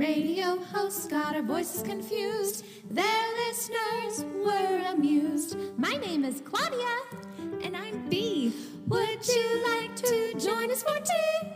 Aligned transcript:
radio 0.00 0.56
hosts 0.72 1.06
got 1.06 1.36
our 1.36 1.42
voices 1.42 1.82
confused. 1.82 2.64
Their 2.90 3.36
listeners 3.36 4.24
were 4.42 4.82
amused. 4.88 5.58
My 5.76 5.92
name 5.96 6.24
is 6.24 6.40
Claudia. 6.40 7.02
And 7.62 7.76
I'm 7.76 8.08
B. 8.08 8.50
Would 8.88 9.28
you 9.28 9.62
like 9.62 9.94
to 9.96 10.32
join 10.38 10.70
us 10.70 10.82
for 10.82 10.98
tea? 11.00 11.48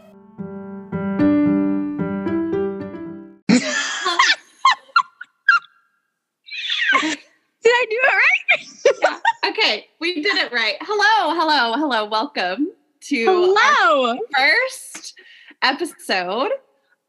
Did 7.63 7.73
I 7.73 7.87
do 7.89 7.99
it 8.03 8.13
right? 8.13 9.21
Okay, 9.47 9.87
we 10.01 10.21
did 10.21 10.37
it 10.37 10.53
right. 10.53 10.77
Hello, 10.83 11.35
hello, 11.35 11.79
hello. 11.79 12.05
Welcome 12.05 12.73
to 13.05 13.25
Hello. 13.25 14.11
our 14.11 14.19
first 14.37 15.15
episode 15.63 16.51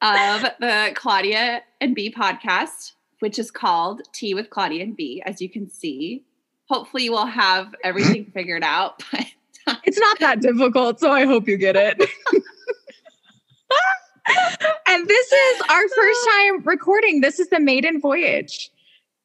of 0.02 0.44
the 0.60 0.92
Claudia 0.96 1.62
and 1.82 1.96
B 1.96 2.14
podcast, 2.16 2.94
which 3.20 3.40
is 3.40 3.52
called 3.52 4.02
Tea 4.14 4.34
with 4.34 4.50
Claudia 4.50 4.84
and 4.84 4.96
B, 4.96 5.22
as 5.26 5.42
you 5.42 5.50
can 5.50 5.70
see. 5.70 6.24
Hopefully, 6.70 7.04
you 7.04 7.12
will 7.12 7.26
have 7.26 7.76
everything 7.84 8.26
figured 8.34 8.64
out. 8.64 9.04
But 9.12 9.26
It's 9.84 10.00
not 10.00 10.20
that 10.20 10.42
difficult, 10.42 11.00
so 11.00 11.12
I 11.12 11.26
hope 11.26 11.48
you 11.48 11.58
get 11.58 11.76
it. 11.76 11.98
and 14.88 15.08
this 15.08 15.32
is 15.32 15.62
our 15.70 15.88
first 15.90 16.20
oh. 16.28 16.54
time 16.54 16.64
recording. 16.64 17.22
This 17.22 17.40
is 17.40 17.50
the 17.50 17.60
maiden 17.60 18.00
voyage. 18.00 18.72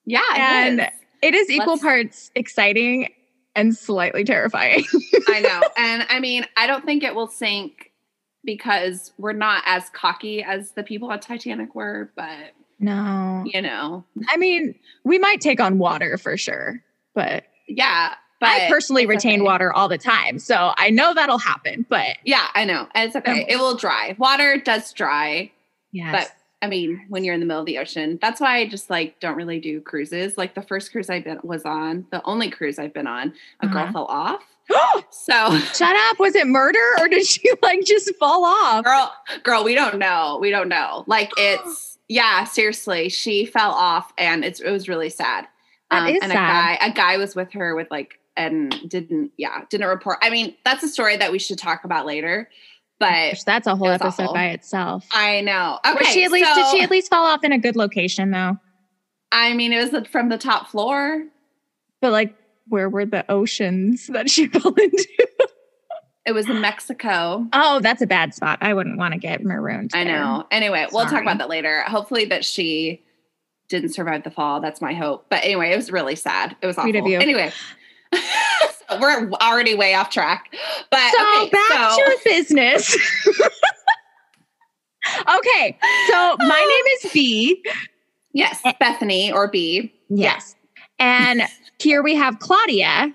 yeah, 0.06 0.20
And 0.34 0.80
is. 0.80 0.86
It 1.22 1.34
is 1.34 1.50
equal 1.50 1.74
Let's- 1.74 1.82
parts 1.82 2.30
exciting 2.34 3.12
and 3.54 3.76
slightly 3.76 4.24
terrifying. 4.24 4.84
I 5.28 5.40
know. 5.40 5.60
And 5.76 6.06
I 6.08 6.20
mean, 6.20 6.46
I 6.56 6.66
don't 6.66 6.84
think 6.84 7.02
it 7.02 7.14
will 7.14 7.26
sink 7.26 7.89
because 8.44 9.12
we're 9.18 9.32
not 9.32 9.62
as 9.66 9.90
cocky 9.90 10.42
as 10.42 10.72
the 10.72 10.82
people 10.82 11.10
at 11.12 11.22
Titanic 11.22 11.74
were, 11.74 12.10
but 12.16 12.52
no. 12.78 13.42
you 13.46 13.60
know, 13.60 14.04
I 14.28 14.36
mean, 14.36 14.74
we 15.04 15.18
might 15.18 15.40
take 15.40 15.60
on 15.60 15.78
water 15.78 16.16
for 16.18 16.36
sure, 16.36 16.82
but, 17.14 17.44
yeah. 17.68 18.14
But 18.40 18.48
I 18.48 18.68
personally 18.70 19.04
retain 19.04 19.40
okay. 19.40 19.46
water 19.46 19.70
all 19.70 19.86
the 19.86 19.98
time. 19.98 20.38
So 20.38 20.72
I 20.78 20.88
know 20.88 21.12
that'll 21.12 21.36
happen, 21.36 21.84
but 21.90 22.16
Yeah, 22.24 22.46
I 22.54 22.64
know. 22.64 22.88
It's 22.94 23.14
okay. 23.14 23.42
Um, 23.42 23.46
it 23.48 23.56
will 23.58 23.76
dry. 23.76 24.16
Water 24.18 24.56
does 24.56 24.94
dry, 24.94 25.50
Yeah, 25.92 26.10
but 26.10 26.32
I 26.62 26.66
mean, 26.66 27.04
when 27.10 27.22
you're 27.22 27.34
in 27.34 27.40
the 27.40 27.46
middle 27.46 27.60
of 27.60 27.66
the 27.66 27.76
ocean, 27.78 28.18
that's 28.20 28.40
why 28.40 28.56
I 28.58 28.66
just 28.68 28.88
like 28.88 29.20
don't 29.20 29.36
really 29.36 29.60
do 29.60 29.82
cruises. 29.82 30.38
Like 30.38 30.54
the 30.54 30.62
first 30.62 30.90
cruise 30.90 31.10
I 31.10 31.20
been 31.20 31.38
was 31.42 31.64
on, 31.66 32.06
the 32.12 32.22
only 32.24 32.48
cruise 32.50 32.78
I've 32.78 32.94
been 32.94 33.06
on, 33.06 33.34
a 33.60 33.68
girl 33.68 33.82
Uh-huh. 33.82 33.92
fell 33.92 34.04
off. 34.06 34.42
So, 35.10 35.58
Shut 35.58 35.94
up. 35.96 36.18
Was 36.18 36.34
it 36.34 36.46
murder 36.46 36.78
or 36.98 37.08
did 37.08 37.26
she 37.26 37.50
like 37.62 37.84
just 37.84 38.14
fall 38.16 38.44
off? 38.44 38.84
girl, 38.84 39.12
girl, 39.42 39.64
we 39.64 39.74
don't 39.74 39.98
know. 39.98 40.38
We 40.40 40.50
don't 40.50 40.68
know. 40.68 41.04
Like 41.06 41.30
it's 41.36 41.98
yeah, 42.08 42.44
seriously, 42.44 43.08
she 43.08 43.46
fell 43.46 43.70
off, 43.70 44.12
and 44.18 44.44
it's 44.44 44.60
it 44.60 44.70
was 44.70 44.88
really 44.88 45.10
sad. 45.10 45.46
Um, 45.90 46.06
and 46.06 46.20
sad. 46.22 46.30
a 46.30 46.34
guy, 46.34 46.78
a 46.82 46.92
guy 46.92 47.16
was 47.16 47.36
with 47.36 47.52
her 47.52 47.74
with 47.74 47.88
like 47.90 48.18
and 48.36 48.74
didn't 48.88 49.32
yeah 49.36 49.64
didn't 49.68 49.88
report. 49.88 50.18
I 50.22 50.30
mean, 50.30 50.56
that's 50.64 50.82
a 50.82 50.88
story 50.88 51.16
that 51.16 51.30
we 51.30 51.38
should 51.38 51.58
talk 51.58 51.84
about 51.84 52.06
later. 52.06 52.48
But 52.98 53.30
Gosh, 53.30 53.44
That's 53.44 53.66
a 53.66 53.74
whole 53.74 53.88
episode 53.88 54.24
awful. 54.24 54.34
by 54.34 54.48
itself. 54.48 55.06
I 55.12 55.40
know. 55.40 55.78
Okay, 55.86 55.96
Was 55.98 56.08
she 56.08 56.24
at 56.24 56.30
least 56.30 56.54
did 56.54 56.66
she 56.70 56.82
at 56.82 56.90
least 56.90 57.08
fall 57.08 57.26
off 57.26 57.42
in 57.44 57.50
a 57.50 57.58
good 57.58 57.74
location 57.74 58.30
though? 58.30 58.58
I 59.32 59.54
mean, 59.54 59.72
it 59.72 59.90
was 59.90 60.06
from 60.08 60.28
the 60.28 60.36
top 60.36 60.68
floor. 60.68 61.24
But 62.02 62.12
like 62.12 62.34
where 62.70 62.88
were 62.88 63.04
the 63.04 63.30
oceans 63.30 64.06
that 64.08 64.30
she 64.30 64.46
fell 64.48 64.72
into? 64.74 65.28
It 66.26 66.32
was 66.32 66.48
in 66.48 66.60
Mexico. 66.60 67.46
Oh, 67.52 67.80
that's 67.80 68.02
a 68.02 68.06
bad 68.06 68.34
spot. 68.34 68.58
I 68.60 68.72
wouldn't 68.74 68.98
want 68.98 69.12
to 69.14 69.18
get 69.18 69.42
marooned. 69.42 69.90
I 69.94 70.04
know. 70.04 70.46
Anyway, 70.50 70.86
we'll 70.92 71.06
talk 71.06 71.22
about 71.22 71.38
that 71.38 71.48
later. 71.48 71.82
Hopefully 71.82 72.26
that 72.26 72.44
she 72.44 73.02
didn't 73.68 73.90
survive 73.90 74.22
the 74.24 74.30
fall. 74.30 74.60
That's 74.60 74.80
my 74.80 74.92
hope. 74.92 75.26
But 75.30 75.44
anyway, 75.44 75.72
it 75.72 75.76
was 75.76 75.90
really 75.90 76.16
sad. 76.16 76.56
It 76.60 76.66
was 76.66 76.76
awful. 76.76 76.94
Anyway. 76.94 77.52
so 78.12 79.00
we're 79.00 79.30
already 79.40 79.74
way 79.74 79.94
off 79.94 80.10
track. 80.10 80.54
But 80.90 81.12
So 81.16 81.42
okay, 81.42 81.50
back 81.50 81.92
so 81.92 82.04
to 82.04 82.18
business. 82.24 82.96
okay, 85.38 85.78
so 86.08 86.36
my 86.38 86.80
name 86.82 86.94
is 87.04 87.12
B. 87.12 87.64
yes. 88.32 88.60
Bethany 88.78 89.32
or 89.32 89.48
B. 89.48 89.92
Yes. 90.08 90.54
And 90.98 91.42
here 91.82 92.02
we 92.02 92.14
have 92.14 92.38
Claudia. 92.38 93.12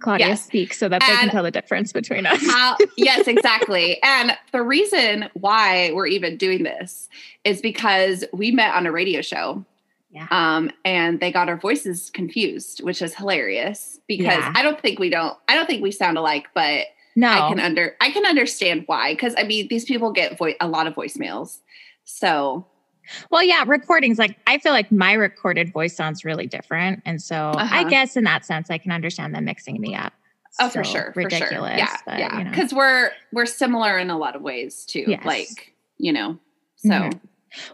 Claudia 0.00 0.28
Yes. 0.28 0.44
speaks 0.44 0.78
so 0.78 0.88
that 0.88 1.00
they 1.00 1.06
can 1.14 1.30
tell 1.30 1.42
the 1.42 1.50
difference 1.50 1.92
between 1.92 2.26
us. 2.26 2.44
How, 2.46 2.76
yes, 2.98 3.26
exactly. 3.26 4.02
And 4.02 4.36
the 4.52 4.60
reason 4.62 5.30
why 5.34 5.92
we're 5.94 6.06
even 6.08 6.36
doing 6.36 6.62
this 6.62 7.08
is 7.44 7.62
because 7.62 8.24
we 8.32 8.50
met 8.50 8.74
on 8.74 8.86
a 8.86 8.92
radio 8.92 9.22
show. 9.22 9.64
Yeah. 10.10 10.26
Um, 10.30 10.70
and 10.84 11.20
they 11.20 11.30
got 11.32 11.48
our 11.48 11.56
voices 11.56 12.10
confused, 12.10 12.82
which 12.82 13.00
is 13.00 13.14
hilarious 13.14 13.98
because 14.08 14.26
Yeah. 14.26 14.52
I 14.54 14.62
don't 14.62 14.80
think 14.80 14.98
we 14.98 15.10
don't 15.10 15.36
I 15.48 15.54
don't 15.54 15.66
think 15.66 15.82
we 15.82 15.90
sound 15.90 16.18
alike, 16.18 16.48
but 16.54 16.86
no. 17.16 17.28
I 17.28 17.48
can 17.48 17.60
under 17.60 17.94
I 18.00 18.10
can 18.10 18.26
understand 18.26 18.84
why. 18.86 19.12
Because 19.12 19.34
I 19.38 19.44
mean 19.44 19.68
these 19.68 19.84
people 19.84 20.12
get 20.12 20.36
vo- 20.38 20.54
a 20.60 20.68
lot 20.68 20.86
of 20.86 20.94
voicemails. 20.94 21.58
So 22.04 22.66
Well, 23.30 23.42
yeah, 23.42 23.64
recordings 23.66 24.18
like 24.18 24.36
I 24.46 24.58
feel 24.58 24.72
like 24.72 24.90
my 24.92 25.12
recorded 25.12 25.72
voice 25.72 25.94
sounds 25.96 26.24
really 26.24 26.46
different, 26.46 27.02
and 27.04 27.20
so 27.20 27.36
I 27.56 27.62
Uh-huh. 27.80 27.84
guess 27.88 28.16
in 28.16 28.24
that 28.24 28.44
sense, 28.44 28.70
I 28.70 28.78
can 28.78 28.92
understand 28.92 29.34
them 29.34 29.44
mixing 29.44 29.80
me 29.80 29.94
up. 29.94 30.12
oh 30.60 30.68
for 30.68 30.82
So 30.84 30.90
sure. 30.92 31.12
for 31.14 31.20
sure. 31.22 31.24
ridiculous. 31.30 31.78
Yeah. 31.78 31.96
but, 32.06 32.18
yeah. 32.18 32.38
you 32.38 32.44
know. 32.44 32.50
Because 32.50 32.72
we're 32.74 33.10
we're 33.32 33.46
similar 33.46 33.98
in 33.98 34.10
a 34.10 34.18
lot 34.18 34.34
of 34.36 34.42
ways 34.42 34.84
too. 34.84 35.04
Yes. 35.06 35.24
Like, 35.24 35.74
you 35.98 36.12
know. 36.12 36.38
So 36.76 36.88
Mhm. 36.90 37.20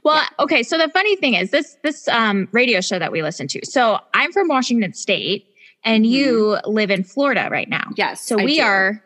Well, 0.05 0.23
okay. 0.39 0.62
So 0.62 0.78
the 0.78 0.89
funny 0.91 1.17
thing 1.17 1.34
is 1.34 1.50
this 1.50 1.77
this 1.83 2.06
um, 2.09 2.49
radio 2.53 2.81
show 2.81 2.99
that 2.99 3.11
we 3.11 3.23
listen 3.23 3.49
to. 3.49 3.61
So 3.65 3.99
I'm 4.15 4.33
from 4.33 4.47
Washington 4.49 4.93
State, 4.93 5.47
and 5.84 6.06
you 6.06 6.59
live 6.65 6.91
in 6.93 7.03
Florida 7.05 7.49
right 7.50 7.69
now. 7.69 7.84
yes. 7.97 8.21
So 8.21 8.39
I 8.39 8.44
we 8.44 8.61
are 8.61 9.03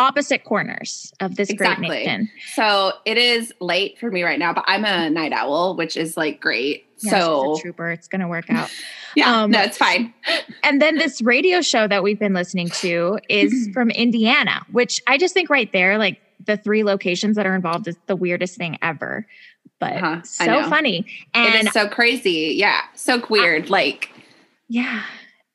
opposite 0.00 0.44
corners 0.44 1.12
of 1.20 1.36
this 1.36 1.50
Exactly. 1.50 1.86
great 1.88 2.06
nation. 2.06 2.30
So 2.54 2.92
it 3.04 3.18
is 3.18 3.52
late 3.60 3.98
for 3.98 4.10
me 4.10 4.22
right 4.22 4.38
now, 4.38 4.52
but 4.54 4.64
I'm 4.66 4.84
a 4.84 5.10
night 5.10 5.32
owl, 5.32 5.76
which 5.76 5.96
is 5.96 6.16
like 6.16 6.40
great. 6.40 6.86
Yeah, 7.02 7.10
so 7.20 7.58
trooper. 7.60 7.90
It's 7.90 8.08
going 8.08 8.20
to 8.22 8.28
work 8.28 8.46
out. 8.50 8.70
yeah, 9.14 9.42
um, 9.42 9.50
no, 9.50 9.60
it's 9.62 9.76
fine. 9.78 10.12
and 10.64 10.80
then 10.82 10.96
this 10.96 11.20
radio 11.22 11.60
show 11.60 11.86
that 11.86 12.02
we've 12.02 12.18
been 12.18 12.34
listening 12.34 12.68
to 12.80 13.18
is 13.28 13.68
from 13.74 13.90
Indiana, 13.90 14.62
which 14.72 15.00
I 15.06 15.18
just 15.18 15.34
think 15.34 15.50
right 15.50 15.70
there, 15.72 15.98
like 15.98 16.18
the 16.46 16.56
three 16.56 16.82
locations 16.84 17.36
that 17.36 17.46
are 17.46 17.54
involved, 17.54 17.86
is 17.88 17.96
the 18.06 18.16
weirdest 18.16 18.56
thing 18.56 18.78
ever. 18.82 19.26
But 19.78 19.92
Uh-huh, 19.94 20.22
so 20.22 20.68
funny. 20.68 20.98
it 21.00 21.06
And 21.34 21.66
is 21.68 21.72
so 21.74 21.88
crazy. 21.88 22.54
Yeah, 22.56 22.80
so 22.94 23.22
weird. 23.28 23.68
like 23.70 24.10
Yeah. 24.68 25.02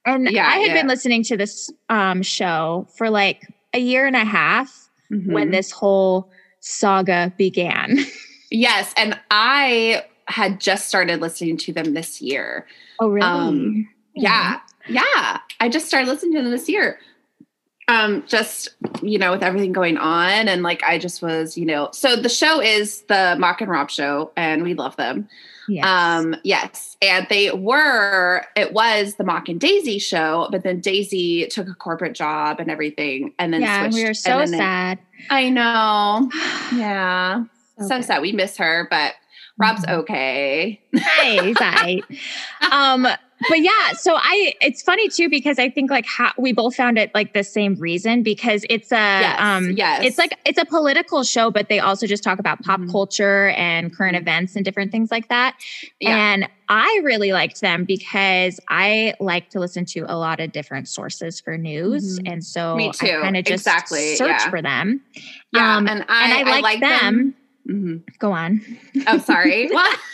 And 0.06 0.30
Yeah, 0.30 0.48
I 0.48 0.58
had 0.58 0.68
yeah. 0.68 0.74
been 0.74 0.88
listening 0.88 1.24
to 1.24 1.38
this 1.38 1.72
um, 1.90 2.22
show 2.22 2.88
for 2.98 3.10
like 3.10 3.48
a 3.76 3.80
year 3.80 4.08
and 4.08 4.16
a 4.16 4.26
half 4.26 4.90
when 5.10 5.50
mhm. 5.50 5.52
this 5.52 5.70
whole 5.70 6.32
saga 6.62 7.32
began. 7.38 8.00
yes, 8.52 8.94
and 8.98 9.20
I 9.30 10.06
had 10.28 10.60
just 10.60 10.88
started 10.88 11.22
listening 11.22 11.58
to 11.58 11.74
them 11.74 11.94
this 11.94 12.22
year. 12.22 12.66
Oh, 13.00 13.10
really? 13.10 13.28
Um, 13.28 13.90
Yeah, 14.16 14.60
yeah. 14.88 15.40
I 15.60 15.70
just 15.70 15.88
started 15.88 16.08
listening 16.08 16.34
to 16.34 16.42
them 16.42 16.52
this 16.52 16.70
year. 16.70 16.98
Um, 17.88 18.24
just 18.28 18.70
you 19.04 19.20
know, 19.20 19.32
with 19.32 19.44
everything 19.44 19.72
going 19.72 19.98
on, 19.98 20.48
and 20.48 20.64
like 20.64 20.82
I 20.84 20.98
just 20.98 21.22
was, 21.22 21.58
you 21.58 21.66
know, 21.66 21.90
so 21.94 22.16
the 22.16 22.30
show 22.30 22.60
is 22.60 23.02
the 23.04 23.36
Mock 23.38 23.62
and 23.62 23.70
Rob 23.70 23.92
show, 23.92 24.32
and 24.36 24.64
we 24.64 24.74
love 24.74 24.96
them. 24.96 25.28
Yes. 25.68 25.86
Um, 25.86 26.36
yes. 26.44 26.96
And 27.02 27.26
they 27.30 27.52
were, 27.52 28.46
it 28.56 28.72
was 28.72 29.16
the 29.16 29.24
Mock 29.24 29.50
and 29.50 29.60
Daisy 29.60 29.98
show, 29.98 30.48
but 30.52 30.62
then 30.64 30.80
Daisy 30.80 31.48
took 31.48 31.68
a 31.68 31.74
corporate 31.74 32.14
job 32.14 32.60
and 32.60 32.70
everything. 32.70 33.34
And 33.40 33.52
then 33.52 33.62
yeah, 33.62 33.82
switched. 33.90 33.96
we 33.96 34.06
and 34.06 34.16
so 34.16 34.46
sad. 34.46 35.00
I 35.32 35.50
know. 35.50 36.30
Yeah. 36.78 37.46
So 37.80 37.86
Okay. 37.96 38.02
sad. 38.04 38.22
We 38.22 38.32
miss 38.32 38.58
her, 38.58 38.88
but 38.92 39.14
Rob's 39.58 39.84
Mhm. 39.88 39.94
okay. 40.02 40.82
Hey, 40.94 41.54
he's. 41.54 42.04
Um, 42.72 43.08
but 43.50 43.60
yeah, 43.60 43.92
so 43.98 44.16
I 44.16 44.54
it's 44.62 44.82
funny 44.82 45.10
too 45.10 45.30
because 45.30 45.60
I 45.60 45.70
think 45.70 45.90
like 45.92 46.06
how 46.06 46.32
we 46.38 46.54
both 46.54 46.76
found 46.76 46.98
it 46.98 47.12
like 47.14 47.34
the 47.34 47.44
same 47.44 47.76
reason 47.76 48.24
because 48.24 48.66
it's 48.70 48.92
a 48.92 48.96
Yes. 48.96 49.40
um 49.40 49.72
yes. 49.72 50.04
it's 50.06 50.18
like 50.18 50.38
it's 50.46 50.58
a 50.60 50.66
political 50.66 51.24
show, 51.24 51.52
but 51.52 51.68
they 51.70 51.80
also 51.80 52.08
just 52.08 52.24
talk 52.24 52.40
about 52.40 52.62
pop 52.64 52.80
Mhm. 52.80 52.92
culture 52.92 53.50
and 53.58 53.96
current 53.96 54.16
Mhm. 54.16 54.22
events 54.22 54.56
and 54.56 54.64
different 54.64 54.92
things 54.92 55.12
like 55.12 55.28
that. 55.30 55.56
Yeah. 56.00 56.16
And 56.34 56.50
I 56.70 57.02
really 57.04 57.32
liked 57.32 57.62
them 57.62 57.84
because 57.84 58.60
I 58.70 59.14
like 59.20 59.50
to 59.52 59.60
listen 59.60 59.86
to 59.86 60.00
a 60.08 60.18
lot 60.18 60.40
of 60.40 60.52
different 60.52 60.88
sources 60.88 61.40
for 61.40 61.58
news. 61.58 62.20
Mhm. 62.20 62.32
And 62.32 62.44
so 62.44 62.76
Me 62.76 62.90
I 62.90 62.92
too. 62.92 63.20
kind 63.22 63.38
of 63.38 63.44
just 63.46 63.68
Exactly, 63.68 64.16
search 64.16 64.30
yeah. 64.30 64.50
for 64.50 64.62
them. 64.62 65.02
yeah. 65.54 65.78
um, 65.78 65.88
and 65.88 66.04
I, 66.10 66.24
and 66.40 66.50
I 66.50 66.52
like, 66.52 66.64
like 66.64 66.80
them. 66.80 67.36
Mhm. 67.70 68.04
Go 68.20 68.32
on. 68.32 68.62
Oh, 69.08 69.18
sorry. 69.20 69.70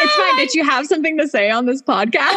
It's 0.00 0.14
fine. 0.16 0.36
Did 0.36 0.54
you 0.54 0.62
have 0.64 0.86
something 0.86 1.16
to 1.18 1.26
say 1.26 1.50
on 1.50 1.64
this 1.66 1.80
podcast? 1.82 2.36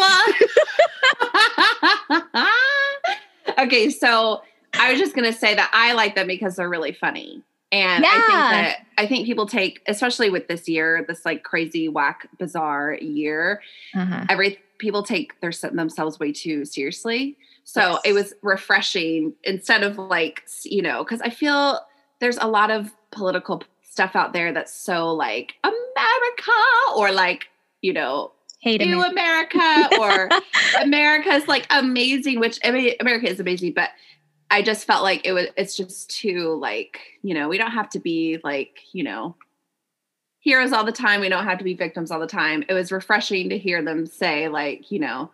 okay, 3.59 3.89
so 3.89 4.41
I 4.79 4.91
was 4.91 4.99
just 4.99 5.13
gonna 5.15 5.33
say 5.33 5.53
that 5.55 5.69
I 5.73 5.93
like 5.93 6.15
them 6.15 6.27
because 6.27 6.55
they're 6.55 6.69
really 6.69 6.93
funny. 6.93 7.41
And 7.71 8.05
I 8.05 8.11
think 8.11 8.27
that 8.27 8.77
I 8.97 9.07
think 9.07 9.25
people 9.25 9.45
take, 9.45 9.81
especially 9.87 10.29
with 10.29 10.47
this 10.47 10.67
year, 10.67 11.05
this 11.07 11.25
like 11.25 11.43
crazy, 11.43 11.87
whack, 11.89 12.27
bizarre 12.37 12.93
year, 12.95 13.61
Uh-huh. 13.95 14.25
every 14.29 14.59
people 14.77 15.03
take 15.03 15.39
their 15.41 15.51
themselves 15.71 16.19
way 16.19 16.31
too 16.31 16.65
seriously. 16.65 17.37
So 17.63 17.81
Yes. 17.81 18.01
it 18.05 18.13
was 18.13 18.33
refreshing 18.41 19.33
instead 19.43 19.83
of 19.83 19.97
like 19.97 20.43
you 20.63 20.81
know 20.81 21.03
because 21.03 21.21
I 21.21 21.29
feel 21.29 21.79
there's 22.21 22.37
a 22.37 22.47
lot 22.47 22.71
of 22.71 22.91
political 23.11 23.61
stuff 23.83 24.15
out 24.15 24.31
there 24.31 24.53
that's 24.53 24.73
so 24.73 25.13
like 25.13 25.55
America 25.63 26.51
or 26.95 27.11
like 27.11 27.49
you 27.81 27.91
know 27.91 28.31
Hate 28.61 28.79
new 28.79 29.03
him. 29.03 29.11
America 29.11 29.89
or 29.99 30.29
America's 30.81 31.47
like 31.47 31.65
amazing, 31.71 32.39
which 32.39 32.59
I 32.63 32.71
mean 32.71 32.93
America 32.99 33.29
is 33.29 33.39
amazing, 33.39 33.73
but 33.73 33.89
I 34.51 34.61
just 34.61 34.85
felt 34.85 35.01
like 35.03 35.25
it 35.25 35.33
was 35.33 35.47
it's 35.57 35.75
just 35.75 36.11
too 36.11 36.55
like, 36.55 36.99
you 37.23 37.33
know, 37.33 37.49
we 37.49 37.57
don't 37.57 37.71
have 37.71 37.89
to 37.89 37.99
be 37.99 38.39
like, 38.43 38.79
you 38.93 39.03
know, 39.03 39.35
heroes 40.41 40.73
all 40.73 40.83
the 40.83 40.91
time. 40.91 41.21
We 41.21 41.29
don't 41.29 41.45
have 41.45 41.57
to 41.57 41.63
be 41.63 41.73
victims 41.73 42.11
all 42.11 42.19
the 42.19 42.27
time. 42.27 42.63
It 42.69 42.73
was 42.73 42.91
refreshing 42.91 43.49
to 43.49 43.57
hear 43.57 43.81
them 43.81 44.05
say 44.05 44.47
like, 44.47 44.91
you 44.91 44.99
know, 44.99 45.31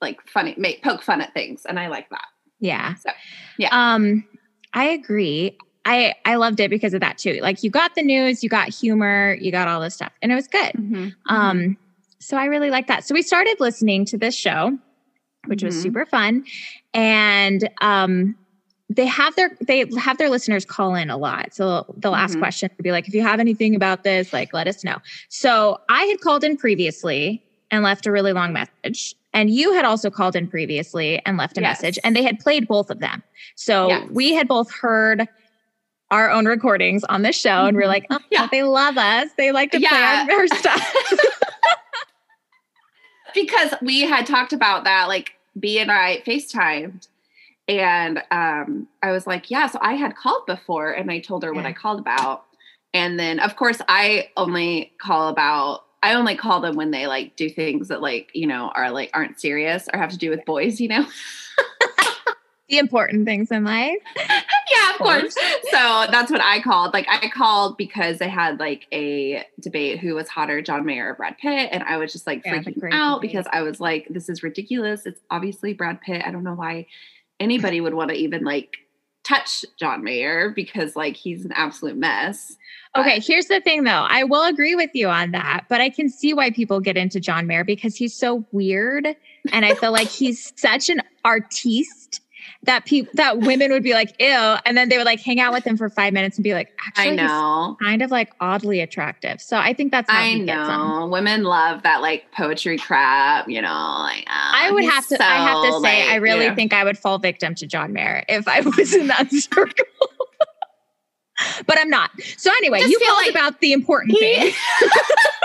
like 0.00 0.26
funny 0.26 0.54
make 0.56 0.82
poke 0.82 1.02
fun 1.02 1.20
at 1.20 1.34
things. 1.34 1.66
And 1.66 1.78
I 1.78 1.88
like 1.88 2.08
that. 2.10 2.26
Yeah. 2.60 2.94
So, 2.94 3.10
yeah. 3.58 3.68
Um, 3.72 4.24
I 4.72 4.84
agree. 4.84 5.58
I 5.84 6.14
I 6.24 6.36
loved 6.36 6.60
it 6.60 6.70
because 6.70 6.94
of 6.94 7.00
that 7.00 7.18
too. 7.18 7.38
Like 7.42 7.62
you 7.62 7.70
got 7.70 7.94
the 7.94 8.02
news, 8.02 8.42
you 8.42 8.48
got 8.48 8.68
humor, 8.68 9.36
you 9.40 9.50
got 9.50 9.68
all 9.68 9.80
this 9.80 9.94
stuff, 9.94 10.12
and 10.22 10.32
it 10.32 10.34
was 10.34 10.46
good. 10.48 10.72
Mm-hmm. 10.78 11.08
Um, 11.34 11.76
so 12.20 12.36
I 12.36 12.46
really 12.46 12.70
like 12.70 12.86
that. 12.86 13.04
So 13.04 13.14
we 13.14 13.22
started 13.22 13.56
listening 13.60 14.04
to 14.06 14.18
this 14.18 14.34
show, 14.34 14.78
which 15.46 15.62
was 15.62 15.74
Mhm. 15.74 15.82
super 15.82 16.06
fun, 16.06 16.44
and 16.94 17.68
um, 17.82 18.34
they 18.88 19.06
have 19.06 19.34
their 19.36 19.50
they 19.66 19.84
have 19.98 20.18
their 20.18 20.30
listeners 20.30 20.64
call 20.64 20.94
in 20.94 21.10
a 21.10 21.16
lot. 21.16 21.52
So 21.54 21.84
they'll 21.98 22.14
ask 22.14 22.36
Mhm. 22.36 22.40
questions, 22.40 22.70
be 22.82 22.92
like, 22.92 23.08
if 23.08 23.14
you 23.14 23.22
have 23.22 23.40
anything 23.40 23.74
about 23.74 24.02
this, 24.04 24.32
like 24.32 24.52
let 24.52 24.66
us 24.68 24.84
know. 24.84 24.98
So 25.28 25.78
I 25.88 26.04
had 26.04 26.20
called 26.20 26.44
in 26.44 26.56
previously 26.56 27.42
and 27.70 27.82
left 27.82 28.06
a 28.06 28.12
really 28.12 28.32
long 28.32 28.52
message. 28.52 29.14
And 29.32 29.50
you 29.50 29.72
had 29.72 29.84
also 29.84 30.10
called 30.10 30.36
in 30.36 30.46
previously 30.46 31.20
and 31.26 31.36
left 31.36 31.58
a 31.58 31.60
Yes. 31.60 31.82
message, 31.82 31.98
and 32.04 32.14
they 32.14 32.22
had 32.22 32.38
played 32.38 32.68
both 32.68 32.88
of 32.88 33.00
them. 33.00 33.22
So 33.56 33.88
Yes. 33.88 34.08
we 34.12 34.32
had 34.32 34.46
both 34.46 34.70
heard 34.70 35.26
our 36.14 36.30
own 36.30 36.46
recordings 36.46 37.02
on 37.04 37.22
this 37.22 37.36
show, 37.38 37.66
and 37.66 37.76
we 37.76 37.82
are 37.82 37.88
like, 37.88 38.06
oh, 38.10 38.18
Yeah. 38.30 38.46
they 38.50 38.62
love 38.62 38.96
us. 38.96 39.30
They 39.36 39.50
like 39.50 39.72
to 39.72 39.80
Yeah. 39.80 39.88
play 40.26 40.34
our, 40.34 40.40
our 40.40 40.46
stuff. 40.46 40.94
because 43.34 43.74
we 43.82 44.02
had 44.02 44.26
talked 44.26 44.52
about 44.52 44.84
that 44.84 45.08
like 45.08 45.32
b 45.58 45.78
and 45.80 45.90
i 45.90 46.22
facetimed 46.24 47.08
and 47.66 48.22
um 48.30 48.86
i 49.02 49.10
was 49.10 49.26
like 49.26 49.50
yeah 49.50 49.66
so 49.66 49.78
i 49.82 49.94
had 49.94 50.14
called 50.14 50.46
before 50.46 50.92
and 50.92 51.10
i 51.10 51.18
told 51.18 51.42
her 51.42 51.52
what 51.52 51.66
i 51.66 51.72
called 51.72 51.98
about 51.98 52.44
and 52.92 53.18
then 53.18 53.40
of 53.40 53.56
course 53.56 53.80
i 53.88 54.28
only 54.36 54.92
call 55.00 55.28
about 55.28 55.84
i 56.04 56.14
only 56.14 56.36
call 56.36 56.60
them 56.60 56.76
when 56.76 56.92
they 56.92 57.06
like 57.08 57.34
do 57.34 57.48
things 57.50 57.88
that 57.88 58.00
like 58.00 58.30
you 58.34 58.46
know 58.46 58.70
are 58.76 58.90
like 58.92 59.10
aren't 59.14 59.40
serious 59.40 59.88
or 59.92 59.98
have 59.98 60.10
to 60.10 60.18
do 60.18 60.30
with 60.30 60.44
boys 60.44 60.80
you 60.80 60.86
know 60.88 61.04
the 62.68 62.78
important 62.78 63.26
things 63.26 63.50
in 63.50 63.62
life. 63.64 63.98
Yeah 64.84 64.90
of 64.92 64.98
course 64.98 65.34
so 65.70 66.06
that's 66.10 66.30
what 66.30 66.40
i 66.42 66.60
called 66.60 66.92
like 66.92 67.06
i 67.08 67.28
called 67.28 67.76
because 67.76 68.20
I 68.20 68.26
had 68.26 68.58
like 68.60 68.86
a 68.92 69.44
debate 69.60 69.98
who 70.00 70.14
was 70.14 70.28
hotter 70.28 70.60
john 70.62 70.84
mayer 70.84 71.10
or 71.10 71.14
brad 71.14 71.38
pitt 71.38 71.68
and 71.72 71.82
i 71.84 71.96
was 71.96 72.12
just 72.12 72.26
like 72.26 72.42
Yeah, 72.44 72.54
freaking 72.62 72.92
out 72.92 73.20
debate. 73.20 73.30
because 73.32 73.46
i 73.52 73.62
was 73.62 73.80
like 73.80 74.06
this 74.10 74.28
is 74.28 74.42
ridiculous 74.42 75.06
it's 75.06 75.20
obviously 75.30 75.74
brad 75.74 76.00
pitt 76.00 76.22
i 76.26 76.30
don't 76.30 76.44
know 76.44 76.54
why 76.54 76.86
anybody 77.40 77.80
would 77.80 77.94
want 77.94 78.10
to 78.10 78.16
even 78.16 78.44
like 78.44 78.76
touch 79.24 79.64
john 79.78 80.04
mayer 80.04 80.50
because 80.50 80.94
like 80.96 81.16
he's 81.16 81.44
an 81.44 81.52
absolute 81.52 81.96
mess 81.96 82.56
Okay, 82.96 83.16
But- 83.16 83.26
here's 83.26 83.46
the 83.46 83.60
thing 83.60 83.82
though. 83.82 84.06
I 84.08 84.22
will 84.22 84.44
agree 84.44 84.76
with 84.76 84.90
you 84.94 85.08
on 85.08 85.32
that, 85.32 85.64
but 85.68 85.80
I 85.80 85.90
can 85.90 86.08
see 86.08 86.32
why 86.32 86.52
people 86.52 86.78
get 86.78 86.96
into 86.96 87.18
John 87.18 87.44
Mayer 87.48 87.64
because 87.64 87.96
he's 87.96 88.14
so 88.14 88.46
weird. 88.52 89.16
And 89.50 89.64
I 89.64 89.74
feel 89.74 89.90
like 89.90 90.06
he's 90.06 90.52
such 90.54 90.88
an 90.90 91.02
artiste 91.24 92.20
that 92.64 92.84
people 92.84 93.12
that 93.14 93.38
women 93.38 93.70
would 93.72 93.82
be 93.82 93.92
like, 93.92 94.14
ew. 94.18 94.56
And 94.66 94.76
then 94.76 94.88
they 94.88 94.96
would 94.96 95.06
like 95.06 95.20
hang 95.20 95.40
out 95.40 95.52
with 95.52 95.64
him 95.64 95.76
for 95.76 95.88
five 95.88 96.12
minutes 96.12 96.36
and 96.36 96.44
be 96.44 96.54
like, 96.54 96.72
actually, 96.86 97.10
i 97.10 97.14
know 97.16 97.76
kind 97.80 98.02
of 98.02 98.10
like 98.10 98.32
oddly 98.40 98.80
attractive. 98.80 99.40
So 99.40 99.56
I 99.56 99.72
think 99.72 99.92
that's 99.92 100.10
I 100.10 100.28
he 100.28 100.44
gets 100.44 100.68
them. 100.68 100.80
know 100.80 101.06
women 101.06 101.44
love 101.44 101.82
that 101.82 102.02
like 102.02 102.30
poetry 102.32 102.78
crap, 102.78 103.48
you 103.48 103.60
know. 103.60 103.96
Like 103.98 104.24
oh, 104.26 104.50
I 104.54 104.70
would 104.70 104.84
have 104.84 105.06
to. 105.08 105.22
I 105.22 105.36
have 105.36 105.64
to 105.64 105.72
so, 105.72 105.82
say, 105.82 106.10
I 106.10 106.16
really 106.16 106.44
you 106.44 106.50
know. 106.50 106.54
think 106.54 106.72
I 106.72 106.84
would 106.84 106.98
fall 106.98 107.18
victim 107.18 107.54
to 107.56 107.66
John 107.66 107.92
Mayer 107.92 108.24
if 108.28 108.48
I 108.48 108.60
was 108.76 108.94
in 108.94 109.08
that 109.08 109.30
circle. 109.30 109.86
but 111.66 111.78
I'm 111.78 111.90
not. 111.90 112.10
So 112.36 112.50
anyway, 112.58 112.80
Just 112.80 112.92
you 112.92 112.98
feel 112.98 113.14
like 113.14 113.30
about 113.30 113.60
the 113.60 113.72
important 113.72 114.12
he, 114.12 114.20
things. 114.20 114.56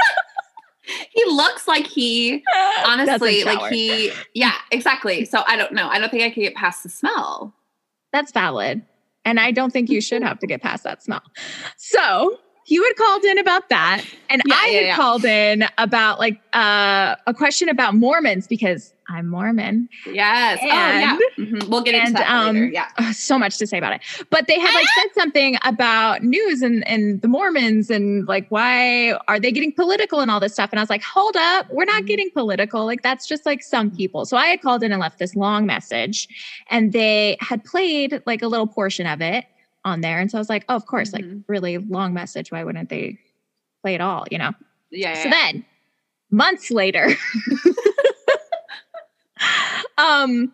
he 1.11 1.23
looks 1.25 1.67
like 1.67 1.85
he 1.87 2.43
honestly 2.85 3.43
like 3.43 3.71
he 3.71 4.11
yeah 4.33 4.53
exactly 4.71 5.25
so 5.25 5.43
i 5.47 5.55
don't 5.55 5.71
know 5.73 5.87
i 5.89 5.99
don't 5.99 6.09
think 6.09 6.23
i 6.23 6.29
could 6.29 6.41
get 6.41 6.55
past 6.55 6.83
the 6.83 6.89
smell 6.89 7.53
That's 8.11 8.31
valid. 8.31 8.81
And 9.25 9.39
I 9.39 9.51
don't 9.51 9.71
think 9.71 9.89
you 9.89 10.01
should 10.01 10.23
have 10.29 10.39
to 10.39 10.47
get 10.47 10.61
past 10.61 10.83
that 10.85 11.03
smell. 11.03 11.21
So 11.77 12.37
you 12.67 12.83
had 12.83 12.95
called 12.95 13.23
in 13.25 13.37
about 13.37 13.69
that. 13.69 14.03
And 14.29 14.41
Yeah, 14.45 14.55
I 14.55 14.67
yeah, 14.69 14.77
had 14.77 14.85
yeah. 14.87 14.95
called 14.95 15.25
in 15.25 15.65
about 15.77 16.19
like 16.19 16.39
uh, 16.53 17.15
a 17.27 17.33
question 17.33 17.69
about 17.69 17.93
Mormons 17.95 18.47
because 18.47 18.93
I'm 19.09 19.27
Mormon. 19.27 19.89
yes 20.05 20.59
oh 20.61 20.65
yeah 20.67 21.17
Mhm. 21.37 21.67
we'll 21.69 21.81
get 21.81 21.95
into 21.95 22.07
and, 22.07 22.15
that 22.17 22.29
um, 22.29 22.55
later 22.55 22.67
yeah 22.67 22.89
Ugh, 22.97 23.13
so 23.13 23.39
much 23.39 23.57
to 23.57 23.65
say 23.67 23.77
about 23.77 23.93
it. 23.93 24.01
But 24.29 24.47
they 24.47 24.59
had 24.59 24.73
like 24.73 24.85
said 24.95 25.07
something 25.15 25.57
about 25.65 26.23
news 26.23 26.61
and, 26.61 26.87
and 26.87 27.21
the 27.21 27.27
Mormons 27.27 27.89
and 27.89 28.27
like 28.27 28.47
why 28.49 29.13
are 29.27 29.39
they 29.39 29.51
getting 29.51 29.71
political 29.71 30.19
and 30.19 30.29
all 30.29 30.39
this 30.39 30.53
stuff. 30.53 30.69
And 30.71 30.79
I 30.79 30.83
was 30.83 30.89
like, 30.89 31.01
hold 31.03 31.35
up, 31.37 31.69
we're 31.71 31.85
not 31.85 32.03
Mhm. 32.03 32.07
getting 32.07 32.29
political. 32.31 32.85
Like 32.85 33.01
that's 33.01 33.25
just 33.27 33.45
like 33.45 33.63
some 33.63 33.89
people. 33.91 34.25
So 34.25 34.37
I 34.37 34.45
had 34.47 34.61
called 34.61 34.83
in 34.83 34.91
and 34.91 35.01
left 35.01 35.17
this 35.19 35.35
long 35.35 35.65
message 35.65 36.27
and 36.69 36.91
they 36.93 37.37
had 37.41 37.63
played 37.63 38.21
like 38.25 38.41
a 38.41 38.47
little 38.47 38.67
portion 38.67 39.07
of 39.07 39.21
it 39.21 39.45
on 39.85 40.01
there. 40.01 40.19
And 40.19 40.29
so 40.29 40.37
I 40.37 40.41
was 40.41 40.49
like, 40.49 40.65
oh, 40.69 40.75
of 40.75 40.85
course, 40.85 41.13
like 41.13 41.23
Mhm. 41.25 41.43
really 41.47 41.77
long 41.77 42.13
message. 42.13 42.51
Why 42.51 42.63
wouldn't 42.63 42.89
they 42.89 43.17
play 43.81 43.95
it 43.95 44.01
all? 44.01 44.25
You 44.29 44.37
know? 44.37 44.51
yeah, 44.91 45.13
yeah, 45.13 45.23
So 45.23 45.29
yeah. 45.29 45.51
then, 45.51 45.65
months 46.31 46.69
later, 46.69 47.09
um, 49.99 50.51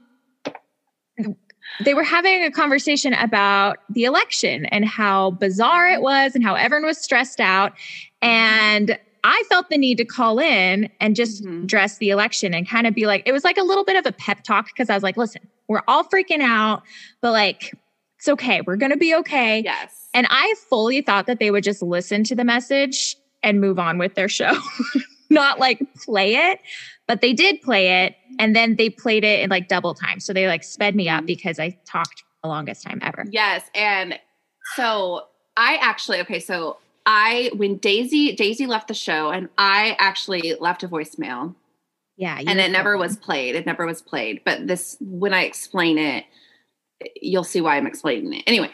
they 1.84 1.94
were 1.94 2.04
having 2.04 2.44
a 2.44 2.52
conversation 2.52 3.14
about 3.14 3.78
the 3.90 4.04
election 4.06 4.66
and 4.68 4.86
how 4.86 5.32
bizarre 5.32 5.90
it 5.90 6.02
was 6.02 6.36
and 6.36 6.44
how 6.44 6.56
everyone 6.56 6.86
was 6.86 6.98
stressed 6.98 7.40
out. 7.40 7.74
And 8.22 8.98
I 9.24 9.44
felt 9.50 9.70
the 9.70 9.78
need 9.78 9.98
to 9.98 10.06
call 10.06 10.40
in 10.40 10.90
and 11.00 11.16
just 11.16 11.44
Mhm. 11.44 11.64
address 11.64 11.98
the 11.98 12.12
election 12.12 12.54
and 12.54 12.70
kind 12.70 12.86
of 12.86 12.94
be 12.94 13.08
like, 13.08 13.24
it 13.26 13.32
was 13.32 13.44
like 13.44 13.58
a 13.58 13.64
little 13.64 13.84
bit 13.84 13.96
of 13.96 14.06
a 14.06 14.12
pep 14.12 14.44
talk 14.44 14.68
because 14.68 14.90
I 14.90 14.94
was 14.94 15.02
like, 15.04 15.18
listen, 15.18 15.42
we're 15.68 15.82
all 15.88 16.04
freaking 16.04 16.42
out, 16.42 16.84
but 17.22 17.32
like, 17.32 17.74
it's 18.20 18.28
okay. 18.30 18.62
We're 18.62 18.76
going 18.78 18.92
to 18.92 18.98
be 18.98 19.16
okay. 19.16 19.62
yes 19.66 20.08
And 20.14 20.28
I 20.30 20.54
fully 20.70 21.02
thought 21.02 21.26
that 21.26 21.40
they 21.40 21.50
would 21.52 21.64
just 21.64 21.82
listen 21.82 22.24
to 22.26 22.36
the 22.36 22.44
message 22.46 23.16
and 23.44 23.60
move 23.60 23.80
on 23.80 23.98
with 23.98 24.14
their 24.14 24.30
show, 24.30 24.54
not 25.32 25.60
like 25.60 25.80
play 26.04 26.36
it. 26.36 26.60
But 27.08 27.22
they 27.22 27.34
did 27.34 27.62
play 27.62 28.06
it 28.06 28.16
and 28.40 28.56
then 28.56 28.76
they 28.76 28.90
played 28.90 29.24
it 29.24 29.42
in 29.42 29.50
like 29.50 29.68
double 29.68 29.94
time. 29.94 30.20
So 30.20 30.34
they 30.34 30.48
like 30.48 30.64
sped 30.64 30.96
me 30.96 31.08
up 31.10 31.24
Mhm. 31.24 31.28
because 31.28 31.60
I 31.60 31.78
talked 31.86 32.24
the 32.44 32.48
longest 32.50 32.84
time 32.84 33.00
ever. 33.02 33.26
yes 33.32 33.64
and 33.74 34.20
so 34.76 35.24
i 35.58 35.78
actually 35.78 36.20
okay 36.22 36.40
so 36.40 36.78
i 37.08 37.50
when 37.56 37.78
daisy 37.78 38.36
daisy 38.36 38.68
left 38.68 38.88
the 38.88 38.94
show 38.94 39.30
and 39.32 39.50
i 39.58 39.96
actually 40.00 40.54
left 40.60 40.84
a 40.84 40.88
voicemail 40.88 41.56
Yeah. 42.18 42.38
and 42.46 42.60
it 42.60 42.72
never 42.72 42.98
was 42.98 43.18
played. 43.18 43.56
It 43.56 43.66
never 43.66 43.86
was 43.86 44.02
played. 44.02 44.42
But 44.46 44.68
this, 44.68 44.96
when 45.02 45.34
I 45.34 45.42
explain 45.44 45.98
it, 45.98 46.24
you'll 47.22 47.44
see 47.44 47.60
why 47.62 47.76
I'm 47.78 47.88
explaining 47.88 48.34
it. 48.34 48.44
Anyway, 48.48 48.70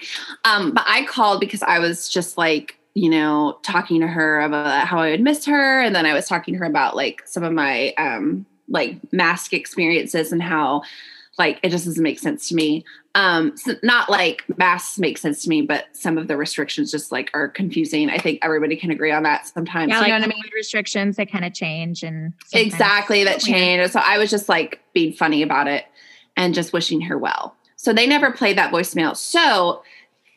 um, 0.45 0.73
but 0.73 0.83
I 0.85 1.05
called 1.05 1.39
because 1.39 1.63
I 1.63 1.79
was 1.79 2.07
just 2.09 2.37
like, 2.37 2.77
you 2.93 3.09
know, 3.09 3.57
talking 3.63 4.01
to 4.01 4.07
her 4.07 4.41
about 4.41 4.85
how 4.85 4.99
I 4.99 5.11
would 5.11 5.21
miss 5.21 5.45
her, 5.45 5.79
and 5.81 5.95
then 5.95 6.05
I 6.05 6.13
was 6.13 6.27
talking 6.27 6.53
to 6.53 6.59
her 6.59 6.65
about 6.65 6.95
like 6.95 7.23
some 7.25 7.43
of 7.43 7.51
my 7.53 7.93
um, 7.97 8.45
like 8.71 8.97
mask 9.13 9.53
experiences 9.53 10.31
and 10.31 10.41
how 10.41 10.81
like 11.37 11.59
it 11.63 11.69
just 11.69 11.85
doesn't 11.85 12.03
make 12.03 12.19
sense 12.19 12.49
to 12.49 12.55
me. 12.55 12.83
Um, 13.15 13.57
so 13.57 13.73
not 13.83 14.09
like 14.09 14.43
masks 14.57 14.97
make 14.97 15.17
sense 15.17 15.43
to 15.43 15.49
me, 15.49 15.61
but 15.61 15.85
some 15.93 16.17
of 16.17 16.27
the 16.27 16.37
restrictions 16.37 16.91
just 16.91 17.11
like 17.11 17.29
are 17.33 17.47
confusing. 17.47 18.09
I 18.09 18.17
think 18.17 18.39
everybody 18.41 18.75
can 18.75 18.91
agree 18.91 19.11
on 19.11 19.23
that 19.23 19.47
sometimes. 19.47 19.89
Yeah, 19.89 19.95
you 19.95 20.01
like 20.01 20.09
know 20.09 20.27
what 20.27 20.35
I 20.35 20.35
mean? 20.35 20.51
Restrictions, 20.55 21.17
that 21.17 21.31
kind 21.31 21.43
of 21.43 21.53
change 21.53 22.03
and 22.03 22.33
Exactly, 22.53 23.23
that 23.23 23.39
change. 23.39 23.91
So 23.91 24.01
I 24.03 24.17
was 24.17 24.29
just 24.29 24.47
like 24.47 24.81
being 24.93 25.13
funny 25.13 25.41
about 25.41 25.67
it 25.67 25.85
and 26.37 26.53
just 26.53 26.73
wishing 26.73 27.01
her 27.01 27.17
well. 27.17 27.55
So 27.75 27.91
they 27.91 28.07
never 28.07 28.31
played 28.31 28.57
that 28.57 28.71
voicemail. 28.71 29.15
So 29.15 29.83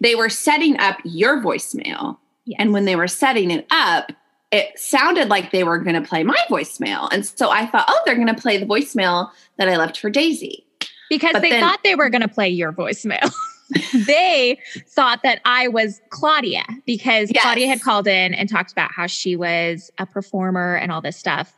they 0.01 0.15
were 0.15 0.29
setting 0.29 0.79
up 0.79 0.99
your 1.05 1.41
voicemail. 1.41 2.19
Yes. 2.45 2.57
And 2.59 2.73
when 2.73 2.85
they 2.85 2.97
were 2.97 3.09
setting 3.09 3.51
it 3.51 3.67
up, 3.71 4.13
it 4.55 4.79
sounded 4.79 5.29
like 5.29 5.51
they 5.51 5.65
were 5.65 5.79
going 5.79 6.01
to 6.01 6.07
play 6.09 6.23
my 6.23 6.37
voicemail. 6.49 7.09
And 7.13 7.27
so 7.27 7.51
I 7.51 7.67
thought, 7.67 7.87
oh, 7.89 8.03
they're 8.07 8.15
going 8.15 8.29
to 8.29 8.35
play 8.41 8.57
the 8.57 8.67
voicemail 8.67 9.31
that 9.59 9.69
I 9.69 9.77
left 9.77 9.99
for 9.99 10.11
Daisy. 10.11 10.65
because 11.11 11.33
but 11.33 11.43
they 11.43 11.51
then- 11.51 11.61
thought 11.63 11.81
they 11.85 11.95
were 11.95 12.09
going 12.11 12.23
to 12.23 12.29
play 12.29 12.49
your 12.49 12.73
voicemail. 12.73 13.33
they 14.07 14.59
thought 14.89 15.23
that 15.23 15.41
I 15.45 15.69
was 15.69 16.01
Claudia 16.11 16.65
because 16.87 17.31
Yes. 17.33 17.43
Claudia 17.43 17.67
had 17.67 17.81
called 17.81 18.07
in 18.07 18.35
and 18.35 18.49
talked 18.49 18.71
about 18.73 18.93
how 18.93 19.07
she 19.07 19.37
was 19.37 19.91
a 19.99 20.07
performer 20.07 20.77
and 20.77 20.93
all 20.93 21.01
this 21.01 21.17
stuff. 21.17 21.55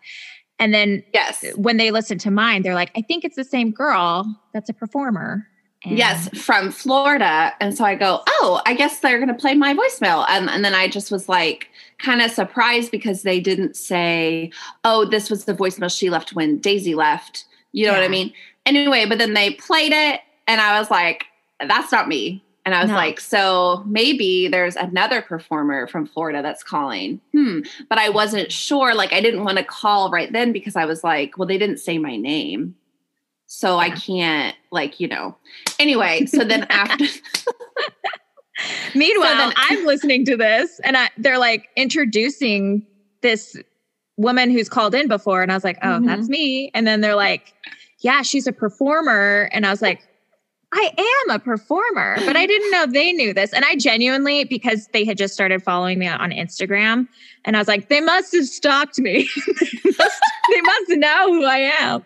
And 0.58 0.72
then 0.72 1.02
Yes. 1.12 1.44
when 1.56 1.76
they 1.76 1.90
listened 1.90 2.20
to 2.22 2.30
mine, 2.30 2.62
they're 2.62 2.74
like, 2.74 2.90
I 2.96 3.02
think 3.02 3.24
it's 3.24 3.36
the 3.36 3.44
same 3.44 3.70
girl 3.72 4.24
that's 4.54 4.70
a 4.70 4.72
performer. 4.74 5.46
And 5.86 5.96
Yes, 5.98 6.28
from 6.38 6.70
Florida. 6.70 7.52
And 7.60 7.76
so 7.76 7.84
I 7.84 7.94
go, 7.94 8.22
oh, 8.26 8.60
I 8.66 8.74
guess 8.74 9.00
they're 9.00 9.18
going 9.18 9.28
to 9.28 9.34
play 9.34 9.54
my 9.54 9.72
voicemail. 9.74 10.26
And, 10.28 10.50
and 10.50 10.64
then 10.64 10.74
I 10.74 10.88
just 10.88 11.10
was 11.10 11.28
like, 11.28 11.68
kind 11.98 12.20
of 12.20 12.30
surprised 12.30 12.90
because 12.90 13.22
they 13.22 13.40
didn't 13.40 13.76
say, 13.76 14.50
oh, 14.84 15.04
this 15.04 15.30
was 15.30 15.44
the 15.44 15.54
voicemail 15.54 15.90
she 15.96 16.10
left 16.10 16.34
when 16.34 16.58
Daisy 16.58 16.94
left. 16.94 17.44
You 17.72 17.86
know 17.86 17.92
what 17.92 18.02
I 18.02 18.08
mean? 18.08 18.32
Anyway, 18.66 19.06
but 19.06 19.18
then 19.18 19.34
they 19.34 19.52
played 19.54 19.92
it 19.92 20.20
and 20.46 20.60
I 20.60 20.78
was 20.78 20.90
like, 20.90 21.26
that's 21.66 21.92
not 21.92 22.08
me. 22.08 22.42
And 22.64 22.74
I 22.74 22.82
was 22.82 22.90
No. 22.90 22.96
like, 22.96 23.20
so 23.20 23.84
maybe 23.86 24.48
there's 24.48 24.74
another 24.74 25.22
performer 25.22 25.86
from 25.86 26.04
Florida 26.04 26.42
that's 26.42 26.64
calling. 26.64 27.20
Hmm. 27.32 27.60
But 27.88 27.98
I 27.98 28.08
wasn't 28.08 28.50
sure. 28.50 28.92
Like, 28.92 29.12
I 29.12 29.20
didn't 29.20 29.44
want 29.44 29.58
to 29.58 29.64
call 29.64 30.10
right 30.10 30.32
then 30.32 30.52
because 30.52 30.74
I 30.74 30.84
was 30.84 31.04
like, 31.04 31.38
well, 31.38 31.46
they 31.46 31.58
didn't 31.58 31.78
say 31.78 31.98
my 31.98 32.16
name. 32.16 32.74
So 33.46 33.78
I 33.78 33.90
can't, 33.90 34.56
like, 34.72 34.98
you 35.00 35.08
know. 35.08 35.36
Anyway, 35.78 36.26
so 36.26 36.44
then 36.44 36.64
after, 36.70 37.04
Meanwhile, 38.94 39.30
So 39.32 39.36
then- 39.38 39.52
I'm 39.56 39.84
listening 39.86 40.24
to 40.26 40.36
this 40.36 40.80
and 40.84 40.96
I, 40.96 41.10
they're 41.18 41.38
like 41.38 41.68
introducing 41.76 42.86
this 43.22 43.56
woman 44.16 44.50
who's 44.50 44.68
called 44.68 44.94
in 44.94 45.08
before. 45.08 45.42
And 45.42 45.52
I 45.52 45.54
was 45.54 45.64
like, 45.64 45.78
oh, 45.82 45.98
Mhm. 46.00 46.06
that's 46.06 46.28
me. 46.28 46.70
And 46.74 46.86
then 46.86 47.02
they're 47.02 47.14
like, 47.16 47.52
yeah, 48.00 48.22
she's 48.22 48.46
a 48.46 48.52
performer. 48.52 49.48
And 49.52 49.66
I 49.66 49.70
was 49.70 49.82
like, 49.82 50.00
I 50.72 50.90
am 51.26 51.30
a 51.36 51.38
performer, 51.38 52.16
but 52.26 52.36
I 52.36 52.44
didn't 52.46 52.70
know 52.72 52.86
they 52.86 53.12
knew 53.12 53.32
this. 53.32 53.52
And 53.52 53.64
I 53.64 53.76
genuinely, 53.76 54.44
because 54.44 54.88
they 54.92 55.04
had 55.04 55.16
just 55.16 55.32
started 55.32 55.62
following 55.62 55.98
me 55.98 56.08
on 56.08 56.32
Instagram, 56.32 57.06
and 57.44 57.56
I 57.56 57.60
was 57.60 57.68
like, 57.68 57.88
they 57.88 58.00
must 58.00 58.34
have 58.34 58.44
stalked 58.46 58.98
me. 58.98 59.28
they, 59.46 59.90
must, 59.98 60.20
they 60.52 60.60
must 60.60 60.88
know 60.90 61.32
who 61.32 61.44
I 61.44 61.58
am. 61.78 62.02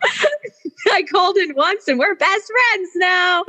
I 0.93 1.03
called 1.03 1.37
in 1.37 1.55
once 1.55 1.89
and 1.89 1.99
we're 1.99 2.15
best 2.15 2.51
friends 2.51 2.91
now. 2.97 3.45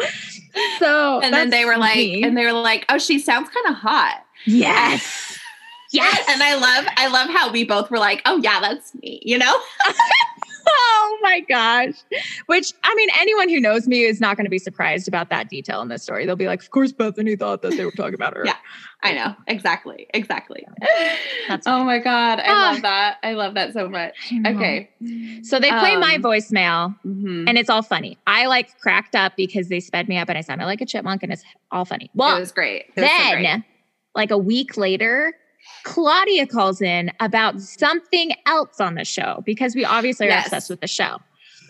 So, 0.80 1.22
and 1.22 1.34
then 1.34 1.50
they 1.50 1.66
were 1.66 1.78
like, 1.78 1.96
me. 1.96 2.24
and 2.24 2.38
they 2.38 2.46
were 2.46 2.52
like, 2.52 2.86
oh, 2.90 2.98
she 2.98 3.20
sounds 3.20 3.50
kind 3.50 3.74
of 3.74 3.76
hot. 3.76 4.26
Yes. 4.46 5.38
Yes. 5.94 6.24
And 6.30 6.42
I 6.42 6.56
love, 6.56 6.86
I 6.96 7.08
love 7.10 7.30
how 7.30 7.52
we 7.52 7.66
both 7.66 7.92
were 7.92 8.00
like, 8.00 8.22
oh 8.26 8.38
yeah, 8.38 8.62
that's 8.62 8.96
me, 8.96 9.22
you 9.26 9.38
know? 9.38 9.60
oh 10.68 11.18
my 11.22 11.40
gosh. 11.42 11.96
Which, 12.48 12.74
I 12.84 12.94
mean, 12.96 13.10
anyone 13.20 13.50
who 13.50 13.60
knows 13.60 13.88
me 13.88 14.04
is 14.04 14.20
not 14.20 14.38
going 14.38 14.46
to 14.46 14.50
be 14.52 14.60
surprised 14.60 15.08
about 15.08 15.30
that 15.30 15.50
detail 15.50 15.82
in 15.82 15.88
this 15.88 16.04
story. 16.04 16.26
They'll 16.26 16.36
be 16.36 16.48
like, 16.48 16.62
of 16.62 16.72
course, 16.72 16.92
Bethany 16.92 17.36
thought 17.36 17.62
that 17.62 17.72
they 17.78 17.86
were 17.86 17.92
talking 17.92 18.14
about 18.16 18.36
her. 18.36 18.44
Yeah. 18.46 18.56
I 19.04 19.14
know. 19.14 19.36
Exactly. 19.48 20.08
Exactly. 20.14 20.64
That's 21.48 21.66
oh 21.66 21.84
my 21.84 21.98
God. 21.98 22.40
I 22.40 22.44
Ah. 22.48 22.72
love 22.74 22.82
that. 22.84 23.18
I 23.24 23.34
love 23.34 23.56
that 23.56 23.74
so 23.74 23.90
much. 23.90 24.32
Okay. 24.46 24.90
So 25.44 25.60
they 25.60 25.70
play 25.72 25.96
my 25.98 26.16
Um, 26.16 26.22
voicemail 26.22 26.96
Mhm. 27.06 27.46
and 27.50 27.58
it's 27.58 27.70
all 27.70 27.82
funny. 27.82 28.20
I 28.28 28.46
like 28.46 28.80
cracked 28.80 29.16
up 29.16 29.34
because 29.36 29.70
they 29.70 29.80
sped 29.80 30.08
me 30.08 30.18
up 30.18 30.30
and 30.30 30.38
I 30.38 30.42
sounded 30.42 30.66
like 30.66 30.82
a 30.82 30.86
chipmunk 30.86 31.24
and 31.24 31.34
it's 31.34 31.44
all 31.72 31.86
funny. 31.86 32.12
Well, 32.14 32.38
it 32.38 32.40
was 32.42 32.52
great. 32.52 32.86
It 32.96 33.02
was 33.02 33.10
so 33.10 33.18
then, 33.18 33.42
great. 33.42 33.64
like 34.14 34.30
a 34.30 34.38
week 34.38 34.78
later, 34.78 35.34
Claudia 35.84 36.46
calls 36.48 36.82
in 36.82 37.12
about 37.20 37.60
something 37.62 38.32
else 38.46 38.80
on 38.80 38.96
the 38.96 39.06
show 39.06 39.42
because 39.46 39.76
we 39.76 39.84
obviously 39.86 40.28
are 40.28 40.30
Yes. 40.30 40.46
obsessed 40.48 40.70
with 40.70 40.82
the 40.82 40.88
show. 40.88 41.18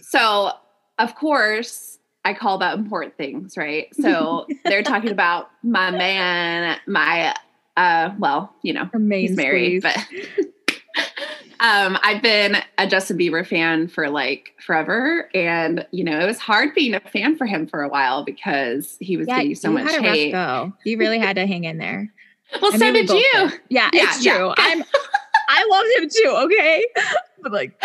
So, 0.02 0.52
of 1.00 1.16
course, 1.16 1.98
I 2.26 2.34
call 2.34 2.56
about 2.56 2.78
important 2.78 3.18
things, 3.18 3.58
right? 3.58 3.88
So 3.96 4.48
they're 4.66 4.84
talking 4.84 5.12
about 5.12 5.50
my 5.64 5.92
man, 5.92 6.78
my, 6.88 7.34
uh, 7.78 8.12
well, 8.20 8.54
you 8.62 8.74
know, 8.74 8.90
he's 9.12 9.36
married, 9.36 9.82
but 9.82 9.98
um, 11.60 11.98
I've 12.04 12.22
been 12.22 12.58
a 12.78 12.88
Justin 12.88 13.18
Bieber 13.18 13.46
fan 13.48 13.88
for 13.88 14.10
like 14.10 14.54
forever, 14.60 15.30
and 15.34 15.86
you 15.92 16.04
know 16.04 16.20
it 16.20 16.26
was 16.26 16.40
hard 16.40 16.74
being 16.76 16.94
a 16.96 17.00
fan 17.00 17.38
for 17.38 17.46
him 17.46 17.68
for 17.68 17.82
a 17.84 17.88
while 17.88 18.24
because 18.26 18.98
he 19.00 19.16
was 19.16 19.28
getting 19.28 19.56
so 19.56 19.72
much 19.72 19.92
hate. 19.96 20.32
go. 20.32 20.74
You 20.84 20.98
really 20.98 21.20
had 21.20 21.36
to 21.38 21.46
hang 21.48 21.64
in 21.64 21.78
there. 21.78 22.12
Well, 22.62 22.72
so 22.72 22.78
we 22.92 22.92
did 22.92 23.10
you 23.10 23.16
did. 23.34 23.60
Yeah, 23.70 23.90
Yeah, 23.94 24.06
it's 24.06 24.26
yeah. 24.26 24.38
true. 24.38 24.54
I'm 24.58 24.84
I 25.54 25.68
loved 25.70 25.90
him 26.04 26.10
too, 26.10 26.36
okay? 26.46 26.86
But 27.44 27.54
like, 27.54 27.84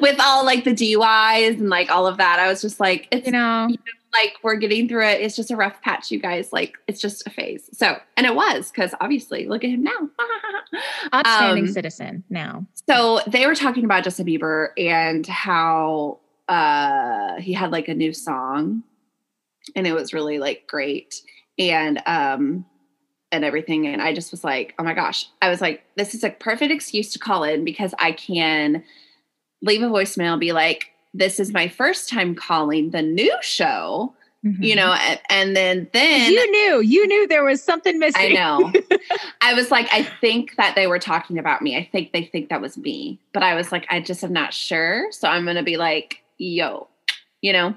with 0.00 0.18
all 0.18 0.44
like 0.44 0.64
the 0.64 0.72
DUIs 0.72 1.60
and 1.60 1.68
like 1.70 1.88
all 1.92 2.08
of 2.08 2.16
that. 2.16 2.40
I 2.40 2.48
was 2.48 2.60
just 2.60 2.80
like, 2.80 3.06
it's 3.12 3.24
you 3.26 3.30
know, 3.32 3.68
like 4.12 4.34
we're 4.42 4.56
getting 4.56 4.88
through 4.88 5.06
it. 5.06 5.20
It's 5.20 5.36
just 5.36 5.52
a 5.52 5.56
rough 5.56 5.80
patch, 5.80 6.10
you 6.10 6.18
guys. 6.18 6.52
Like 6.52 6.74
it's 6.88 7.00
just 7.00 7.24
a 7.24 7.30
phase. 7.30 7.70
So, 7.72 8.00
and 8.16 8.26
it 8.26 8.34
was 8.34 8.68
because 8.72 8.94
obviously, 9.00 9.46
look 9.46 9.62
at 9.62 9.70
him 9.70 9.84
now. 9.84 10.10
outstanding 11.14 11.66
Um, 11.66 11.72
citizen 11.72 12.24
now. 12.30 12.66
So 12.88 13.20
they 13.28 13.46
were 13.46 13.54
talking 13.54 13.84
about 13.84 14.02
Justin 14.02 14.26
Bieber 14.26 14.70
and 14.76 15.24
how 15.26 16.18
uh 16.48 17.36
he 17.40 17.52
had 17.52 17.70
like 17.70 17.86
a 17.86 17.94
new 17.94 18.12
song 18.12 18.82
and 19.76 19.86
it 19.86 19.92
was 19.92 20.12
really 20.12 20.38
like 20.38 20.66
great 20.68 21.14
and 21.58 22.00
um 22.06 22.64
and 23.36 23.44
everything 23.44 23.86
and 23.86 24.02
I 24.02 24.12
just 24.12 24.30
was 24.32 24.42
like, 24.42 24.74
"Oh 24.78 24.82
my 24.84 24.94
gosh." 24.94 25.28
I 25.40 25.48
was 25.48 25.60
like, 25.60 25.84
"This 25.96 26.14
is 26.14 26.24
a 26.24 26.30
perfect 26.30 26.72
excuse 26.72 27.12
to 27.12 27.18
call 27.18 27.44
in 27.44 27.64
because 27.64 27.94
I 27.98 28.12
can 28.12 28.82
leave 29.62 29.82
a 29.82 29.86
voicemail 29.86 30.38
be 30.38 30.52
like, 30.52 30.90
this 31.14 31.40
is 31.40 31.52
my 31.52 31.66
first 31.68 32.08
time 32.10 32.34
calling 32.34 32.90
the 32.90 33.00
new 33.02 33.34
show, 33.40 34.12
you 34.42 34.74
Mhm. 34.74 34.76
know, 34.76 34.92
and, 34.92 35.20
and 35.30 35.56
then 35.56 35.88
then 35.92 36.30
you 36.30 36.50
knew, 36.50 36.80
you 36.80 37.06
knew 37.06 37.26
there 37.26 37.42
was 37.42 37.62
something 37.62 37.98
missing. 37.98 38.36
I 38.36 38.40
know. 38.40 38.72
I 39.40 39.54
was 39.54 39.70
like, 39.70 39.88
I 39.92 40.02
think 40.02 40.56
that 40.56 40.74
they 40.74 40.86
were 40.86 40.98
talking 40.98 41.38
about 41.38 41.62
me. 41.62 41.74
I 41.76 41.88
think 41.90 42.12
they 42.12 42.24
think 42.24 42.50
that 42.50 42.60
was 42.60 42.76
me. 42.76 43.18
But 43.32 43.42
I 43.42 43.54
was 43.54 43.72
like, 43.72 43.86
I 43.90 44.00
just 44.00 44.22
am 44.22 44.32
not 44.32 44.52
sure. 44.52 45.10
So 45.10 45.26
I'm 45.28 45.46
gonna 45.46 45.62
be 45.62 45.76
like, 45.78 46.22
yo, 46.38 46.86
you 47.40 47.52
know? 47.54 47.74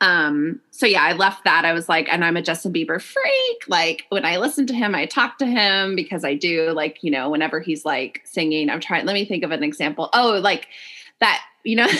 Um, 0.00 0.60
so 0.70 0.86
yeah, 0.86 1.02
I 1.02 1.12
left 1.12 1.44
that. 1.44 1.64
I 1.64 1.72
was 1.72 1.88
like, 1.88 2.08
and 2.10 2.24
I'm 2.24 2.36
a 2.36 2.42
Justin 2.42 2.72
Bieber 2.72 3.00
freak. 3.00 3.64
Like 3.68 4.06
when 4.08 4.24
I 4.24 4.38
listen 4.38 4.66
to 4.68 4.74
him, 4.74 4.94
I 4.94 5.06
talk 5.06 5.38
to 5.38 5.46
him 5.46 5.94
because 5.94 6.24
I 6.24 6.34
do 6.34 6.70
like, 6.72 7.02
you 7.02 7.10
know, 7.10 7.28
whenever 7.28 7.60
he's 7.60 7.84
like 7.84 8.22
singing, 8.24 8.70
I'm 8.70 8.80
trying, 8.80 9.04
let 9.04 9.14
me 9.14 9.24
think 9.24 9.44
of 9.44 9.50
an 9.50 9.62
example. 9.62 10.08
Oh, 10.14 10.38
like 10.42 10.68
that, 11.20 11.42
you 11.64 11.76
know. 11.76 11.88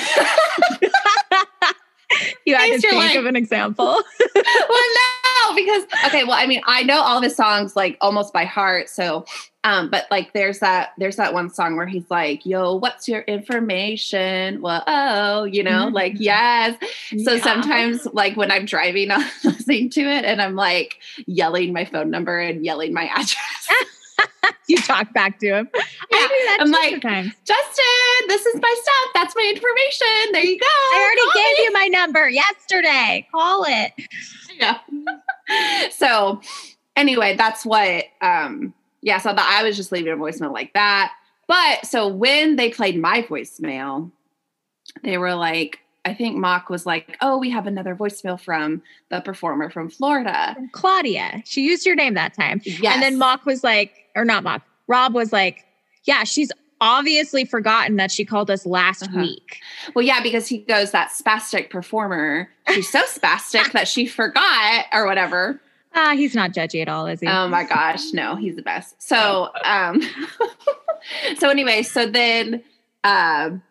You 2.45 2.57
had 2.57 2.67
to 2.67 2.81
think 2.81 2.95
like- 2.95 3.17
of 3.17 3.27
an 3.27 3.37
example. 3.37 3.85
well, 3.87 4.03
no, 4.35 5.20
because 5.55 5.85
okay, 6.07 6.25
well, 6.25 6.33
I 6.39 6.47
mean, 6.47 6.61
I 6.67 6.83
know 6.83 7.01
all 7.01 7.17
of 7.19 7.23
his 7.25 7.37
songs 7.37 7.77
like 7.77 7.97
almost 8.01 8.33
by 8.33 8.45
heart. 8.45 8.89
So, 8.89 9.25
um, 9.65 9.91
but 9.91 10.07
like, 10.11 10.33
there's 10.33 10.59
that 10.61 10.91
there's 10.99 11.17
that 11.17 11.35
one 11.35 11.51
song 11.51 11.77
where 11.77 11.87
he's 11.87 12.11
like, 12.11 12.45
"Yo, 12.47 12.75
what's 12.77 13.09
your 13.09 13.21
information?" 13.23 14.61
Well, 14.63 14.83
oh, 14.87 15.45
you 15.45 15.63
know, 15.63 15.89
like 15.89 16.15
Mhm. 16.15 16.21
yes. 16.21 16.77
So 17.25 17.35
Yeah. 17.35 17.43
sometimes, 17.43 18.07
like 18.13 18.37
when 18.37 18.51
I'm 18.51 18.65
driving, 18.65 19.11
I'm 19.13 19.29
listening 19.45 19.91
to 19.91 20.01
it, 20.01 20.25
and 20.25 20.41
I'm 20.41 20.55
like 20.57 20.97
yelling 21.27 21.73
my 21.73 21.85
phone 21.85 22.11
number 22.11 22.39
and 22.39 22.65
yelling 22.65 22.93
my 22.95 23.05
address. 23.15 23.37
you 24.69 24.77
talk 24.79 25.13
back 25.13 25.39
to 25.41 25.47
him. 25.47 25.69
Yeah, 25.75 25.81
I 26.13 26.27
do 26.29 26.47
that 26.47 26.59
I'm 26.61 26.71
like, 26.71 26.91
sometimes. 26.93 27.33
Justin, 27.45 28.29
this 28.29 28.47
is 28.47 28.55
my 28.61 28.75
stuff. 28.83 29.11
That's 29.15 29.35
my 29.37 29.43
information. 29.55 30.33
There 30.33 30.45
you 30.45 30.59
go. 30.59 30.67
I 30.67 31.03
already 31.03 31.21
Call 31.23 31.43
gave 31.43 31.59
me." 31.59 31.65
you 31.65 31.73
my 31.73 31.87
number 31.89 32.29
yesterday. 32.29 33.27
Call 33.33 33.65
it. 33.67 33.93
yeah. 34.59 34.79
so 35.91 36.41
anyway, 36.97 37.37
that's 37.37 37.65
what 37.65 38.05
um 38.21 38.75
yeah, 39.03 39.19
so 39.19 39.33
that 39.33 39.59
I 39.61 39.65
was 39.65 39.77
just 39.77 39.93
leaving 39.93 40.13
a 40.13 40.17
voicemail 40.17 40.53
like 40.53 40.73
that. 40.75 41.13
But 41.47 41.87
so 41.87 42.07
when 42.07 42.57
they 42.57 42.71
played 42.71 43.01
my 43.01 43.23
voicemail, 43.23 44.11
they 45.03 45.19
were 45.19 45.35
like, 45.35 45.81
I 46.05 46.15
think 46.15 46.37
Mock 46.37 46.69
was 46.69 46.87
like, 46.87 47.17
Oh, 47.21 47.39
we 47.39 47.51
have 47.51 47.67
another 47.67 47.95
voicemail 47.95 48.41
from 48.41 48.83
the 49.11 49.21
performer 49.21 49.71
from 49.71 49.89
Florida. 49.89 50.57
Claudia. 50.73 51.43
She 51.45 51.63
used 51.63 51.87
your 51.87 51.97
name 51.97 52.15
that 52.15 52.35
time. 52.35 52.61
Yes. 52.65 52.95
And 52.95 53.03
then 53.03 53.19
Mock 53.19 53.47
was 53.47 53.65
like, 53.65 53.95
or 54.15 54.25
not 54.25 54.43
Mock, 54.43 54.63
Rob 54.87 55.15
was 55.15 55.33
like, 55.33 55.65
yeah, 56.05 56.25
she's 56.25 56.51
obviously 56.81 57.45
forgotten 57.45 57.97
that 57.97 58.11
she 58.11 58.25
called 58.25 58.51
us 58.51 58.65
last 58.67 59.03
Uh-huh. 59.05 59.21
week. 59.21 59.61
Well, 59.95 60.05
yeah, 60.05 60.23
because 60.23 60.47
he 60.47 60.59
goes, 60.59 60.91
that 60.93 61.11
spastic 61.11 61.71
performer, 61.71 62.49
she's 62.73 62.89
so 62.91 63.03
spastic 63.03 63.73
that 63.73 63.87
she 63.89 64.07
forgot 64.07 64.87
or 64.93 65.07
whatever. 65.07 65.61
Ah, 65.95 66.13
he's 66.15 66.35
not 66.35 66.53
judgy 66.53 66.81
at 66.83 66.89
all, 66.89 67.07
is 67.07 67.21
he? 67.21 67.27
Oh 67.27 67.49
my 67.49 67.65
gosh, 67.65 68.13
no, 68.13 68.37
he's 68.37 68.55
the 68.57 68.63
best. 68.63 69.03
So, 69.03 69.51
um, 69.65 70.01
so 71.39 71.49
anyway, 71.51 71.83
so 71.83 72.07
then, 72.07 72.63
um, 73.05 73.63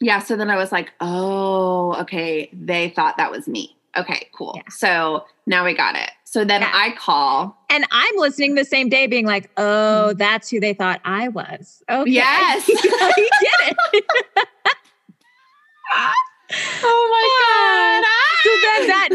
yeah, 0.00 0.18
so 0.20 0.36
then 0.36 0.50
I 0.50 0.56
was 0.56 0.70
like, 0.70 0.92
oh, 1.00 1.94
okay, 2.02 2.50
they 2.52 2.90
thought 2.90 3.16
that 3.16 3.30
was 3.30 3.48
me. 3.48 3.74
Okay, 3.98 4.28
cool. 4.34 4.52
Yeah. 4.56 4.62
So 4.70 5.24
now 5.46 5.64
we 5.64 5.74
got 5.74 5.94
it. 5.96 6.10
So 6.24 6.44
then 6.44 6.60
Yeah. 6.62 6.70
I 6.72 6.90
call. 6.98 7.56
and 7.70 7.84
I'm 7.90 8.16
listening 8.16 8.54
the 8.54 8.64
same 8.64 8.88
day, 8.88 9.06
being 9.06 9.26
like, 9.26 9.50
oh, 9.56 10.12
that's 10.14 10.48
who 10.50 10.60
they 10.60 10.74
thought 10.74 11.00
I 11.04 11.28
was. 11.28 11.82
Okay. 11.90 12.10
Yes. 12.10 12.66
he 12.66 12.74
did 12.74 13.76
it. 13.94 14.04
Oh 16.82 17.08
my 17.12 18.04
god! 18.04 18.08
So 18.44 18.50
then 18.62 18.86
that 18.88 19.08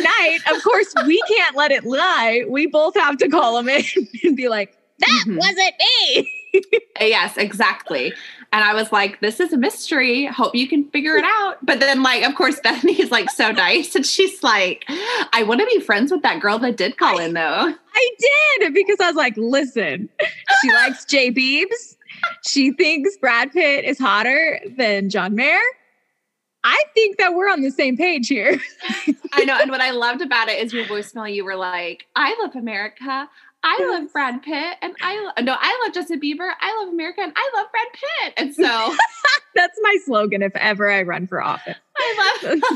night, 0.45 0.55
of 0.55 0.61
course, 0.63 0.93
we 1.07 1.19
can't 1.29 1.55
let 1.55 1.71
it 1.71 1.85
lie. 1.85 2.43
We 2.47 2.67
both 2.67 2.93
have 2.95 3.17
to 3.17 3.29
call 3.29 3.57
him 3.57 3.69
in 3.69 3.81
and 4.23 4.35
be 4.35 4.49
like, 4.49 4.77
that 4.99 5.23
Mhm. 5.25 5.37
wasn't 5.37 5.73
me. 5.79 6.31
Yes, 7.01 7.37
exactly. 7.37 8.13
And 8.53 8.63
I 8.63 8.73
was 8.73 8.91
like, 8.91 9.19
this 9.19 9.39
is 9.39 9.51
a 9.51 9.57
mystery. 9.57 10.25
Hope 10.27 10.55
you 10.55 10.67
can 10.67 10.87
figure 10.91 11.17
it 11.17 11.25
out. 11.25 11.57
But 11.63 11.79
then, 11.79 12.03
like, 12.03 12.23
of 12.23 12.35
course, 12.35 12.59
Bethany's 12.63 13.11
like 13.11 13.29
so 13.29 13.51
nice. 13.51 13.95
And 13.95 14.05
she's 14.05 14.43
like, 14.43 14.85
I 14.87 15.43
want 15.45 15.59
to 15.59 15.65
be 15.65 15.79
friends 15.79 16.11
with 16.11 16.21
that 16.21 16.39
girl 16.39 16.59
that 16.59 16.77
did 16.77 16.97
call 16.97 17.17
in, 17.17 17.33
though. 17.33 17.73
I 17.95 18.09
did 18.59 18.73
because 18.73 18.99
I 19.01 19.07
was 19.07 19.15
like, 19.15 19.35
listen, 19.37 20.07
she 20.61 20.71
likes 20.71 21.03
Jay 21.05 21.31
Beebs. 21.31 21.97
She 22.47 22.71
thinks 22.71 23.17
Brad 23.17 23.51
Pitt 23.51 23.83
is 23.85 23.99
hotter 23.99 24.61
than 24.77 25.09
John 25.09 25.35
Mayer. 25.35 25.59
I 26.63 26.81
think 26.93 27.17
that 27.17 27.33
we're 27.33 27.49
on 27.51 27.61
the 27.61 27.71
same 27.71 27.97
page 27.97 28.29
here. 28.29 28.57
I 29.33 29.43
know. 29.43 29.57
And 29.59 29.69
what 29.69 29.81
I 29.81 29.91
loved 29.91 30.21
about 30.21 30.47
it 30.47 30.63
is 30.63 30.71
your 30.71 30.85
voicemail, 30.85 31.33
you 31.33 31.43
were 31.43 31.57
like, 31.57 32.05
I 32.15 32.37
love 32.41 32.55
America. 32.55 33.27
I 33.63 33.87
love 33.91 34.11
Brad 34.11 34.43
Pitt. 34.43 34.77
And 34.81 34.93
I, 35.01 35.19
lo- 35.19 35.43
no, 35.43 35.55
I 35.57 35.83
love 35.83 35.93
Justin 35.93 36.19
Bieber. 36.19 36.51
I 36.59 36.77
love 36.81 36.89
America. 36.93 37.21
And 37.21 37.33
I 37.35 37.51
love 37.55 37.67
Brad 37.71 37.87
Pitt. 37.93 38.33
And 38.37 38.55
so 38.55 38.95
That's 39.55 39.79
my 39.81 39.97
slogan 40.05 40.41
if 40.41 40.55
ever 40.55 40.89
I 40.89 41.03
run 41.03 41.27
for 41.27 41.41
office. 41.41 41.77
I 41.97 42.41
love 42.43 42.59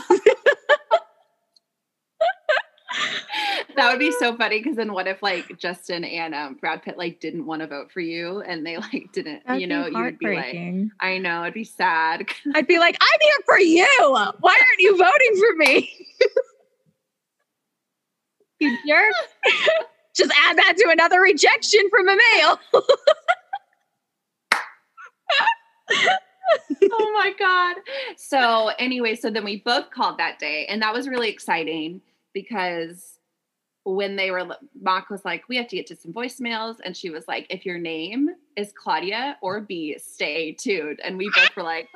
that 3.76 3.92
would 3.92 4.00
be 4.00 4.12
so 4.12 4.36
funny 4.36 4.60
because 4.60 4.76
then 4.76 4.94
what 4.94 5.08
if 5.08 5.22
like 5.22 5.58
Justin 5.58 6.04
and 6.04 6.34
um, 6.34 6.56
Brad 6.56 6.84
Pitt 6.84 6.98
like 6.98 7.20
didn't 7.20 7.46
want 7.46 7.62
to 7.62 7.68
vote 7.68 7.92
for 7.92 8.00
you 8.00 8.42
and 8.42 8.66
they 8.66 8.78
like 8.78 9.12
didn't, 9.12 9.46
That'd 9.46 9.62
you 9.62 9.68
know, 9.68 9.88
you'd 9.88 10.20
be 10.20 10.36
like. 10.36 10.56
I 11.00 11.18
know, 11.18 11.44
it'd 11.44 11.54
be 11.54 11.64
sad. 11.64 12.28
I'd 12.56 12.68
be 12.68 12.80
like, 12.80 12.98
I'm 13.02 13.20
here 13.22 13.40
for 13.46 13.60
you. 13.60 13.86
Why 14.40 14.60
aren't 14.60 14.80
you 14.80 14.98
voting 14.98 15.36
for 15.40 15.56
me? 15.58 16.08
you 18.60 18.78
jerk. 18.88 19.14
Just 20.18 20.32
add 20.32 20.58
that 20.58 20.74
to 20.78 20.90
another 20.90 21.22
rejection 21.22 21.82
from 21.90 22.10
a 22.10 22.16
male. 22.16 22.60
oh 26.92 27.14
my 27.14 27.34
god. 27.38 27.76
So 28.18 28.72
anyway, 28.80 29.16
so 29.16 29.30
then 29.30 29.46
we 29.46 29.62
both 29.62 29.92
called 29.92 30.18
that 30.18 30.40
day, 30.40 30.66
and 30.68 30.82
that 30.82 30.94
was 30.94 31.08
really 31.08 31.30
exciting 31.30 32.02
because 32.34 33.20
when 33.84 34.16
they 34.16 34.32
were 34.32 34.46
Mock 34.82 35.10
was 35.10 35.24
like, 35.24 35.48
we 35.48 35.56
have 35.58 35.68
to 35.70 35.76
get 35.76 35.88
to 35.88 35.96
some 35.96 36.12
voicemails, 36.12 36.78
and 36.84 36.98
she 36.98 37.10
was 37.10 37.26
like, 37.28 37.48
if 37.50 37.66
your 37.66 37.78
name 37.78 38.30
is 38.56 38.74
Claudia 38.76 39.38
or 39.42 39.62
B, 39.62 39.98
stay 39.98 40.52
tuned. 40.52 41.00
And 41.04 41.18
we 41.18 41.32
both 41.36 41.56
were 41.56 41.64
like, 41.64 41.88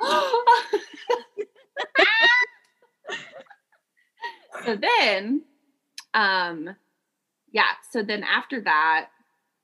so 4.64 4.76
then, 4.76 5.42
um, 6.14 6.74
yeah. 7.52 7.70
So 7.90 8.02
then 8.02 8.22
after 8.24 8.60
that, 8.62 9.08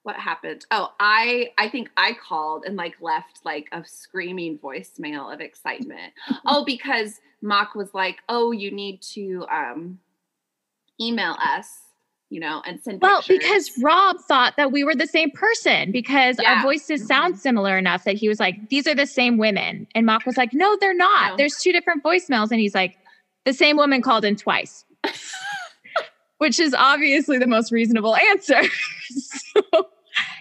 what 0.05 0.17
happened? 0.17 0.65
Oh, 0.71 0.93
I 1.01 1.51
I 1.59 1.69
think 1.69 1.91
I 1.97 2.13
called 2.15 2.65
and 2.67 2.77
like 2.77 2.95
left 3.01 3.41
like 3.45 3.67
a 3.73 3.85
screaming 3.85 4.59
voicemail 4.59 5.33
of 5.33 5.41
excitement. 5.41 6.13
oh, 6.47 6.65
because 6.65 7.21
Mock 7.43 7.75
was 7.75 7.93
like, 7.95 8.19
"Oh, 8.29 8.53
you 8.53 8.71
need 8.71 9.03
to 9.15 9.45
um 9.51 9.99
email 11.01 11.37
us, 11.43 11.69
you 12.31 12.41
know, 12.41 12.63
and 12.67 12.81
send 12.81 13.01
Well, 13.01 13.23
pictures." 13.23 13.39
because 13.39 13.71
Rob 13.83 14.17
thought 14.27 14.57
that 14.57 14.73
we 14.73 14.83
were 14.85 14.95
the 14.95 15.07
same 15.07 15.31
person 15.31 15.93
because 15.93 16.39
Yeah. 16.41 16.55
our 16.55 16.63
voices 16.63 17.07
sound 17.07 17.39
similar 17.39 17.77
enough 17.79 18.05
that 18.05 18.17
he 18.17 18.29
was 18.29 18.41
like, 18.41 18.69
these 18.69 18.87
are 18.87 18.95
the 18.95 19.07
same 19.07 19.37
women. 19.39 19.87
And 19.95 20.07
Mock 20.07 20.27
was 20.27 20.37
like, 20.37 20.53
no, 20.53 20.77
they're 20.81 20.95
not. 20.95 21.31
No. 21.33 21.37
There's 21.37 21.57
two 21.63 21.73
different 21.73 22.03
voicemails. 22.03 22.51
And 22.51 22.59
he's 22.61 22.75
like, 22.75 22.97
the 23.45 23.53
same 23.53 23.77
woman 23.77 24.03
called 24.03 24.25
in 24.25 24.35
twice, 24.37 24.85
which 26.39 26.59
is 26.59 26.75
obviously 26.75 27.39
the 27.39 27.47
most 27.47 27.71
reasonable 27.71 28.17
answer. 28.17 28.63
so, 29.11 29.89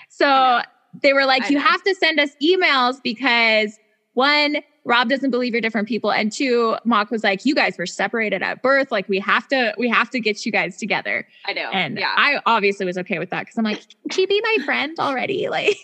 so 0.10 0.62
they 1.02 1.14
were 1.14 1.26
like, 1.26 1.50
you 1.50 1.60
have 1.60 1.84
to 1.84 1.96
send 1.96 2.20
us 2.20 2.32
emails 2.42 3.02
because 3.04 3.78
one, 4.14 4.58
Rob 4.86 5.10
doesn't 5.10 5.32
believe 5.32 5.54
you're 5.54 5.62
different 5.62 5.88
people. 5.88 6.12
And 6.12 6.32
two, 6.32 6.78
Mock 6.86 7.12
was 7.12 7.24
like, 7.24 7.46
you 7.46 7.54
guys 7.54 7.78
were 7.78 7.86
separated 7.86 8.42
at 8.42 8.62
birth. 8.62 8.92
Like 8.92 9.10
we 9.10 9.20
have 9.20 9.48
to, 9.50 9.76
we 9.78 9.90
have 9.90 10.10
to 10.12 10.20
get 10.20 10.46
you 10.46 10.52
guys 10.52 10.78
together. 10.78 11.28
I 11.46 11.54
know. 11.54 11.70
And 11.72 12.00
yeah. 12.00 12.14
I 12.16 12.40
obviously 12.46 12.86
was 12.86 12.98
okay 13.00 13.20
with 13.20 13.30
that 13.32 13.42
because 13.42 13.58
I'm 13.58 13.66
like, 13.66 13.84
can 14.04 14.12
she 14.12 14.26
be 14.26 14.42
my 14.42 14.66
friend 14.66 14.98
already? 15.00 15.48
Like, 15.58 15.78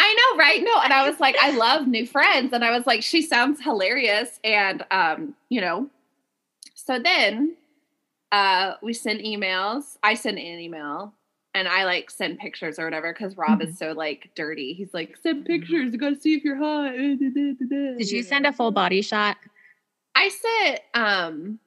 I 0.00 0.14
know, 0.14 0.38
right? 0.38 0.62
No, 0.62 0.80
and 0.82 0.94
I 0.94 1.08
was 1.08 1.20
like, 1.20 1.36
I 1.40 1.50
love 1.50 1.86
new 1.86 2.06
friends, 2.06 2.54
and 2.54 2.64
I 2.64 2.70
was 2.70 2.86
like, 2.86 3.02
she 3.02 3.20
sounds 3.20 3.62
hilarious, 3.62 4.40
and 4.42 4.82
um, 4.90 5.34
you 5.50 5.60
know. 5.60 5.90
So 6.74 6.98
then, 6.98 7.54
uh, 8.32 8.74
we 8.82 8.92
send 8.92 9.20
emails. 9.20 9.96
I 10.02 10.14
send 10.14 10.38
an 10.38 10.44
email, 10.58 11.14
and 11.54 11.66
I 11.66 11.84
like 11.84 12.10
send 12.10 12.38
pictures 12.38 12.78
or 12.78 12.84
whatever 12.84 13.12
because 13.12 13.36
Rob 13.36 13.62
is 13.62 13.78
so 13.78 13.92
like 13.92 14.30
dirty. 14.34 14.72
He's 14.72 14.94
like, 14.94 15.16
send 15.22 15.44
pictures. 15.44 15.92
I 15.94 15.96
gotta 15.96 16.20
see 16.20 16.34
if 16.34 16.44
you're 16.44 16.56
hot. 16.56 16.92
did 17.98 18.10
you 18.10 18.22
send 18.22 18.46
a 18.46 18.52
full 18.52 18.70
body 18.70 19.02
shot? 19.02 19.36
I 20.14 20.28
sent 20.28 20.80
um 20.94 21.58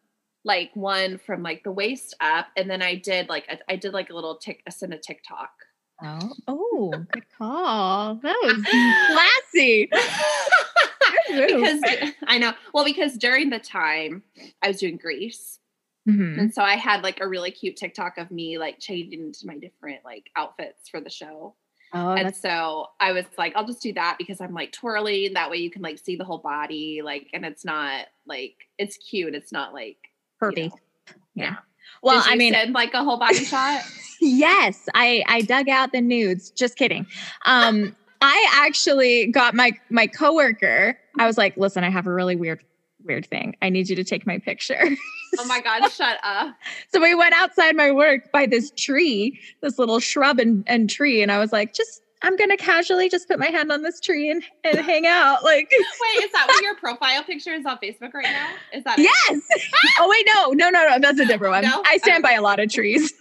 like 0.45 0.71
one 0.73 1.17
from 1.17 1.43
like 1.43 1.63
the 1.63 1.71
waist 1.71 2.15
up, 2.21 2.47
and 2.55 2.69
then 2.69 2.81
I 2.81 2.95
did 2.95 3.29
like 3.29 3.47
a, 3.49 3.71
I 3.71 3.75
did 3.75 3.93
like 3.93 4.09
a 4.09 4.15
little 4.15 4.37
tick. 4.37 4.61
I 4.67 4.69
sent 4.71 4.93
a 4.93 4.97
TikTok. 4.97 5.51
Oh, 6.01 6.33
oh, 6.47 6.93
good 7.11 7.25
call. 7.37 8.15
That 8.15 8.35
was 8.43 8.63
classy. 9.51 9.89
because 11.29 11.81
I 12.27 12.37
know. 12.37 12.53
Well, 12.73 12.83
because 12.83 13.17
during 13.17 13.49
the 13.49 13.59
time 13.59 14.23
I 14.61 14.67
was 14.69 14.79
doing 14.79 14.97
Grease, 14.97 15.59
Mhm. 16.07 16.37
and 16.37 16.53
so 16.53 16.61
I 16.61 16.75
had 16.75 17.01
like 17.01 17.21
a 17.21 17.27
really 17.27 17.49
cute 17.51 17.77
TikTok 17.77 18.17
of 18.17 18.29
me 18.29 18.57
like 18.57 18.79
changing 18.79 19.21
into 19.21 19.47
my 19.47 19.57
different 19.57 20.03
like 20.03 20.29
outfits 20.35 20.89
for 20.89 20.99
the 20.99 21.09
show. 21.09 21.55
Oh, 21.93 22.13
and 22.13 22.35
so 22.35 22.87
I 22.99 23.11
was 23.11 23.25
like, 23.37 23.53
I'll 23.55 23.67
just 23.67 23.81
do 23.81 23.93
that 23.93 24.17
because 24.17 24.41
I'm 24.41 24.53
like 24.53 24.71
twirling. 24.71 25.33
That 25.33 25.49
way 25.51 25.57
you 25.57 25.69
can 25.69 25.81
like 25.83 25.99
see 25.99 26.15
the 26.15 26.23
whole 26.25 26.39
body, 26.39 27.01
like, 27.03 27.27
and 27.33 27.45
it's 27.45 27.63
not 27.63 28.07
like 28.25 28.55
it's 28.79 28.97
cute. 28.97 29.35
It's 29.35 29.51
not 29.51 29.73
like 29.73 29.97
you 30.01 30.39
perfect. 30.39 30.69
know. 30.71 31.13
Yeah. 31.35 31.55
Well, 32.01 32.15
you 32.15 32.21
I 32.25 32.35
mean, 32.35 32.53
send 32.53 32.73
like 32.73 32.93
a 32.95 33.03
whole 33.03 33.17
body 33.17 33.45
shot. 33.45 33.83
yes, 34.21 34.89
I 34.95 35.23
I 35.27 35.41
dug 35.41 35.69
out 35.69 35.91
the 35.91 36.01
nudes. 36.01 36.49
Just 36.49 36.77
kidding. 36.77 37.05
Um, 37.45 37.95
I 38.21 38.47
actually 38.55 39.27
got 39.27 39.53
my 39.53 39.71
my 39.89 40.07
coworker. 40.07 40.97
I 41.19 41.27
was 41.27 41.37
like, 41.37 41.55
listen, 41.57 41.83
I 41.83 41.89
have 41.91 42.07
a 42.07 42.13
really 42.13 42.35
weird 42.35 42.63
weird 43.05 43.25
thing. 43.27 43.55
I 43.61 43.69
need 43.69 43.87
you 43.89 43.95
to 43.97 44.03
take 44.03 44.25
my 44.25 44.39
picture. 44.39 44.81
Oh 45.37 45.45
my 45.45 45.61
god, 45.61 45.87
shut 45.89 46.17
up! 46.23 46.55
So 46.91 47.01
we 47.01 47.15
went 47.15 47.33
outside 47.33 47.75
my 47.75 47.91
work 47.91 48.31
by 48.31 48.45
this 48.45 48.71
tree, 48.71 49.39
this 49.61 49.79
little 49.79 49.99
shrub 49.99 50.39
and, 50.39 50.63
and 50.67 50.89
tree. 50.89 51.23
And 51.23 51.31
I 51.31 51.39
was 51.39 51.51
like, 51.51 51.73
just, 51.73 52.03
I'm 52.21 52.35
going 52.35 52.51
to 52.51 52.57
casually 52.57 53.09
just 53.09 53.27
put 53.27 53.39
my 53.39 53.47
hand 53.47 53.71
on 53.71 53.81
this 53.81 53.99
tree 53.99 54.29
and, 54.29 54.43
and 54.63 54.77
hang 54.77 55.07
out. 55.07 55.43
Like, 55.43 55.71
Wait, 55.71 56.23
is 56.23 56.31
that 56.31 56.45
what 56.47 56.63
your 56.63 56.75
profile 56.75 57.23
picture 57.23 57.51
is 57.53 57.65
on 57.65 57.79
Facebook 57.79 58.13
right 58.13 58.23
now? 58.25 58.49
Is 58.73 58.83
that 58.83 58.99
yes. 58.99 59.41
oh, 59.99 60.07
wait, 60.07 60.27
no, 60.35 60.51
no, 60.51 60.69
no, 60.69 60.87
no. 60.87 60.99
That's 60.99 61.19
a 61.19 61.25
different 61.25 61.51
one. 61.51 61.63
No? 61.63 61.81
I 61.85 61.97
stand 61.97 62.21
by 62.21 62.33
a 62.33 62.41
lot 62.41 62.59
of 62.59 62.71
trees. 62.71 63.11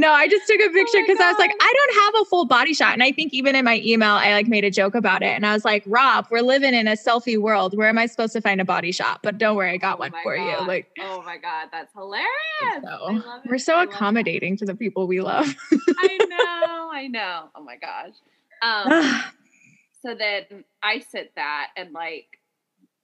No, 0.00 0.12
I 0.12 0.28
just 0.28 0.46
took 0.46 0.58
a 0.60 0.70
picture 0.70 0.98
Oh 0.98 1.04
because 1.06 1.20
I 1.20 1.30
was 1.30 1.38
like, 1.38 1.52
I 1.60 1.74
don't 1.76 2.02
have 2.04 2.22
a 2.22 2.24
full 2.24 2.46
body 2.46 2.72
shot. 2.72 2.94
And 2.94 3.02
I 3.02 3.12
think 3.12 3.34
even 3.34 3.54
in 3.54 3.66
my 3.66 3.82
email, 3.84 4.12
I 4.12 4.32
like 4.32 4.48
made 4.48 4.64
a 4.64 4.70
joke 4.70 4.94
about 4.94 5.22
it. 5.22 5.26
And 5.26 5.44
I 5.44 5.52
was 5.52 5.62
like, 5.64 5.84
Rob, 5.86 6.26
we're 6.30 6.40
living 6.40 6.72
in 6.72 6.88
a 6.88 6.92
selfie 6.92 7.36
world. 7.36 7.76
Where 7.76 7.88
am 7.88 7.98
I 7.98 8.06
supposed 8.06 8.32
to 8.32 8.40
find 8.40 8.62
a 8.62 8.64
body 8.64 8.92
shot? 8.92 9.20
But 9.22 9.36
don't 9.36 9.56
worry, 9.56 9.72
I 9.72 9.76
got 9.76 9.98
Oh 9.98 10.00
one 10.00 10.12
for 10.22 10.34
you. 10.34 10.56
Like, 10.66 10.88
oh 11.00 11.22
my 11.22 11.36
god, 11.36 11.68
that's 11.70 11.92
hilarious. 11.94 12.82
So, 12.82 13.40
we're 13.46 13.58
so 13.58 13.76
I 13.76 13.84
accommodating 13.84 14.56
to 14.56 14.64
the 14.64 14.74
people 14.74 15.06
we 15.06 15.20
love. 15.20 15.54
I 15.98 16.18
know, 16.28 16.90
I 16.90 17.06
know. 17.08 17.50
Oh 17.54 17.62
my 17.62 17.76
gosh. 17.76 18.14
Um, 18.62 19.22
so 20.02 20.14
then 20.14 20.64
I 20.82 21.00
said 21.00 21.28
that 21.36 21.68
and 21.76 21.92
like 21.92 22.26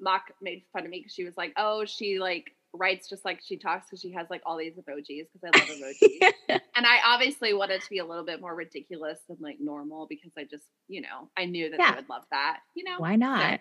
Mock 0.00 0.22
made 0.40 0.62
fun 0.72 0.84
of 0.84 0.90
me 0.90 1.00
because 1.00 1.12
she 1.12 1.24
was 1.24 1.36
like, 1.36 1.52
oh, 1.58 1.84
she 1.84 2.18
like 2.18 2.55
writes 2.76 3.08
just 3.08 3.24
like 3.24 3.40
she 3.44 3.56
talks 3.56 3.86
because 3.88 4.00
she 4.00 4.12
has 4.12 4.26
like 4.30 4.42
all 4.46 4.56
these 4.56 4.74
emojis 4.74 5.26
because 5.32 5.42
I 5.44 5.58
love 5.58 5.68
emojis. 5.68 6.32
and 6.76 6.86
I 6.86 6.98
obviously 7.04 7.52
wanted 7.54 7.80
to 7.82 7.90
be 7.90 7.98
a 7.98 8.04
little 8.04 8.24
bit 8.24 8.40
more 8.40 8.54
ridiculous 8.54 9.18
than 9.28 9.38
like 9.40 9.56
normal 9.60 10.06
because 10.08 10.32
I 10.38 10.44
just, 10.44 10.64
you 10.88 11.00
know, 11.00 11.28
I 11.36 11.44
knew 11.46 11.70
that 11.70 11.78
Yeah. 11.80 11.90
they 11.92 11.96
would 11.96 12.08
love 12.08 12.24
that, 12.30 12.60
you 12.74 12.84
know. 12.84 12.98
Why 12.98 13.16
not? 13.16 13.60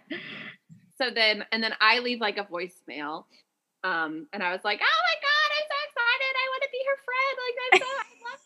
So 0.97 1.10
then, 1.13 1.45
and 1.51 1.63
then 1.63 1.73
I 1.82 1.99
leave 1.99 2.21
like 2.21 2.38
a 2.38 2.45
voicemail. 2.45 3.25
Um, 3.84 4.28
and 4.34 4.41
I 4.41 4.51
was 4.51 4.62
like, 4.63 4.80
oh 4.82 4.99
my 5.04 5.15
God, 5.21 5.49
I'm 5.58 5.67
so 5.69 5.78
excited. 5.88 6.34
I 6.36 6.45
want 6.49 6.63
to 6.63 6.69
be 6.71 6.82
her 6.89 6.97
friend. 7.06 7.38
Like, 7.45 7.58
I'm 7.62 7.80
so, 7.82 7.86
I 7.86 7.99
love 8.25 8.41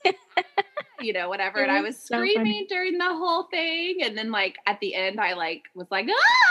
her. 0.58 1.04
you 1.06 1.14
know, 1.14 1.30
whatever. 1.30 1.60
And 1.60 1.72
I 1.72 1.82
was 1.82 1.98
so 1.98 2.16
funny. 2.18 2.32
screaming 2.32 2.66
during 2.68 2.98
the 2.98 3.06
whole 3.06 3.44
thing. 3.44 4.00
And 4.04 4.18
then, 4.18 4.32
like, 4.32 4.56
at 4.68 4.80
the 4.82 4.96
end, 4.96 5.20
I 5.20 5.34
like 5.34 5.64
was 5.76 5.88
like, 5.92 6.08
ah! 6.10 6.49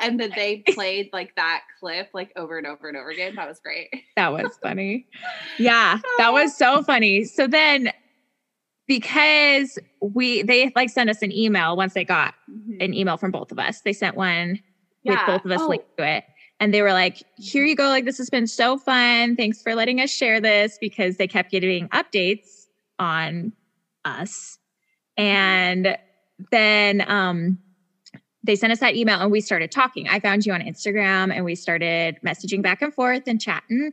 And 0.00 0.18
then 0.18 0.30
they 0.34 0.62
played 0.68 1.10
like 1.12 1.34
that 1.36 1.62
clip 1.78 2.08
like 2.14 2.32
over 2.36 2.58
and 2.58 2.66
over 2.66 2.88
and 2.88 2.96
over 2.96 3.10
again. 3.10 3.34
That 3.36 3.48
was 3.48 3.60
great. 3.60 3.88
That 4.16 4.32
was 4.32 4.50
funny. 4.62 5.06
Yeah, 5.58 5.98
that 6.18 6.32
was 6.32 6.56
so 6.56 6.82
funny. 6.82 7.24
So 7.24 7.46
then 7.46 7.90
because 8.86 9.78
we 10.00 10.42
they 10.42 10.72
like 10.74 10.90
sent 10.90 11.10
us 11.10 11.22
an 11.22 11.32
email 11.32 11.76
once 11.76 11.94
they 11.94 12.04
got 12.04 12.34
Mhm. 12.50 12.82
an 12.84 12.94
email 12.94 13.16
from 13.16 13.30
both 13.30 13.52
of 13.52 13.58
us. 13.58 13.80
They 13.82 13.92
sent 13.92 14.16
one 14.16 14.58
with 15.04 15.18
both 15.26 15.44
of 15.44 15.50
us 15.50 15.60
Oh, 15.62 15.68
linked 15.68 15.86
to 15.98 16.06
it. 16.06 16.24
and 16.58 16.74
they 16.74 16.82
were 16.82 16.92
like, 16.92 17.22
here 17.36 17.64
you 17.64 17.74
go. 17.74 17.84
Like, 17.88 18.04
this 18.04 18.18
has 18.18 18.28
been 18.28 18.46
so 18.46 18.76
fun. 18.76 19.34
Thanks 19.36 19.62
for 19.62 19.74
letting 19.74 20.00
us 20.00 20.10
share 20.10 20.40
this 20.40 20.76
because 20.78 21.16
they 21.16 21.26
kept 21.26 21.50
getting 21.50 21.88
updates 21.88 22.66
on 22.98 23.52
us. 24.04 24.58
And 25.16 25.96
then 26.50 27.02
um, 27.08 27.58
they 28.42 28.56
sent 28.56 28.72
us 28.72 28.78
that 28.80 28.96
email 28.96 29.20
and 29.20 29.30
we 29.30 29.40
started 29.40 29.70
talking. 29.70 30.08
I 30.08 30.18
found 30.20 30.46
you 30.46 30.52
on 30.52 30.60
Instagram 30.60 31.34
and 31.34 31.44
we 31.44 31.54
started 31.54 32.18
messaging 32.24 32.62
back 32.62 32.80
and 32.82 32.92
forth 32.92 33.24
and 33.26 33.40
chatting. 33.40 33.92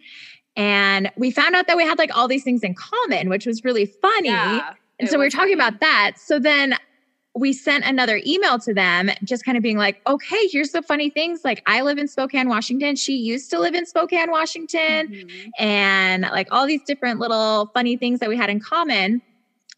And 0.56 1.12
we 1.18 1.32
found 1.32 1.54
out 1.56 1.68
that 1.68 1.78
we 1.78 1.84
had 1.84 1.98
like 1.98 2.16
all 2.18 2.28
these 2.28 2.44
things 2.44 2.64
in 2.64 2.74
common, 2.74 3.30
which 3.30 3.46
was 3.46 3.64
really 3.64 3.86
funny. 3.86 4.30
Yeah, 4.30 4.74
and 5.00 5.10
so 5.10 5.20
we 5.20 5.26
were 5.26 5.30
talking 5.30 5.58
funny. 5.58 5.68
about 5.70 5.80
that. 5.82 6.14
So 6.18 6.40
then 6.40 6.76
we 7.36 7.54
sent 7.54 7.86
another 7.86 8.20
email 8.26 8.58
to 8.58 8.74
them, 8.74 9.12
just 9.24 9.46
kind 9.46 9.56
of 9.58 9.62
being 9.62 9.78
like, 9.78 10.02
okay, 10.08 10.48
here's 10.48 10.72
the 10.72 10.82
funny 10.82 11.12
things. 11.12 11.42
Like, 11.46 11.62
I 11.68 11.82
live 11.84 12.00
in 12.00 12.08
Spokane, 12.08 12.50
Washington. 12.50 12.96
She 12.96 13.16
used 13.16 13.52
to 13.52 13.60
live 13.60 13.76
in 13.76 13.86
Spokane, 13.86 14.32
Washington 14.32 15.08
Mhm. 15.10 15.50
and 15.60 16.24
like 16.24 16.48
all 16.52 16.66
these 16.66 16.82
different 16.84 17.20
little 17.20 17.70
funny 17.76 17.96
things 17.96 18.20
that 18.22 18.30
we 18.30 18.38
had 18.38 18.50
in 18.50 18.60
common. 18.60 19.22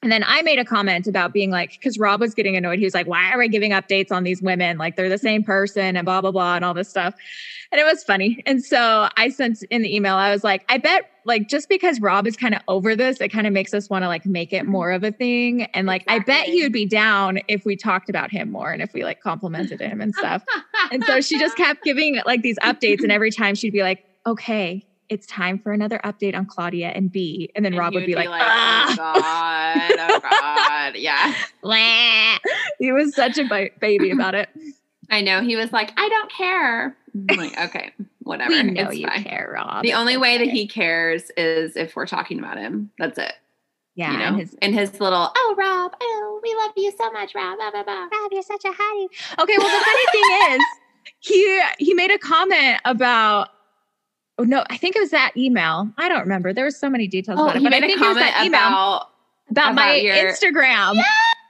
And 0.01 0.12
then 0.12 0.23
I 0.25 0.41
made 0.43 0.59
a 0.59 0.65
comment 0.65 1.07
about 1.07 1.33
being 1.33 1.51
like, 1.51 1.71
because 1.71 1.99
Rob 1.99 2.21
was 2.21 2.33
getting 2.33 2.55
annoyed. 2.55 2.79
He 2.79 2.85
was 2.85 2.93
like, 2.93 3.07
why 3.07 3.31
are 3.31 3.38
we 3.38 3.49
giving 3.49 3.71
updates 3.71 4.12
on 4.12 4.23
these 4.23 4.41
women? 4.41 4.77
Like 4.77 4.95
they're 4.95 5.09
the 5.09 5.17
same 5.17 5.43
person 5.43 5.97
and 5.97 6.05
blah, 6.05 6.21
blah, 6.21 6.31
blah, 6.31 6.55
and 6.55 6.63
all 6.63 6.73
this 6.73 6.89
stuff. 6.89 7.13
And 7.71 7.81
it 7.81 7.83
was 7.83 8.03
funny. 8.03 8.41
And 8.45 8.63
so 8.63 9.09
I 9.17 9.29
sent 9.29 9.62
in 9.63 9.81
the 9.81 9.93
email, 9.93 10.15
I 10.15 10.31
was 10.31 10.43
like, 10.43 10.63
I 10.69 10.77
bet 10.77 11.09
like 11.25 11.49
just 11.49 11.67
because 11.67 11.99
Rob 11.99 12.25
is 12.27 12.38
kind 12.38 12.55
of 12.55 12.62
over 12.69 12.95
this, 12.95 13.19
it 13.19 13.27
kind 13.27 13.45
of 13.45 13.51
makes 13.51 13.73
us 13.73 13.89
want 13.89 14.03
to 14.03 14.07
like 14.07 14.25
make 14.25 14.53
it 14.53 14.65
more 14.65 14.91
of 14.91 15.03
a 15.03 15.12
thing. 15.12 15.63
And 15.73 15.85
like, 15.85 16.05
I 16.07 16.19
bet 16.19 16.27
Exactly. 16.29 16.53
he 16.53 16.63
would 16.63 16.73
be 16.73 16.85
down 16.85 17.39
if 17.49 17.65
we 17.65 17.75
talked 17.75 18.09
about 18.09 18.31
him 18.31 18.49
more 18.51 18.71
and 18.71 18.81
if 18.81 18.93
we 18.93 19.03
like 19.03 19.19
complimented 19.21 19.81
him 19.81 19.99
and 20.01 20.15
stuff. 20.15 20.43
And 20.91 21.03
so 21.03 21.19
she 21.19 21.38
just 21.38 21.57
kept 21.57 21.83
giving 21.83 22.21
like 22.25 22.41
these 22.41 22.57
updates. 22.59 23.03
And 23.03 23.12
every 23.12 23.31
time 23.31 23.53
she'd 23.53 23.73
be 23.73 23.83
like, 23.83 24.03
okay, 24.25 24.85
it's 25.09 25.25
time 25.27 25.59
for 25.59 25.71
another 25.71 25.99
update 26.03 26.35
on 26.35 26.45
Claudia 26.45 26.89
and 26.89 27.11
B. 27.11 27.49
And 27.55 27.65
then 27.65 27.73
And 27.73 27.79
Rob 27.79 27.93
would 27.95 28.05
be 28.05 28.15
like, 28.15 28.29
oh 28.29 28.33
ah, 28.33 28.93
God, 28.95 29.99
oh 29.99 30.19
God, 30.93 30.95
yeah. 30.95 31.33
He 32.79 32.91
was 32.91 33.15
such 33.15 33.37
a 33.37 33.43
ba- 33.45 33.69
baby 33.79 34.11
about 34.11 34.35
it. 34.35 34.49
I 35.11 35.21
know. 35.21 35.41
He 35.41 35.55
was 35.55 35.71
like, 35.73 35.91
I 35.97 36.07
don't 36.07 36.31
care. 36.31 36.95
I'm 37.29 37.37
like, 37.37 37.59
okay, 37.59 37.91
whatever. 38.19 38.51
we 38.51 38.63
know 38.63 38.89
it's 38.89 38.97
you 38.97 39.07
fine. 39.07 39.23
care, 39.23 39.51
Rob. 39.55 39.81
The 39.81 39.93
only 39.93 40.17
way 40.17 40.37
that 40.37 40.47
he 40.47 40.67
cares 40.67 41.31
is 41.35 41.75
if 41.75 41.95
we're 41.95 42.05
talking 42.05 42.37
about 42.37 42.57
him. 42.59 42.91
That's 42.99 43.17
it. 43.17 43.33
yeah, 43.95 44.11
you 44.11 44.17
know, 44.19 44.25
and 44.25 44.39
his 44.39 44.53
in 44.61 44.73
his 44.73 44.99
little, 44.99 45.31
oh, 45.35 45.55
Rob, 45.57 45.95
oh, 45.99 46.39
we 46.43 46.53
love 46.53 46.71
you 46.77 46.93
so 46.95 47.11
much, 47.11 47.33
Rob, 47.33 47.57
blah, 47.57 47.71
blah, 47.71 47.81
blah. 47.83 48.03
Rob, 48.03 48.31
you're 48.31 48.43
such 48.43 48.63
a 48.65 48.69
hottie. 48.69 49.07
Okay, 49.39 49.57
well, 49.57 49.79
the 49.79 49.85
funny 49.85 50.05
thing 50.11 50.55
is, 50.55 50.63
he 51.19 51.61
he 51.79 51.93
made 51.95 52.11
a 52.11 52.19
comment 52.19 52.79
about. 52.85 53.49
Oh 54.39 54.43
no, 54.43 54.63
I 54.69 54.78
think 54.78 54.95
it 54.95 54.99
was 54.99 55.12
that 55.12 55.34
email. 55.36 55.91
I 55.97 56.08
don't 56.08 56.21
remember. 56.21 56.54
There 56.54 56.63
was 56.63 56.80
so 56.80 56.89
many 56.89 57.08
details 57.08 57.38
Oh, 57.39 57.43
about 57.43 57.58
it, 57.58 57.63
but 57.63 57.73
I 57.73 57.82
think 57.82 57.99
it 58.02 58.08
was 58.08 58.15
that 58.15 58.45
email 58.45 58.62
about, 58.62 59.10
about, 59.52 59.75
my 59.75 59.95
your- 59.95 60.15
Instagram. 60.15 61.02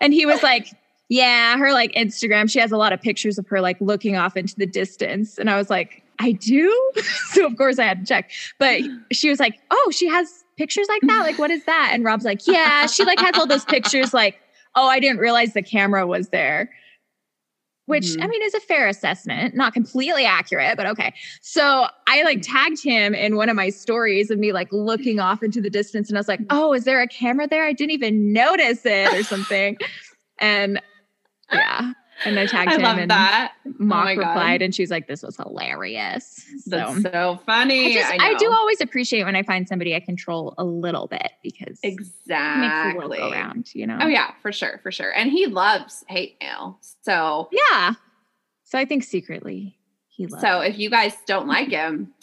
And 0.01 0.11
he 0.11 0.25
was 0.25 0.41
like, 0.41 0.67
Yeah, 1.07 1.55
her 1.57 1.71
like 1.71 1.91
Instagram, 1.93 2.49
she 2.49 2.59
has 2.59 2.71
a 2.71 2.77
lot 2.77 2.91
of 2.91 2.99
pictures 2.99 3.37
of 3.37 3.47
her 3.49 3.61
like 3.61 3.79
looking 3.79 4.15
off 4.15 4.35
into 4.35 4.55
the 4.55 4.65
distance. 4.65 5.37
And 5.37 5.51
I 5.51 5.57
was 5.57 5.69
like, 5.69 6.01
I 6.17 6.31
do. 6.31 6.91
so 7.31 7.45
of 7.45 7.55
course 7.57 7.77
I 7.77 7.83
had 7.83 7.99
to 7.99 8.05
check. 8.05 8.31
But 8.57 8.81
she 9.11 9.29
was 9.29 9.39
like, 9.39 9.59
Oh, 9.69 9.91
she 9.93 10.07
has 10.07 10.43
pictures 10.57 10.87
like 10.89 11.01
that? 11.03 11.19
Like, 11.21 11.37
what 11.37 11.51
is 11.51 11.63
that? 11.65 11.91
And 11.93 12.03
Rob's 12.03 12.25
like, 12.25 12.47
Yeah, 12.47 12.87
she 12.87 13.05
like 13.05 13.19
has 13.19 13.37
all 13.37 13.45
those 13.45 13.65
pictures, 13.65 14.15
like, 14.15 14.39
oh, 14.75 14.87
I 14.87 14.99
didn't 14.99 15.19
realize 15.19 15.53
the 15.53 15.61
camera 15.61 16.07
was 16.07 16.29
there. 16.29 16.71
Which 17.89 18.15
I 18.21 18.27
Mhm. 18.27 18.29
mean 18.29 18.43
is 18.43 18.53
a 18.53 18.59
fair 18.59 18.87
assessment, 18.87 19.55
not 19.55 19.73
completely 19.73 20.23
accurate, 20.23 20.77
but 20.77 20.85
okay. 20.85 21.11
So 21.41 21.87
I 22.07 22.21
like 22.21 22.41
tagged 22.43 22.83
him 22.83 23.15
in 23.15 23.35
one 23.35 23.49
of 23.49 23.55
my 23.55 23.69
stories 23.69 24.29
of 24.29 24.37
me 24.37 24.51
like 24.53 24.67
looking 24.71 25.19
off 25.19 25.41
into 25.41 25.59
the 25.59 25.71
distance, 25.71 26.07
and 26.07 26.15
I 26.15 26.19
was 26.19 26.27
like, 26.27 26.41
"Oh, 26.51 26.71
is 26.73 26.83
there 26.83 27.01
a 27.01 27.07
camera 27.07 27.47
there? 27.47 27.65
I 27.65 27.73
didn't 27.73 27.91
even 27.93 28.31
notice 28.31 28.85
it, 28.85 29.11
or 29.11 29.23
something." 29.23 29.75
and 30.39 30.79
yeah, 31.51 31.93
and 32.25 32.39
I 32.39 32.45
tagged 32.45 32.71
I 32.71 32.75
him, 32.75 32.81
love 32.81 32.97
and 32.97 33.11
that. 33.11 33.53
Oh 33.65 33.73
Mock 33.77 34.05
my 34.05 34.15
God. 34.15 34.27
replied, 34.29 34.61
and 34.61 34.73
she's 34.73 34.91
like, 34.91 35.07
"This 35.07 35.23
was 35.23 35.37
hilarious." 35.37 36.45
So 36.59 36.71
That's 36.71 37.01
so 37.03 37.39
funny. 37.45 37.97
I 37.97 38.01
just, 38.01 38.21
I, 38.21 38.29
I, 38.29 38.33
do 38.35 38.51
always 38.51 38.81
appreciate 38.81 39.23
when 39.23 39.35
I 39.35 39.43
find 39.43 39.67
somebody 39.67 39.95
I 39.95 39.99
control 39.99 40.53
a 40.57 40.63
little 40.63 41.07
bit 41.07 41.31
because 41.43 41.79
it 41.83 41.89
makes 41.89 42.03
exactly. 42.03 42.93
the 42.93 42.97
world 42.97 43.17
go 43.17 43.31
round, 43.31 43.73
you 43.73 43.87
know. 43.87 43.97
Oh 44.01 44.07
yeah, 44.07 44.31
for 44.41 44.51
sure, 44.51 44.79
for 44.83 44.91
sure. 44.91 45.11
And 45.15 45.31
he 45.31 45.47
loves 45.47 46.03
hate 46.07 46.37
mail. 46.41 46.79
So 47.01 47.49
yeah. 47.51 47.93
So 48.63 48.77
I 48.77 48.85
think 48.85 49.03
secretly 49.03 49.77
he 50.09 50.27
loves. 50.27 50.41
so 50.41 50.61
if 50.61 50.77
you 50.77 50.89
guys 50.89 51.15
don't 51.25 51.47
like 51.47 51.69
him, 51.69 52.13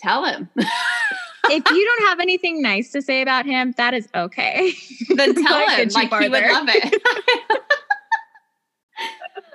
tell 0.00 0.24
him. 0.24 0.48
if 0.56 1.70
you 1.70 1.84
don't 1.84 2.08
have 2.08 2.20
anything 2.20 2.62
nice 2.62 2.92
to 2.92 3.02
say 3.02 3.22
about 3.22 3.46
him, 3.46 3.74
that 3.76 3.94
is 3.94 4.08
okay. 4.14 4.72
then 5.16 5.34
tell 5.44 5.68
him 5.68 5.88
like 5.90 6.12
he 6.12 6.28
would 6.28 6.42
love 6.42 6.66
it. 6.68 7.02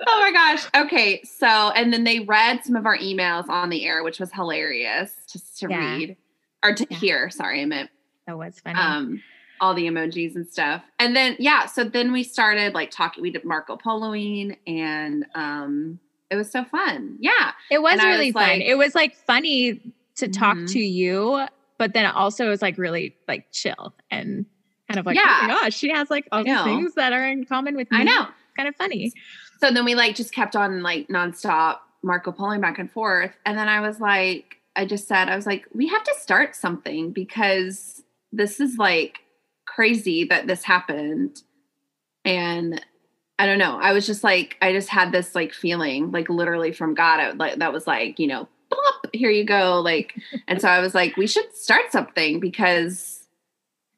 oh 0.06 0.20
my 0.20 0.32
gosh. 0.32 0.66
Okay. 0.84 1.22
So 1.24 1.46
and 1.46 1.92
then 1.92 2.04
they 2.04 2.20
read 2.20 2.64
some 2.64 2.76
of 2.76 2.86
our 2.86 2.96
emails 2.98 3.48
on 3.48 3.68
the 3.70 3.84
air, 3.86 4.02
which 4.02 4.18
was 4.20 4.32
hilarious 4.32 5.12
just 5.30 5.58
to 5.60 5.68
Yeah. 5.70 5.78
read 5.96 6.16
or 6.64 6.74
to 6.74 6.86
Yeah. 6.90 6.96
hear. 6.98 7.30
Sorry, 7.30 7.62
I 7.62 7.64
meant 7.66 7.90
That 8.26 8.38
was 8.38 8.60
funny. 8.60 8.78
um 8.78 9.22
all 9.60 9.74
the 9.74 9.86
emojis 9.86 10.34
and 10.36 10.46
stuff. 10.48 10.82
And 10.98 11.14
then 11.14 11.36
yeah, 11.38 11.66
so 11.66 11.84
then 11.84 12.12
we 12.12 12.22
started 12.22 12.72
like 12.74 12.90
talking, 12.90 13.22
we 13.22 13.30
did 13.30 13.44
Marco 13.44 13.76
Poloing 13.76 14.56
and 14.66 15.26
um 15.34 15.98
it 16.30 16.36
was 16.36 16.50
so 16.50 16.64
fun. 16.64 17.16
Yeah. 17.20 17.52
it 17.70 17.82
was 17.82 17.94
and 17.98 18.02
really 18.04 18.26
was 18.32 18.34
fun. 18.42 18.48
like- 18.58 18.62
it 18.62 18.76
was 18.76 18.94
like 18.94 19.16
funny 19.16 19.80
to 20.16 20.28
talk 20.28 20.56
Mhm. 20.56 20.72
to 20.72 20.78
you, 20.78 21.46
but 21.78 21.92
then 21.94 22.06
also 22.06 22.46
it 22.46 22.48
was 22.50 22.62
like 22.62 22.78
really 22.78 23.16
like 23.28 23.46
chill 23.52 23.94
and 24.10 24.46
kind 24.88 24.98
of 25.00 25.06
like, 25.06 25.16
oh 25.18 25.22
my 25.46 25.48
gosh, 25.62 25.74
she 25.76 25.88
has 25.90 26.10
like 26.10 26.26
all 26.32 26.42
these 26.44 26.54
know. 26.54 26.64
things 26.64 26.94
that 26.94 27.12
are 27.12 27.24
in 27.26 27.44
common 27.44 27.76
with 27.76 27.90
me. 27.90 27.98
I 27.98 28.02
know. 28.04 28.26
Kind 28.56 28.68
of 28.68 28.76
funny. 28.76 29.12
So 29.60 29.70
then 29.70 29.84
we 29.84 29.94
like 29.94 30.14
just 30.14 30.34
kept 30.34 30.56
on 30.56 30.82
like 30.82 31.08
nonstop 31.08 31.78
Marco 32.02 32.32
Poloing 32.32 32.60
back 32.60 32.78
and 32.78 32.90
forth. 32.90 33.32
And 33.44 33.58
then 33.58 33.68
I 33.68 33.80
was 33.80 34.00
like, 34.00 34.56
I 34.76 34.86
just 34.86 35.06
said, 35.06 35.28
I 35.28 35.36
was 35.36 35.46
like, 35.46 35.66
we 35.74 35.88
have 35.88 36.04
to 36.04 36.14
start 36.18 36.56
something 36.56 37.12
because 37.12 38.02
this 38.32 38.60
is 38.60 38.78
like 38.78 39.20
crazy 39.66 40.24
that 40.24 40.46
this 40.46 40.62
happened. 40.64 41.42
And 42.24 42.84
I 43.38 43.46
don't 43.46 43.58
know. 43.58 43.78
I 43.78 43.92
was 43.92 44.06
just 44.06 44.24
like, 44.24 44.56
I 44.62 44.72
just 44.72 44.88
had 44.88 45.12
this 45.12 45.34
like 45.34 45.52
feeling, 45.52 46.10
like 46.10 46.28
literally 46.28 46.72
from 46.72 46.94
God. 46.94 47.20
I, 47.20 47.30
like 47.32 47.58
that 47.58 47.72
was 47.72 47.86
like, 47.86 48.18
you 48.18 48.26
know, 48.26 48.48
"Plop, 48.70 49.06
here 49.12 49.30
you 49.30 49.44
go. 49.44 49.80
Like, 49.80 50.14
and 50.46 50.60
so 50.60 50.68
I 50.68 50.80
was 50.80 50.94
like, 50.94 51.16
we 51.16 51.26
should 51.26 51.54
start 51.56 51.90
something 51.90 52.40
because, 52.40 53.19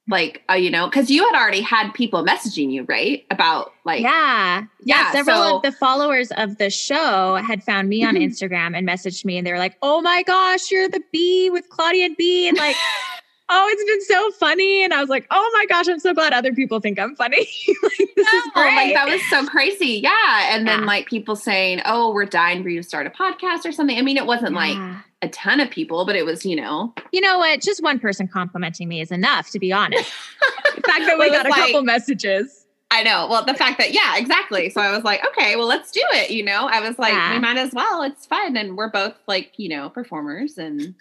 like, 0.09 0.43
uh, 0.51 0.55
you 0.55 0.71
know, 0.71 0.87
because 0.89 1.11
you 1.11 1.25
had 1.25 1.41
already 1.41 1.61
had 1.61 1.93
people 1.93 2.25
messaging 2.25 2.73
you, 2.73 2.85
right? 2.89 3.25
About 3.31 3.73
like, 3.85 4.03
yeah. 4.03 4.65
Yeah. 4.83 4.97
yeah, 5.05 5.13
Several 5.13 5.37
so- 5.37 5.57
of 5.57 5.63
the 5.63 5.73
followers 5.73 6.31
of 6.33 6.59
the 6.59 6.71
show 6.71 7.37
had 7.37 7.63
found 7.63 7.89
me 7.89 8.05
on 8.05 8.15
Mhm. 8.17 8.25
Instagram 8.25 8.77
and 8.77 8.87
messaged 8.87 9.25
me 9.25 9.39
and 9.39 9.47
they 9.47 9.53
were 9.53 9.59
like, 9.59 9.77
oh 9.81 10.01
my 10.01 10.23
gosh, 10.25 10.71
you're 10.71 10.89
the 10.89 11.03
bee 11.13 11.51
with 11.51 11.69
Claudia 11.71 12.07
and 12.07 12.17
B. 12.17 12.49
And 12.49 12.59
like, 12.59 12.75
oh, 13.49 13.69
it's 13.71 13.85
been 13.85 14.17
so 14.17 14.31
funny. 14.33 14.83
And 14.83 14.93
I 14.93 15.01
was 15.01 15.09
like, 15.09 15.27
oh 15.31 15.51
my 15.55 15.67
gosh, 15.67 15.87
I'm 15.89 16.01
so 16.01 16.13
glad 16.13 16.33
other 16.33 16.53
people 16.53 16.81
think 16.81 16.99
I'm 16.99 17.15
funny. 17.15 17.37
like, 17.83 18.09
this 18.17 18.27
is 18.33 18.43
great. 18.55 18.75
like 18.75 18.95
that 18.95 19.07
was 19.09 19.23
so 19.31 19.47
crazy. 19.47 20.01
Yeah. 20.03 20.49
And 20.51 20.67
then 20.67 20.85
like 20.85 21.07
people 21.07 21.37
saying, 21.37 21.81
Oh, 21.85 22.13
we're 22.13 22.25
dying 22.27 22.63
for 22.65 22.69
you 22.71 22.81
to 22.83 22.89
start 22.89 23.07
a 23.07 23.11
podcast 23.11 23.65
or 23.67 23.73
something. 23.73 23.97
I 23.97 24.03
mean, 24.03 24.17
it 24.17 24.27
wasn't 24.27 24.55
like 24.55 24.75
Yeah. 24.75 25.01
A 25.23 25.29
ton 25.29 25.61
of 25.61 25.71
people, 25.71 26.05
but 26.05 26.17
it 26.17 26.25
was, 26.27 26.45
you 26.45 26.57
know, 26.57 26.93
you 27.13 27.21
know 27.21 27.39
what? 27.39 27.61
Just 27.61 27.83
one 27.83 27.99
person 27.99 28.27
complimenting 28.29 28.89
me 28.89 29.01
is 29.01 29.11
enough, 29.13 29.51
to 29.51 29.59
be 29.59 29.73
honest. 29.73 30.11
the 30.75 30.83
fact 30.83 31.07
that 31.07 31.17
we 31.19 31.31
got 31.31 31.47
a 31.47 31.49
it's 31.49 31.57
couple 31.57 31.83
messages. 31.83 32.67
I 32.91 33.03
know. 33.05 33.27
Well, 33.31 33.45
the 33.45 33.55
fact 33.55 33.79
that, 33.79 33.93
yeah, 33.95 34.17
exactly. 34.19 34.69
So 34.69 34.81
I 34.81 34.91
was 34.95 35.03
like, 35.05 35.25
okay, 35.29 35.57
well, 35.57 35.67
let's 35.67 35.91
do 35.93 36.03
it. 36.13 36.31
You 36.31 36.45
know, 36.45 36.69
I 36.71 36.87
was 36.87 36.99
like, 36.99 37.15
Yeah. 37.15 37.33
we 37.33 37.39
might 37.39 37.57
as 37.57 37.73
well. 37.73 38.03
It's 38.03 38.27
fun. 38.27 38.57
And 38.57 38.77
we're 38.77 38.91
both 38.91 39.15
like, 39.27 39.53
you 39.57 39.71
know, 39.71 39.89
performers 39.89 40.59
and, 40.59 40.95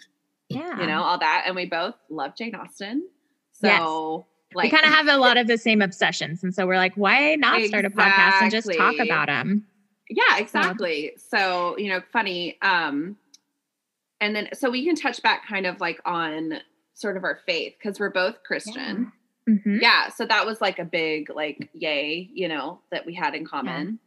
Yeah. 0.48 0.80
you 0.80 0.86
know, 0.86 1.02
all 1.02 1.18
that. 1.18 1.44
And 1.46 1.54
we 1.54 1.66
both 1.66 1.94
love 2.08 2.34
Jane 2.34 2.54
Austen. 2.54 3.06
So, 3.52 3.66
Yes. 3.68 4.56
like, 4.56 4.64
we 4.64 4.70
kind 4.70 4.86
of 4.86 4.92
have 4.92 5.08
a 5.08 5.18
lot 5.18 5.36
of 5.36 5.46
the 5.48 5.58
same 5.58 5.82
obsessions. 5.82 6.42
And 6.42 6.54
so 6.54 6.66
we're 6.66 6.76
like, 6.76 6.94
why 6.94 7.34
not 7.34 7.60
start 7.62 7.84
a 7.84 7.90
podcast 7.90 8.40
and 8.40 8.50
just 8.50 8.72
talk 8.72 8.94
about 8.98 9.26
them? 9.26 9.66
Yeah, 10.08 10.38
exactly. 10.38 11.12
So, 11.16 11.76
you 11.76 11.88
know, 11.90 12.00
funny. 12.12 12.56
Um, 12.62 13.16
and 14.22 14.34
then 14.34 14.48
so 14.54 14.70
we 14.70 14.84
can 14.86 14.94
touch 14.94 15.20
back 15.22 15.46
kind 15.46 15.66
of 15.66 15.78
like 15.80 16.00
on 16.06 16.54
sort 16.94 17.16
of 17.18 17.24
our 17.24 17.40
faith 17.46 17.74
because 17.78 18.00
we're 18.00 18.10
both 18.10 18.42
Christian. 18.44 19.12
Mhm. 19.48 19.82
Yeah. 19.82 20.08
So 20.08 20.24
that 20.24 20.46
was 20.46 20.60
like 20.60 20.78
a 20.78 20.84
big 20.84 21.28
like 21.28 21.68
yay, 21.74 22.30
you 22.32 22.48
know, 22.48 22.80
that 22.90 23.04
we 23.04 23.12
had 23.14 23.34
in 23.34 23.44
common. 23.44 23.98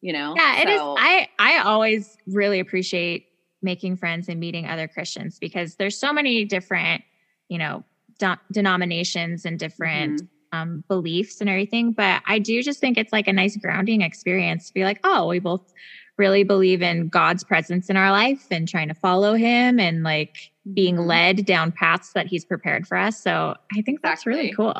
You 0.00 0.12
know? 0.12 0.34
Yeah, 0.36 0.60
it 0.62 0.68
is. 0.68 0.78
So- 0.78 0.96
I 0.98 1.28
I 1.38 1.58
always 1.58 2.16
really 2.26 2.60
appreciate 2.60 3.26
making 3.62 3.96
friends 3.96 4.28
and 4.28 4.38
meeting 4.38 4.66
other 4.66 4.86
Christians 4.86 5.38
because 5.40 5.74
there's 5.76 5.98
so 5.98 6.12
many 6.12 6.44
different, 6.44 7.02
you 7.48 7.58
know, 7.58 7.82
de- 8.18 8.38
denominations 8.52 9.44
and 9.44 9.58
different 9.58 10.20
Mhm. 10.22 10.28
um, 10.52 10.84
beliefs 10.88 11.40
and 11.40 11.50
everything. 11.50 11.90
But 11.92 12.22
I 12.26 12.38
do 12.38 12.62
just 12.62 12.78
think 12.78 12.96
it's 12.96 13.12
like 13.12 13.26
a 13.26 13.32
nice 13.32 13.56
grounding 13.56 14.02
experience 14.02 14.68
to 14.68 14.74
be 14.74 14.84
like, 14.84 15.00
oh, 15.02 15.26
we 15.26 15.38
both 15.40 15.72
really 16.18 16.44
believe 16.44 16.82
in 16.82 17.08
God's 17.08 17.44
presence 17.44 17.90
in 17.90 17.96
our 17.96 18.10
life 18.10 18.46
and 18.50 18.66
trying 18.68 18.88
to 18.88 18.94
follow 18.94 19.34
him 19.34 19.78
and 19.78 20.02
like 20.02 20.50
being 20.74 20.96
Mhm. 20.96 21.06
led 21.06 21.44
down 21.46 21.72
paths 21.72 22.12
that 22.14 22.26
he's 22.26 22.44
prepared 22.44 22.86
for 22.86 22.96
us. 22.96 23.20
So 23.20 23.54
I 23.76 23.82
think 23.82 24.00
that's 24.02 24.26
really 24.26 24.52
cool. 24.52 24.74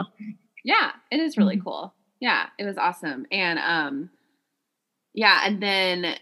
Yeah, 0.64 0.92
it 1.11 1.20
is 1.20 1.37
really 1.37 1.57
Mhm. 1.59 1.64
cool. 1.64 1.94
Yeah, 2.20 2.46
it 2.59 2.64
was 2.64 2.79
awesome. 2.79 3.27
And 3.31 3.59
um 3.59 4.11
yeah, 5.14 5.40
and 5.44 5.62
then 5.62 6.16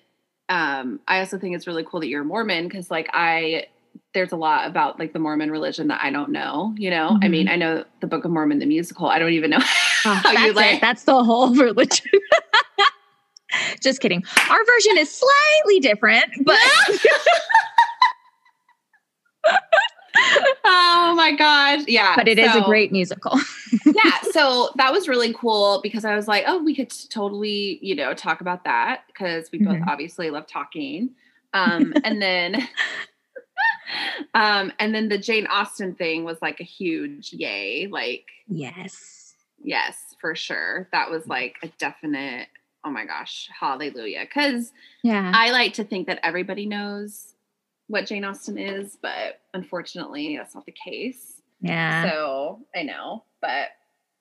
um 0.49 1.01
I 1.09 1.21
also 1.21 1.39
think 1.39 1.55
it's 1.57 1.67
really 1.67 1.85
cool 1.85 2.01
that 2.01 2.09
you're 2.09 2.25
Mormon 2.25 2.69
because 2.69 2.91
like 2.91 3.09
I 3.13 3.67
there's 4.13 4.33
a 4.33 4.37
lot 4.37 4.67
about 4.67 4.99
like 4.99 5.13
the 5.13 5.19
Mormon 5.21 5.51
religion 5.51 5.89
that 5.89 6.01
I 6.03 6.11
don't 6.11 6.31
know, 6.31 6.75
you 6.77 6.91
know? 6.91 7.17
I 7.23 7.29
mean, 7.29 7.49
I 7.49 7.55
know 7.57 7.85
the 8.01 8.07
Book 8.09 8.25
of 8.25 8.31
Mormon 8.33 8.59
the 8.59 8.67
musical. 8.67 9.07
I 9.07 9.19
don't 9.21 9.33
even 9.33 9.51
know 9.51 9.59
Oh, 10.07 10.15
how 10.15 10.33
that's 10.33 10.45
you 10.45 10.51
it. 10.51 10.57
like 10.57 10.81
That's 10.81 11.05
the 11.05 11.23
whole 11.25 11.55
religion. 11.55 12.11
Just 13.85 14.01
kidding. 14.01 14.25
Our 14.51 14.65
version 14.65 14.99
is 14.99 15.11
slightly 15.15 15.79
different, 15.81 16.25
but 16.43 16.59
Oh 20.67 21.15
my 21.17 21.33
gosh. 21.37 21.83
Yeah. 21.87 22.15
but 22.17 22.29
it 22.29 22.39
is 22.39 22.55
a 22.55 22.63
great 22.63 22.93
musical. 22.93 23.39
yeah 23.87 24.21
so 24.33 24.71
that 24.77 24.93
was 24.93 25.09
really 25.09 25.33
cool 25.35 25.81
because 25.83 26.05
i 26.05 26.15
was 26.15 26.29
like 26.29 26.45
oh 26.47 26.63
we 26.63 26.75
could 26.75 26.91
totally 27.11 27.79
you 27.83 27.95
know 27.95 28.15
talk 28.15 28.41
about 28.41 28.63
that 28.65 29.03
because 29.09 29.51
we 29.53 29.59
both 29.59 29.77
Mhm. 29.79 29.87
obviously 29.89 30.31
love 30.31 30.47
talking 30.47 31.11
um 31.55 31.93
and 32.05 32.23
then 32.23 32.67
um 34.35 34.73
and 34.79 34.95
then 34.95 35.09
the 35.09 35.19
jane 35.19 35.47
austen 35.49 35.95
thing 35.95 36.23
was 36.25 36.41
like 36.41 36.61
a 36.61 36.65
huge 36.65 37.33
yay 37.33 37.89
like 37.89 38.27
yes. 38.47 39.35
yes 39.63 39.99
for 40.21 40.35
sure 40.37 40.89
that 40.93 41.11
was 41.11 41.27
like 41.27 41.57
a 41.65 41.69
definite 41.79 42.47
oh 42.85 42.91
my 42.91 43.05
gosh 43.05 43.49
hallelujah 43.59 44.25
because 44.25 44.73
Yeah. 45.03 45.33
i 45.35 45.51
like 45.51 45.75
to 45.75 45.85
think 45.85 46.07
that 46.07 46.21
everybody 46.23 46.67
knows 46.67 47.35
what 47.89 48.07
jane 48.07 48.25
austen 48.25 48.59
is 48.59 48.97
but 49.01 49.41
unfortunately 49.53 50.37
that's 50.37 50.55
not 50.55 50.67
the 50.67 50.73
case 50.73 51.41
yeah. 51.61 52.11
so 52.11 52.61
i 52.75 52.83
know 52.83 53.25
but 53.41 53.69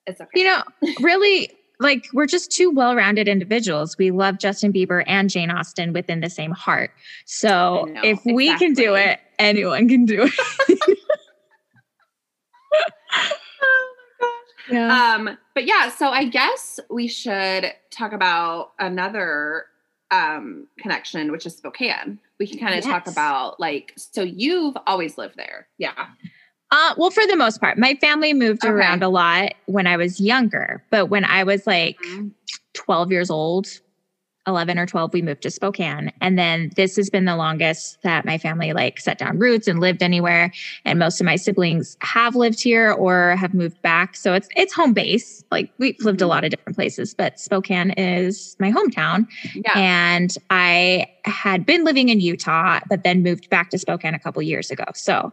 it's 0.06 0.22
okay 0.22 0.42
you 0.42 0.46
know, 0.46 0.64
really 1.02 1.50
like 1.80 2.08
we're 2.14 2.28
just 2.28 2.52
two 2.52 2.72
well-rounded 2.72 3.28
individuals. 3.28 3.98
We 3.98 4.12
love 4.12 4.40
Justin 4.40 4.74
Bieber 4.74 5.04
and 5.06 5.30
Jane 5.30 5.52
Austen 5.52 5.94
within 5.94 6.22
the 6.22 6.30
same 6.30 6.52
heart. 6.52 6.92
So 7.26 7.86
know, 7.86 8.02
if 8.04 8.20
we 8.26 8.58
can 8.58 8.74
do 8.74 8.96
it, 8.96 9.20
anyone 9.40 9.88
can 9.90 10.06
do 10.06 10.30
it. 10.30 10.98
yeah. 14.74 15.16
Um, 15.16 15.38
but 15.54 15.66
yeah, 15.66 15.90
so 15.90 16.08
I 16.10 16.26
guess 16.26 16.80
we 16.90 17.08
should 17.08 17.72
talk 17.92 18.12
about 18.14 18.72
another 18.80 19.66
um 20.12 20.68
connection, 20.80 21.32
which 21.32 21.46
is 21.46 21.56
Spokane. 21.56 22.20
We 22.40 22.48
can 22.48 22.60
kind 22.60 22.78
of 22.78 22.84
talk 22.84 23.08
about 23.08 23.60
like 23.60 23.94
so 23.96 24.22
you've 24.22 24.76
always 24.88 25.18
lived 25.18 25.38
there. 25.38 25.68
Yeah. 25.78 25.94
Uh, 26.72 26.94
well, 26.98 27.12
for 27.12 27.26
the 27.28 27.36
most 27.36 27.60
part, 27.62 27.78
my 27.78 27.94
family 28.02 28.34
moved 28.34 28.64
Okay. 28.66 28.72
around 28.74 29.04
a 29.04 29.10
lot 29.10 29.54
when 29.68 29.86
I 29.86 29.96
was 29.96 30.20
younger. 30.20 30.84
But 30.90 31.06
when 31.08 31.24
I 31.24 31.44
was 31.44 31.68
like 31.68 31.98
Mm-hmm. 32.00 32.30
12 32.74 33.12
years 33.12 33.30
old, 33.30 33.68
11 34.48 34.78
or 34.78 34.86
12, 34.86 35.14
we 35.14 35.22
moved 35.22 35.42
to 35.44 35.52
Spokane. 35.52 36.12
And 36.22 36.38
then 36.38 36.72
this 36.76 36.96
has 36.98 37.10
been 37.10 37.26
the 37.26 37.36
longest 37.36 38.02
that 38.02 38.26
my 38.26 38.38
family 38.38 38.74
like 38.74 39.00
set 39.00 39.18
down 39.18 39.40
roots 39.40 39.68
and 39.68 39.80
lived 39.80 40.04
anywhere. 40.04 40.52
And 40.86 41.00
most 41.00 41.22
of 41.22 41.26
my 41.26 41.36
siblings 41.38 41.98
have 42.02 42.36
lived 42.36 42.62
here 42.62 42.92
or 42.92 43.36
have 43.38 43.54
moved 43.54 43.82
back. 43.82 44.16
So 44.16 44.34
it's 44.34 44.50
it's 44.56 44.74
home 44.74 44.94
base. 44.94 45.44
Like 45.52 45.72
we've 45.78 46.00
lived 46.02 46.22
a 46.22 46.26
Mhm. 46.26 46.30
lot 46.30 46.44
of 46.44 46.50
different 46.52 46.76
places, 46.76 47.14
but 47.14 47.40
Spokane 47.40 47.92
is 47.92 48.56
my 48.60 48.72
hometown. 48.72 49.28
Yeah. 49.54 49.72
And 49.78 50.36
I 50.50 51.08
had 51.26 51.66
been 51.66 51.84
living 51.86 52.10
in 52.10 52.20
Utah, 52.20 52.80
but 52.90 53.04
then 53.04 53.24
moved 53.24 53.50
back 53.50 53.70
to 53.70 53.78
Spokane 53.78 54.14
a 54.14 54.20
couple 54.20 54.42
years 54.42 54.70
ago. 54.72 54.84
So 54.94 55.32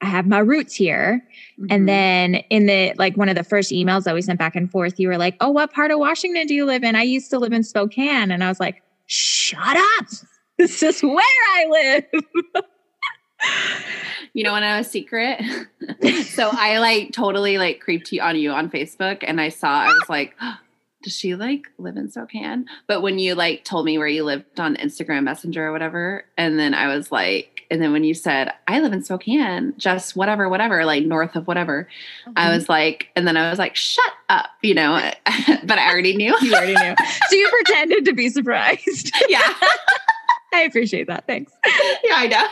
I 0.00 0.06
have 0.06 0.26
my 0.26 0.38
roots 0.38 0.74
here. 0.74 1.24
Mhm. 1.60 1.66
And 1.70 1.88
then 1.88 2.34
in 2.50 2.66
the 2.66 2.94
like 2.98 3.16
one 3.16 3.28
of 3.28 3.34
the 3.34 3.42
first 3.44 3.72
emails 3.72 4.04
that 4.04 4.14
we 4.14 4.22
sent 4.22 4.38
back 4.38 4.54
and 4.54 4.70
forth, 4.70 5.00
you 5.00 5.08
were 5.08 5.18
like, 5.18 5.36
"Oh, 5.40 5.50
what 5.50 5.72
part 5.72 5.90
of 5.90 5.98
Washington 5.98 6.46
do 6.46 6.54
you 6.54 6.64
live 6.64 6.84
in?" 6.84 6.94
I 6.94 7.02
used 7.02 7.30
to 7.30 7.38
live 7.38 7.52
in 7.52 7.64
Spokane, 7.64 8.30
and 8.30 8.44
I 8.44 8.48
was 8.48 8.60
like, 8.60 8.82
"Shut 9.06 9.76
up! 9.76 10.06
This 10.58 10.82
is 10.82 11.00
where 11.04 11.16
I 11.20 11.66
live." 11.70 12.64
you 14.34 14.42
know, 14.42 14.52
when 14.52 14.64
I 14.64 14.78
was 14.78 14.88
secret. 14.90 15.40
so 16.24 16.50
I 16.52 16.78
like 16.78 17.12
totally 17.12 17.58
like 17.58 17.80
creeped 17.80 18.12
you 18.12 18.20
on 18.20 18.36
you 18.36 18.50
on 18.50 18.70
Facebook 18.70 19.22
and 19.22 19.40
I 19.40 19.48
saw 19.50 19.68
I 19.68 19.86
was 19.88 20.08
like, 20.08 20.34
does 21.02 21.16
she 21.16 21.34
like 21.36 21.68
live 21.78 21.96
in 21.96 22.10
Spokane? 22.10 22.66
But 22.88 23.02
when 23.02 23.18
you 23.18 23.34
like 23.34 23.64
told 23.64 23.86
me 23.86 23.98
where 23.98 24.08
you 24.08 24.24
lived 24.24 24.58
on 24.58 24.76
Instagram 24.76 25.22
Messenger 25.24 25.66
or 25.68 25.72
whatever, 25.72 26.24
and 26.36 26.58
then 26.58 26.74
I 26.74 26.94
was 26.94 27.12
like, 27.12 27.57
and 27.70 27.82
then 27.82 27.92
when 27.92 28.04
you 28.04 28.14
said, 28.14 28.52
I 28.66 28.80
live 28.80 28.92
in 28.92 29.02
Spokane, 29.02 29.74
just 29.76 30.16
whatever, 30.16 30.48
whatever, 30.48 30.84
like 30.84 31.04
north 31.04 31.36
of 31.36 31.46
whatever, 31.46 31.86
I 32.34 32.46
mm-hmm. 32.46 32.54
was 32.54 32.68
like, 32.68 33.08
and 33.14 33.26
then 33.26 33.36
I 33.36 33.50
was 33.50 33.58
like, 33.58 33.76
shut 33.76 34.12
up, 34.28 34.46
you 34.62 34.74
know, 34.74 34.94
but 35.64 35.78
I 35.78 35.90
already 35.90 36.16
knew. 36.16 36.34
you 36.40 36.54
already 36.54 36.74
knew, 36.74 36.94
so 37.28 37.36
you 37.36 37.48
pretended 37.50 38.04
to 38.06 38.14
be 38.14 38.30
surprised. 38.30 39.12
yeah. 39.28 39.54
I 40.54 40.62
appreciate 40.62 41.08
that. 41.08 41.26
Thanks. 41.26 41.52
Yeah, 42.02 42.14
I 42.16 42.26
know. 42.26 42.46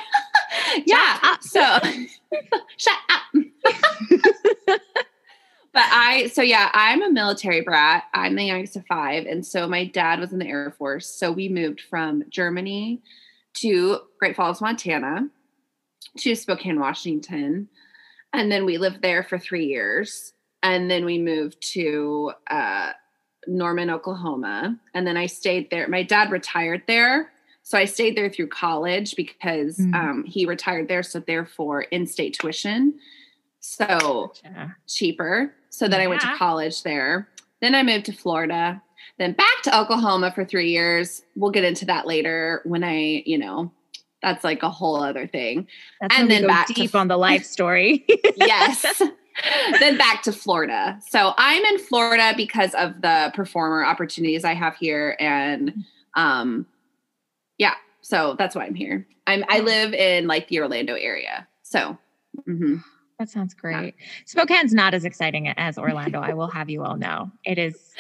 yeah. 0.85 1.37
So 1.41 1.79
shut 2.77 2.99
up. 3.09 3.23
but 5.73 5.83
I, 5.83 6.31
so 6.31 6.43
yeah, 6.43 6.71
I'm 6.75 7.03
a 7.03 7.11
military 7.11 7.63
brat. 7.63 8.05
I'm 8.13 8.37
the 8.37 8.45
youngest 8.45 8.77
of 8.77 8.85
five. 8.87 9.25
And 9.25 9.47
so 9.47 9.67
my 9.67 9.87
dad 9.87 10.21
was 10.21 10.35
in 10.35 10.41
the 10.41 10.47
Air 10.47 10.75
Force. 10.77 11.07
So 11.07 11.33
we 11.33 11.49
moved 11.49 11.81
from 11.81 12.23
Germany 12.29 13.01
to 13.57 14.01
Great 14.19 14.37
Falls, 14.37 14.61
Montana, 14.61 15.29
to 16.19 16.35
Spokane, 16.35 16.79
Washington. 16.81 17.69
And 18.33 18.51
then 18.51 18.65
we 18.65 18.79
lived 18.79 19.03
there 19.03 19.23
for 19.23 19.39
three 19.39 19.67
years. 19.67 20.33
And 20.63 20.91
then 20.91 21.05
we 21.05 21.19
moved 21.19 21.61
to 21.73 22.33
uh, 22.51 22.93
Norman, 23.47 23.91
Oklahoma. 23.91 24.77
And 24.95 25.07
then 25.07 25.17
I 25.17 25.27
stayed 25.27 25.71
there. 25.71 25.87
My 25.89 26.03
dad 26.03 26.31
retired 26.31 26.83
there. 26.87 27.31
So 27.63 27.77
I 27.79 27.85
stayed 27.85 28.17
there 28.17 28.31
through 28.31 28.49
college 28.49 29.17
because 29.17 29.79
Mm. 29.79 29.95
um, 29.95 30.25
he 30.25 30.47
retired 30.47 30.89
there. 30.89 31.03
So 31.03 31.21
therefore, 31.21 31.83
in-state 31.83 32.39
tuition, 32.41 32.95
so 33.61 34.33
Gotcha. 34.43 34.77
cheaper. 34.87 35.53
So 35.71 35.89
then 35.89 36.01
I 36.01 36.07
went 36.07 36.21
to 36.21 36.35
college 36.37 36.83
there. 36.85 37.29
Then 37.61 37.75
I 37.75 37.83
moved 37.83 38.07
to 38.07 38.13
Florida. 38.13 38.83
Then 39.19 39.33
back 39.33 39.63
to 39.65 39.79
Oklahoma 39.79 40.33
for 40.33 40.45
three 40.45 40.71
years. 40.71 41.23
We'll 41.35 41.51
get 41.51 41.65
into 41.65 41.85
that 41.87 42.07
later 42.07 42.61
when 42.65 42.85
I, 42.85 43.23
you 43.27 43.39
know, 43.39 43.73
that's 44.23 44.45
like 44.45 44.63
a 44.63 44.71
whole 44.71 45.03
other 45.03 45.27
thing. 45.27 45.67
That's 46.01 46.19
And 46.19 46.31
then 46.31 46.47
back 46.47 46.67
to- 46.69 46.75
deep 46.75 46.95
on 46.95 47.09
the 47.09 47.17
life 47.17 47.45
story. 47.45 48.05
yes. 48.37 49.03
then 49.81 49.97
back 49.99 50.23
to 50.25 50.33
Florida. 50.33 50.99
So 51.09 51.35
I'm 51.37 51.63
in 51.65 51.79
Florida 51.79 52.33
because 52.37 52.75
of 52.75 53.01
the 53.03 53.31
performer 53.35 53.85
opportunities 53.85 54.45
I 54.45 54.55
have 54.55 54.77
here. 54.77 55.17
And 55.21 55.85
um 56.15 56.67
yeah, 57.59 57.75
so 58.01 58.35
that's 58.39 58.55
why 58.55 58.65
I'm 58.65 58.75
here. 58.75 59.07
I'm 59.27 59.45
I 59.49 59.61
live 59.61 59.93
in 59.95 60.27
like 60.27 60.49
the 60.49 60.61
Orlando 60.61 60.95
area. 60.95 61.47
So 61.63 61.99
mhm. 62.49 62.83
That 63.19 63.31
sounds 63.31 63.55
great. 63.55 63.95
Spokane's 64.27 64.75
not 64.75 64.93
as 64.93 65.07
exciting 65.07 65.49
as 65.49 65.79
Orlando. 65.79 66.21
I 66.21 66.35
will 66.35 66.49
have 66.49 66.69
you 66.69 66.85
all 66.85 66.97
know. 66.97 67.31
It 67.45 67.57
is. 67.59 67.95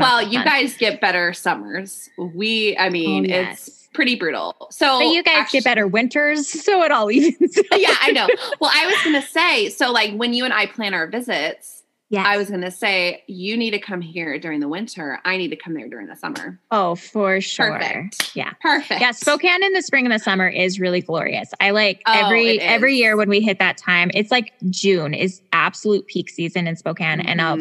Well, 0.00 0.22
you 0.22 0.38
fun. 0.38 0.44
guys 0.46 0.76
get 0.76 1.00
better 1.00 1.32
summers. 1.32 2.08
We 2.18 2.76
I 2.76 2.88
oh, 2.88 2.90
mean, 2.90 3.30
Oh, 3.30 3.34
it's 3.34 3.88
pretty 3.94 4.16
brutal. 4.16 4.54
So 4.70 4.98
But 4.98 5.06
you 5.06 5.22
guys 5.22 5.36
actu- 5.42 5.58
get 5.58 5.64
better 5.64 5.86
winters, 5.86 6.48
so 6.64 6.82
it 6.82 6.90
all 6.90 7.10
evens. 7.10 7.56
yeah, 7.76 7.94
I 8.00 8.10
know. 8.12 8.28
Well, 8.60 8.70
I 8.74 8.86
was 8.86 8.96
gonna 9.04 9.22
say, 9.22 9.70
so 9.70 9.90
like 9.92 10.14
when 10.14 10.34
you 10.34 10.44
and 10.44 10.52
I 10.52 10.66
plan 10.66 10.94
our 10.94 11.06
visits, 11.06 11.82
Yes. 12.10 12.26
I 12.28 12.36
was 12.36 12.48
gonna 12.50 12.70
say 12.70 13.24
you 13.26 13.56
need 13.56 13.70
to 13.72 13.80
come 13.80 14.00
here 14.00 14.38
during 14.38 14.60
the 14.60 14.68
winter. 14.68 15.18
I 15.24 15.36
need 15.36 15.48
to 15.48 15.56
come 15.56 15.74
there 15.74 15.88
during 15.88 16.06
the 16.06 16.14
summer. 16.14 16.60
Oh, 16.70 16.94
for 16.94 17.40
sure. 17.40 17.72
Perfect. 17.72 18.36
Yeah. 18.36 18.52
Perfect. 18.60 19.00
Yeah, 19.00 19.10
Spokane 19.10 19.64
in 19.64 19.72
the 19.72 19.82
spring 19.82 20.04
and 20.04 20.12
the 20.14 20.18
summer 20.20 20.46
is 20.46 20.78
really 20.78 21.00
glorious. 21.00 21.50
I 21.60 21.70
like 21.70 22.02
Oh, 22.06 22.12
every 22.12 22.60
every 22.60 22.94
year 22.96 23.16
when 23.16 23.28
we 23.28 23.40
hit 23.40 23.58
that 23.58 23.78
time. 23.78 24.10
It's 24.14 24.30
like 24.30 24.52
June 24.70 25.12
is 25.14 25.40
absolute 25.52 26.06
peak 26.06 26.28
season 26.28 26.66
in 26.68 26.76
Spokane, 26.76 27.20
and 27.20 27.40
I'll. 27.40 27.58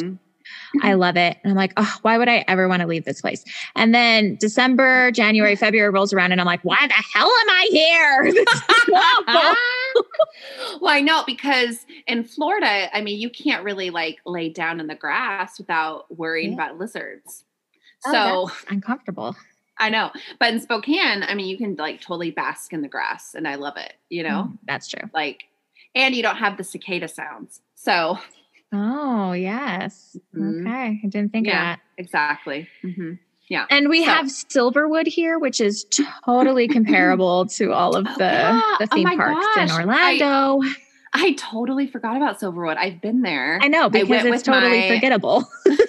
I 0.81 0.93
love 0.93 1.15
it. 1.17 1.37
And 1.43 1.51
I'm 1.51 1.57
like, 1.57 1.73
oh, 1.77 1.95
why 2.01 2.17
would 2.17 2.27
I 2.27 2.43
ever 2.47 2.67
want 2.67 2.81
to 2.81 2.87
leave 2.87 3.05
this 3.05 3.21
place? 3.21 3.43
And 3.75 3.93
then 3.93 4.35
December, 4.39 5.11
January, 5.11 5.55
February 5.55 5.89
rolls 5.91 6.13
around, 6.13 6.31
and 6.31 6.41
I'm 6.41 6.47
like, 6.47 6.61
why 6.63 6.87
the 6.87 6.93
hell 7.13 7.27
am 7.27 7.49
I 7.49 7.67
here? 7.69 8.23
This 8.33 8.53
is 8.53 8.93
awful. 9.27 9.55
well, 10.81 10.91
I 10.93 11.01
know 11.01 11.23
because 11.27 11.85
in 12.07 12.23
Florida, 12.23 12.95
I 12.95 13.01
mean, 13.01 13.19
you 13.19 13.29
can't 13.29 13.63
really 13.63 13.89
like 13.91 14.17
lay 14.25 14.49
down 14.49 14.79
in 14.79 14.87
the 14.87 14.95
grass 14.95 15.59
without 15.59 16.05
worrying 16.15 16.49
Yeah. 16.51 16.55
about 16.55 16.79
lizards. 16.79 17.43
Oh, 18.05 18.11
So 18.11 18.51
uncomfortable. 18.69 19.35
I 19.79 19.89
know, 19.89 20.11
but 20.39 20.53
in 20.53 20.59
Spokane, 20.59 21.23
I 21.23 21.33
mean, 21.35 21.47
you 21.47 21.57
can 21.57 21.75
like 21.75 21.99
totally 22.01 22.31
bask 22.31 22.73
in 22.73 22.81
the 22.81 22.87
grass, 22.87 23.33
and 23.35 23.47
I 23.47 23.55
love 23.55 23.77
it. 23.77 23.93
You 24.09 24.23
know, 24.23 24.43
Mm, 24.49 24.57
that's 24.65 24.87
true. 24.87 25.09
like, 25.13 25.43
and 25.95 26.15
you 26.15 26.21
don't 26.23 26.37
have 26.37 26.57
the 26.57 26.63
cicada 26.63 27.07
sounds. 27.07 27.61
So 27.75 28.17
Oh 28.73 29.33
yes. 29.33 30.17
Mhm. 30.35 30.61
Okay, 30.61 30.99
I 31.03 31.07
didn't 31.07 31.31
think 31.31 31.47
Yeah. 31.47 31.73
of 31.73 31.77
that. 31.77 31.79
exactly. 31.97 32.67
hmm 32.81 33.13
Yeah. 33.49 33.65
And 33.69 33.87
we 33.89 34.03
So- 34.03 34.09
have 34.11 34.25
Silverwood 34.27 35.05
here, 35.07 35.37
which 35.37 35.61
is 35.61 35.85
totally 36.25 36.67
comparable 36.67 37.45
to 37.47 37.71
all 37.71 37.95
of 37.95 38.07
Oh, 38.09 38.13
the, 38.17 38.23
yeah. 38.23 38.61
the 38.79 38.87
Oh 38.91 38.95
theme 38.95 39.03
my 39.03 39.15
parks 39.15 39.45
in 39.57 39.67
gosh. 39.67 39.71
I- 39.71 39.79
Orlando. 39.81 40.61
I 41.15 41.33
totally 41.33 41.85
forgot 41.85 42.17
about 42.17 42.39
Silverwood. 42.39 42.77
I've 42.77 42.99
been 42.99 43.21
there. 43.21 43.59
I, 43.61 43.67
know 43.67 43.87
because 43.89 44.09
went 44.09 44.33
it's 44.33 44.41
totally 44.43 44.79
my- 44.89 44.95
forgettable. 44.95 45.45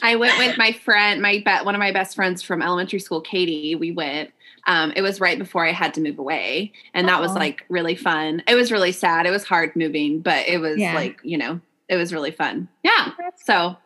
I 0.00 0.16
went 0.16 0.38
with 0.38 0.56
my 0.58 0.72
friend, 0.72 1.20
my 1.22 1.42
be- 1.44 1.64
one 1.64 1.74
of 1.74 1.78
my 1.80 1.92
best 1.92 2.14
friends 2.14 2.42
from 2.42 2.62
elementary 2.62 3.00
school, 3.00 3.20
Katie. 3.20 3.74
We 3.74 3.90
went. 3.92 4.30
Um, 4.66 4.92
it 4.94 5.02
was 5.02 5.20
right 5.20 5.38
before 5.38 5.66
I 5.66 5.72
had 5.72 5.94
to 5.94 6.00
move 6.00 6.18
away, 6.18 6.72
and 6.94 7.08
that 7.08 7.20
was 7.20 7.32
like 7.34 7.64
really 7.68 7.96
fun. 7.96 8.42
It 8.46 8.54
was 8.54 8.70
really 8.70 8.92
sad. 8.92 9.26
It 9.26 9.30
was 9.30 9.44
hard 9.44 9.74
moving, 9.76 10.20
but 10.20 10.46
it 10.46 10.58
was 10.58 10.78
Yeah. 10.78 10.94
like 10.94 11.18
you 11.24 11.36
know, 11.38 11.60
it 11.88 11.96
was 11.96 12.12
really 12.12 12.30
fun. 12.30 12.68
Yeah. 12.82 13.10
That's- 13.18 13.44
So 13.44 13.76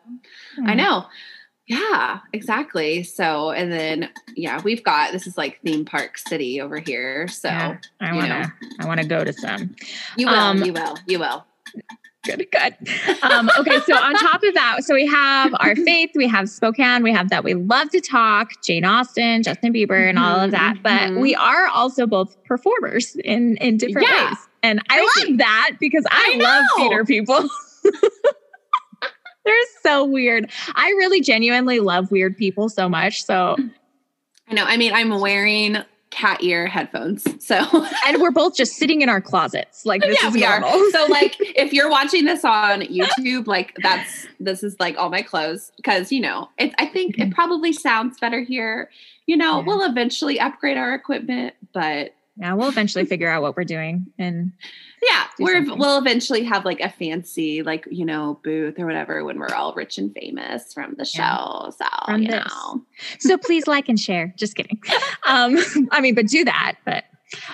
I 0.65 0.71
Hmm. 0.71 0.77
know. 0.77 1.05
Yeah, 1.69 2.19
exactly. 2.31 3.03
So, 3.03 3.51
and 3.51 3.69
then 3.69 4.09
yeah, 4.37 4.61
we've 4.63 4.83
got 4.85 5.11
this 5.11 5.27
is 5.27 5.37
like 5.37 5.59
theme 5.63 5.83
park 5.83 6.17
city 6.17 6.61
over 6.61 6.79
here. 6.79 7.27
So 7.27 7.49
Yeah, 7.49 7.77
I 7.99 8.11
you 8.11 8.15
want 8.15 8.29
know. 8.29 8.43
to. 8.43 8.51
I 8.79 8.85
want 8.85 9.01
to 9.01 9.07
go 9.07 9.23
to 9.25 9.33
some. 9.33 9.75
you 10.15 10.27
will, 10.27 10.33
Um, 10.35 10.63
you 10.63 10.71
will, 10.71 10.97
you 11.07 11.19
will. 11.19 11.45
Good, 12.25 12.47
good. 12.51 12.75
Um, 13.23 13.49
okay, 13.59 13.79
so 13.85 13.95
on 13.95 14.13
top 14.15 14.43
of 14.43 14.53
that, 14.53 14.83
so 14.83 14.93
we 14.93 15.05
have 15.07 15.53
our 15.59 15.75
faith, 15.85 16.09
we 16.15 16.27
have 16.27 16.49
Spokane, 16.49 17.01
we 17.03 17.13
have 17.13 17.29
that 17.29 17.43
we 17.43 17.53
love 17.53 17.89
to 17.91 18.01
talk, 18.01 18.49
Jane 18.63 18.83
Austen, 18.83 19.43
Justin 19.43 19.71
Bieber, 19.73 20.09
and 20.09 20.19
all 20.19 20.41
of 20.41 20.51
that. 20.51 20.75
But 20.83 21.11
Mhm. 21.11 21.21
we 21.21 21.35
are 21.35 21.67
also 21.67 22.05
both 22.05 22.35
performers 22.43 23.15
in 23.23 23.55
in 23.57 23.77
different 23.77 24.07
Yeah. 24.09 24.29
ways, 24.29 24.37
and 24.63 24.81
I 24.89 24.99
love 24.99 25.37
that 25.37 25.71
because 25.79 26.05
I, 26.11 26.33
I 26.35 26.39
love 26.43 26.65
theater 26.77 27.05
people. 27.05 27.47
They're 29.45 29.55
so 29.81 30.03
weird. 30.03 30.51
I 30.75 30.89
really 30.97 31.21
genuinely 31.21 31.79
love 31.79 32.11
weird 32.11 32.35
people 32.35 32.67
so 32.67 32.89
much. 32.89 33.23
So, 33.23 33.55
I 34.49 34.53
know. 34.53 34.65
I 34.65 34.75
mean, 34.75 34.91
I'm 34.91 35.17
wearing 35.21 35.77
cat 36.09 36.41
ear 36.41 36.67
headphones, 36.67 37.25
so 37.45 37.55
and 38.07 38.21
we're 38.21 38.31
both 38.31 38.55
just 38.55 38.73
sitting 38.73 39.01
in 39.01 39.09
our 39.09 39.21
closets. 39.21 39.85
Like 39.85 40.01
this 40.01 40.17
yeah, 40.21 40.29
is 40.29 40.33
we 40.33 40.41
normal. 40.41 40.69
are. 40.69 40.91
So, 40.91 41.05
like, 41.09 41.35
if 41.39 41.73
you're 41.73 41.89
watching 41.89 42.25
this 42.25 42.43
on 42.45 42.81
YouTube, 42.81 43.47
like, 43.47 43.75
that's 43.81 44.27
this 44.39 44.63
is 44.63 44.75
like 44.79 44.97
all 44.97 45.09
my 45.09 45.21
clothes 45.21 45.71
because 45.77 46.11
you 46.11 46.21
know, 46.21 46.49
it. 46.57 46.73
I 46.77 46.85
think 46.85 47.17
it 47.17 47.21
mm-hmm. 47.21 47.31
probably 47.31 47.73
sounds 47.73 48.19
better 48.19 48.41
here. 48.41 48.89
You 49.25 49.37
know, 49.37 49.59
Yeah. 49.59 49.65
we'll 49.65 49.83
eventually 49.83 50.39
upgrade 50.39 50.77
our 50.77 50.93
equipment, 50.93 51.53
but 51.73 52.13
yeah, 52.37 52.53
we'll 52.53 52.69
eventually 52.69 53.05
figure 53.05 53.29
out 53.29 53.41
what 53.41 53.55
we're 53.57 53.63
doing. 53.63 54.05
And 54.19 54.51
yeah, 55.01 55.25
Do 55.37 55.43
we're 55.43 55.55
something. 55.55 55.77
we'll 55.79 55.97
eventually 55.97 56.43
have 56.43 56.65
like 56.65 56.79
a 56.79 56.89
fancy, 56.89 57.63
like 57.63 57.87
you 57.91 58.05
know, 58.05 58.39
booth 58.43 58.79
or 58.79 58.85
whatever 58.85 59.23
when 59.23 59.39
we're 59.39 59.53
all 59.53 59.73
rich 59.73 59.97
and 59.97 60.13
famous 60.13 60.73
from 60.73 60.95
the 60.97 61.05
show. 61.05 61.21
Yeah. 61.21 61.69
So 61.71 61.85
From 62.05 62.21
you 62.23 62.29
this. 62.29 62.45
know, 62.45 62.81
so 63.19 63.37
please 63.37 63.67
like 63.67 63.89
and 63.89 63.99
share. 63.99 64.33
Just 64.37 64.55
kidding. 64.55 64.79
Um, 65.27 65.57
I 65.91 65.99
mean, 65.99 66.15
but 66.15 66.27
do 66.27 66.45
that. 66.45 66.75
But 66.85 67.03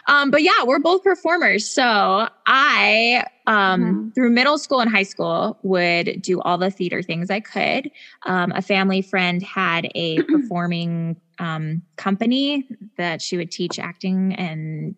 um, 0.07 0.31
but 0.31 0.43
yeah, 0.43 0.63
we're 0.65 0.79
both 0.79 1.03
performers. 1.03 1.67
So 1.67 2.27
I 2.47 3.25
um 3.45 3.99
Mhm. 3.99 4.13
through 4.15 4.29
middle 4.31 4.57
school 4.57 4.79
and 4.79 4.89
high 4.91 5.03
school 5.03 5.57
would 5.63 6.21
do 6.21 6.39
all 6.41 6.57
the 6.57 6.71
theater 6.71 7.01
things 7.01 7.29
I 7.29 7.39
could. 7.39 7.89
Um, 8.25 8.51
a 8.55 8.61
family 8.61 9.01
friend 9.01 9.41
had 9.43 9.87
a 9.95 10.21
performing 10.23 11.17
um 11.39 11.81
company 11.97 12.67
that 12.97 13.21
she 13.21 13.37
would 13.37 13.51
teach 13.51 13.79
acting 13.79 14.33
and 14.35 14.95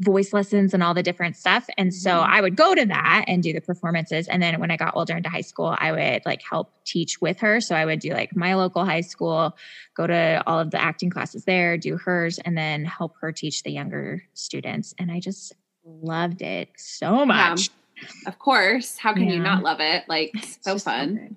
voice 0.00 0.32
lessons 0.32 0.74
and 0.74 0.82
all 0.82 0.92
the 0.92 1.02
different 1.02 1.36
stuff. 1.36 1.66
And 1.78 1.92
so 1.94 2.10
Mhm. 2.10 2.28
I 2.28 2.40
would 2.42 2.54
go 2.56 2.74
to 2.74 2.84
that 2.86 3.24
and 3.28 3.42
do 3.42 3.52
the 3.52 3.60
performances. 3.62 4.28
And 4.28 4.42
then 4.42 4.60
when 4.60 4.70
I 4.70 4.76
got 4.76 4.94
older 4.94 5.16
into 5.16 5.28
high 5.30 5.40
school, 5.40 5.74
I 5.78 5.90
would 5.92 6.26
like 6.26 6.42
help 6.42 6.70
teach 6.84 7.20
with 7.20 7.40
her. 7.40 7.60
So 7.62 7.74
I 7.74 7.84
would 7.86 8.00
do 8.00 8.10
like 8.10 8.36
my 8.36 8.54
local 8.54 8.84
high 8.84 9.00
school, 9.00 9.56
go 9.94 10.06
to 10.06 10.42
all 10.46 10.60
of 10.60 10.70
the 10.70 10.80
acting 10.82 11.08
classes 11.08 11.44
there, 11.44 11.78
do 11.78 11.96
hers, 11.96 12.38
and 12.44 12.58
then 12.58 12.84
help 12.84 13.14
her 13.20 13.32
teach 13.32 13.62
the 13.62 13.70
younger 13.70 14.22
students. 14.34 14.94
And 14.98 15.10
I 15.10 15.18
just 15.18 15.54
loved 15.84 16.42
it 16.42 16.68
so 16.76 17.24
much. 17.24 17.70
of 18.26 18.38
course, 18.38 18.98
how 18.98 19.14
can 19.14 19.30
you 19.30 19.38
not 19.40 19.62
love 19.62 19.80
it? 19.80 20.04
Like, 20.08 20.32
so 20.60 20.74
just 20.74 20.84
fun. 20.84 21.14
good. 21.14 21.36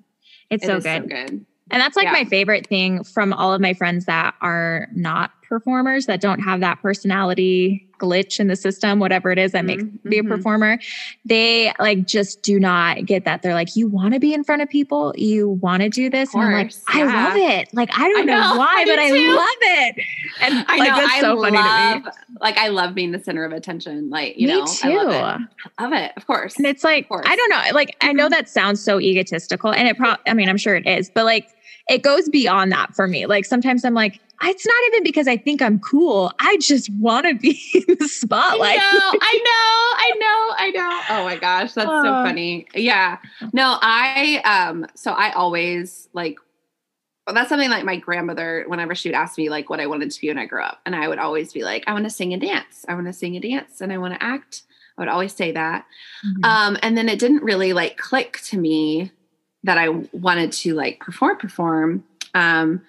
It's 0.49 0.63
It 0.65 0.67
so 0.67 0.81
good. 0.81 1.03
so 1.03 1.07
good. 1.07 1.45
And 1.71 1.79
that's 1.81 1.95
like 1.95 2.05
Yeah. 2.05 2.11
my 2.11 2.25
favorite 2.25 2.67
thing 2.67 3.03
from 3.05 3.31
all 3.31 3.53
of 3.53 3.61
my 3.61 3.73
friends 3.73 4.05
that 4.05 4.33
are 4.41 4.87
not 4.93 5.31
performers, 5.49 6.05
that 6.05 6.21
don't 6.21 6.39
have 6.39 6.61
that 6.61 6.79
personality 6.81 7.85
glitch 7.99 8.39
in 8.39 8.47
the 8.47 8.55
system, 8.55 8.97
whatever 8.99 9.29
it 9.29 9.37
is 9.37 9.51
that 9.51 9.65
makes 9.65 9.83
Mhm, 9.83 10.09
be 10.09 10.19
a 10.19 10.23
mhm. 10.23 10.29
performer. 10.29 10.77
They 11.25 11.73
like 11.79 12.05
just 12.05 12.41
do 12.43 12.57
not 12.57 13.05
get 13.05 13.25
that. 13.25 13.41
They're 13.41 13.53
like, 13.53 13.75
you 13.75 13.89
want 13.89 14.13
to 14.13 14.21
be 14.21 14.33
in 14.33 14.45
front 14.45 14.61
of 14.61 14.69
people, 14.69 15.13
you 15.17 15.49
want 15.49 15.81
to 15.83 15.89
do 15.89 16.09
this. 16.09 16.33
And 16.33 16.41
I'm 16.41 16.53
like, 16.53 16.67
course, 16.67 16.81
I 16.87 17.03
love 17.03 17.35
it. 17.35 17.67
Like, 17.73 17.89
I 17.93 18.07
don't 18.07 18.21
I 18.21 18.23
know, 18.23 18.39
know, 18.39 18.55
why, 18.57 18.73
I 18.77 18.85
do 18.85 18.91
but 18.91 18.99
I 18.99 19.09
too. 19.09 19.35
love 19.35 19.47
it. 19.61 20.05
And 20.41 20.65
I 20.69 20.77
like, 20.77 20.89
know. 20.91 20.95
that's 20.95 21.13
I 21.13 21.19
so 21.21 21.33
love, 21.35 21.53
funny 21.53 21.57
to 21.57 22.03
me. 22.03 22.11
Like 22.39 22.57
I 22.57 22.69
love 22.69 22.95
being 22.95 23.11
the 23.11 23.19
center 23.19 23.43
of 23.43 23.51
attention. 23.51 24.09
Like 24.09 24.37
you 24.37 24.47
me 24.47 24.53
know, 24.61 24.65
too. 24.65 24.89
I 24.91 25.03
love 25.03 25.41
it. 25.41 25.47
I 25.77 25.83
love 25.83 25.93
it. 25.93 26.11
Of 26.15 26.25
course. 26.25 26.55
And 26.57 26.65
it's 26.67 26.85
like. 26.85 27.05
I 27.11 27.35
don't 27.35 27.49
know. 27.49 27.61
Like, 27.73 27.93
I 27.99 28.13
know 28.13 28.27
Mhm. 28.27 28.31
that 28.31 28.47
sounds 28.47 28.81
so 28.81 29.01
egotistical, 29.01 29.73
and 29.73 29.89
it 29.89 29.97
probably, 29.97 30.19
I 30.25 30.33
mean, 30.33 30.47
I'm 30.47 30.57
sure 30.57 30.75
it 30.75 30.87
is, 30.87 31.09
but 31.13 31.25
like, 31.25 31.47
it 31.89 32.03
goes 32.03 32.29
beyond 32.29 32.71
that 32.71 32.93
for 32.95 33.07
me. 33.07 33.25
Like, 33.25 33.45
sometimes 33.45 33.83
I'm 33.83 33.93
like, 33.93 34.19
it's 34.43 34.65
not 34.65 34.75
even 34.87 35.03
because 35.03 35.27
I 35.27 35.35
think 35.35 35.61
I'm 35.61 35.79
cool. 35.79 36.31
I 36.39 36.57
just 36.61 36.89
want 36.93 37.25
to 37.27 37.35
be 37.35 37.59
in 37.73 37.83
the 37.87 37.97
I 38.03 38.07
spotlight. 38.07 38.77
know, 38.77 39.19
I 39.21 39.41
know, 39.43 39.97
I 39.97 40.11
know, 40.19 40.55
I 40.57 40.71
know. 40.71 41.01
Oh 41.09 41.23
my 41.25 41.35
gosh, 41.37 41.73
that's 41.73 41.87
so 41.87 42.15
Oh. 42.15 42.23
funny. 42.23 42.65
Yeah. 42.73 43.17
No, 43.53 43.77
I 43.81 44.41
um 44.45 44.85
so 44.95 45.11
I 45.11 45.31
always 45.33 46.07
like 46.13 46.37
well, 47.27 47.35
that's 47.35 47.49
something 47.49 47.69
like 47.69 47.85
my 47.85 47.97
grandmother, 47.97 48.63
whenever 48.67 48.95
she 48.95 49.07
would 49.09 49.15
ask 49.15 49.37
me 49.37 49.49
like 49.49 49.69
what 49.69 49.79
I 49.79 49.85
wanted 49.85 50.09
to 50.09 50.19
be 50.21 50.29
when 50.29 50.39
I 50.39 50.45
grew 50.47 50.63
up, 50.63 50.79
and 50.85 50.95
I 50.95 51.07
would 51.07 51.19
always 51.19 51.53
be 51.53 51.63
like, 51.63 51.83
I 51.85 51.93
want 51.93 52.05
to 52.05 52.09
sing 52.09 52.33
and 52.33 52.41
dance. 52.41 52.85
I 52.87 52.95
want 52.95 53.05
to 53.07 53.13
sing 53.13 53.35
and 53.35 53.43
dance 53.43 53.81
and 53.81 53.91
I 53.93 53.97
want 53.99 54.13
to 54.15 54.23
act. 54.23 54.63
I 54.97 55.01
would 55.01 55.09
always 55.09 55.33
say 55.33 55.51
that. 55.51 55.85
Mhm. 56.25 56.45
Um, 56.45 56.77
and 56.81 56.97
then 56.97 57.07
it 57.09 57.19
didn't 57.19 57.43
really 57.43 57.73
like 57.73 57.97
click 57.97 58.39
to 58.45 58.57
me 58.57 59.11
that 59.63 59.77
I 59.77 59.89
wanted 60.11 60.51
to 60.53 60.73
like 60.73 60.99
perform, 60.99 61.37
perform 61.37 62.03
um, 62.33 62.81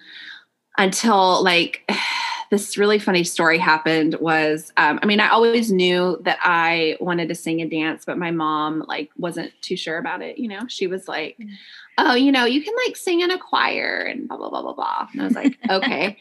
until 0.77 1.43
like 1.43 1.89
this 2.51 2.77
really 2.77 2.99
funny 2.99 3.23
story 3.23 3.57
happened 3.57 4.15
was 4.19 4.73
um, 4.75 4.99
I 5.01 5.05
mean, 5.05 5.21
I 5.21 5.29
always 5.29 5.71
knew 5.71 6.19
that 6.23 6.37
I 6.41 6.97
wanted 6.99 7.29
to 7.29 7.35
sing 7.35 7.61
and 7.61 7.71
dance, 7.71 8.03
but 8.05 8.17
my 8.17 8.31
mom 8.31 8.83
like 8.87 9.09
wasn't 9.17 9.53
too 9.61 9.77
sure 9.77 9.97
about 9.97 10.21
it. 10.21 10.37
You 10.37 10.49
know, 10.49 10.67
she 10.67 10.87
was 10.87 11.07
like, 11.07 11.37
Mm. 11.39 11.49
oh, 11.97 12.15
you 12.15 12.31
know, 12.31 12.45
you 12.45 12.61
can 12.61 12.73
like 12.85 12.97
sing 12.97 13.21
in 13.21 13.31
a 13.31 13.37
choir 13.37 14.01
and 14.01 14.27
blah, 14.27 14.37
blah, 14.37 14.49
blah, 14.49 14.61
blah, 14.61 14.73
blah. 14.73 15.07
And 15.11 15.21
I 15.21 15.25
was 15.25 15.35
like, 15.35 15.57
okay. 15.69 16.17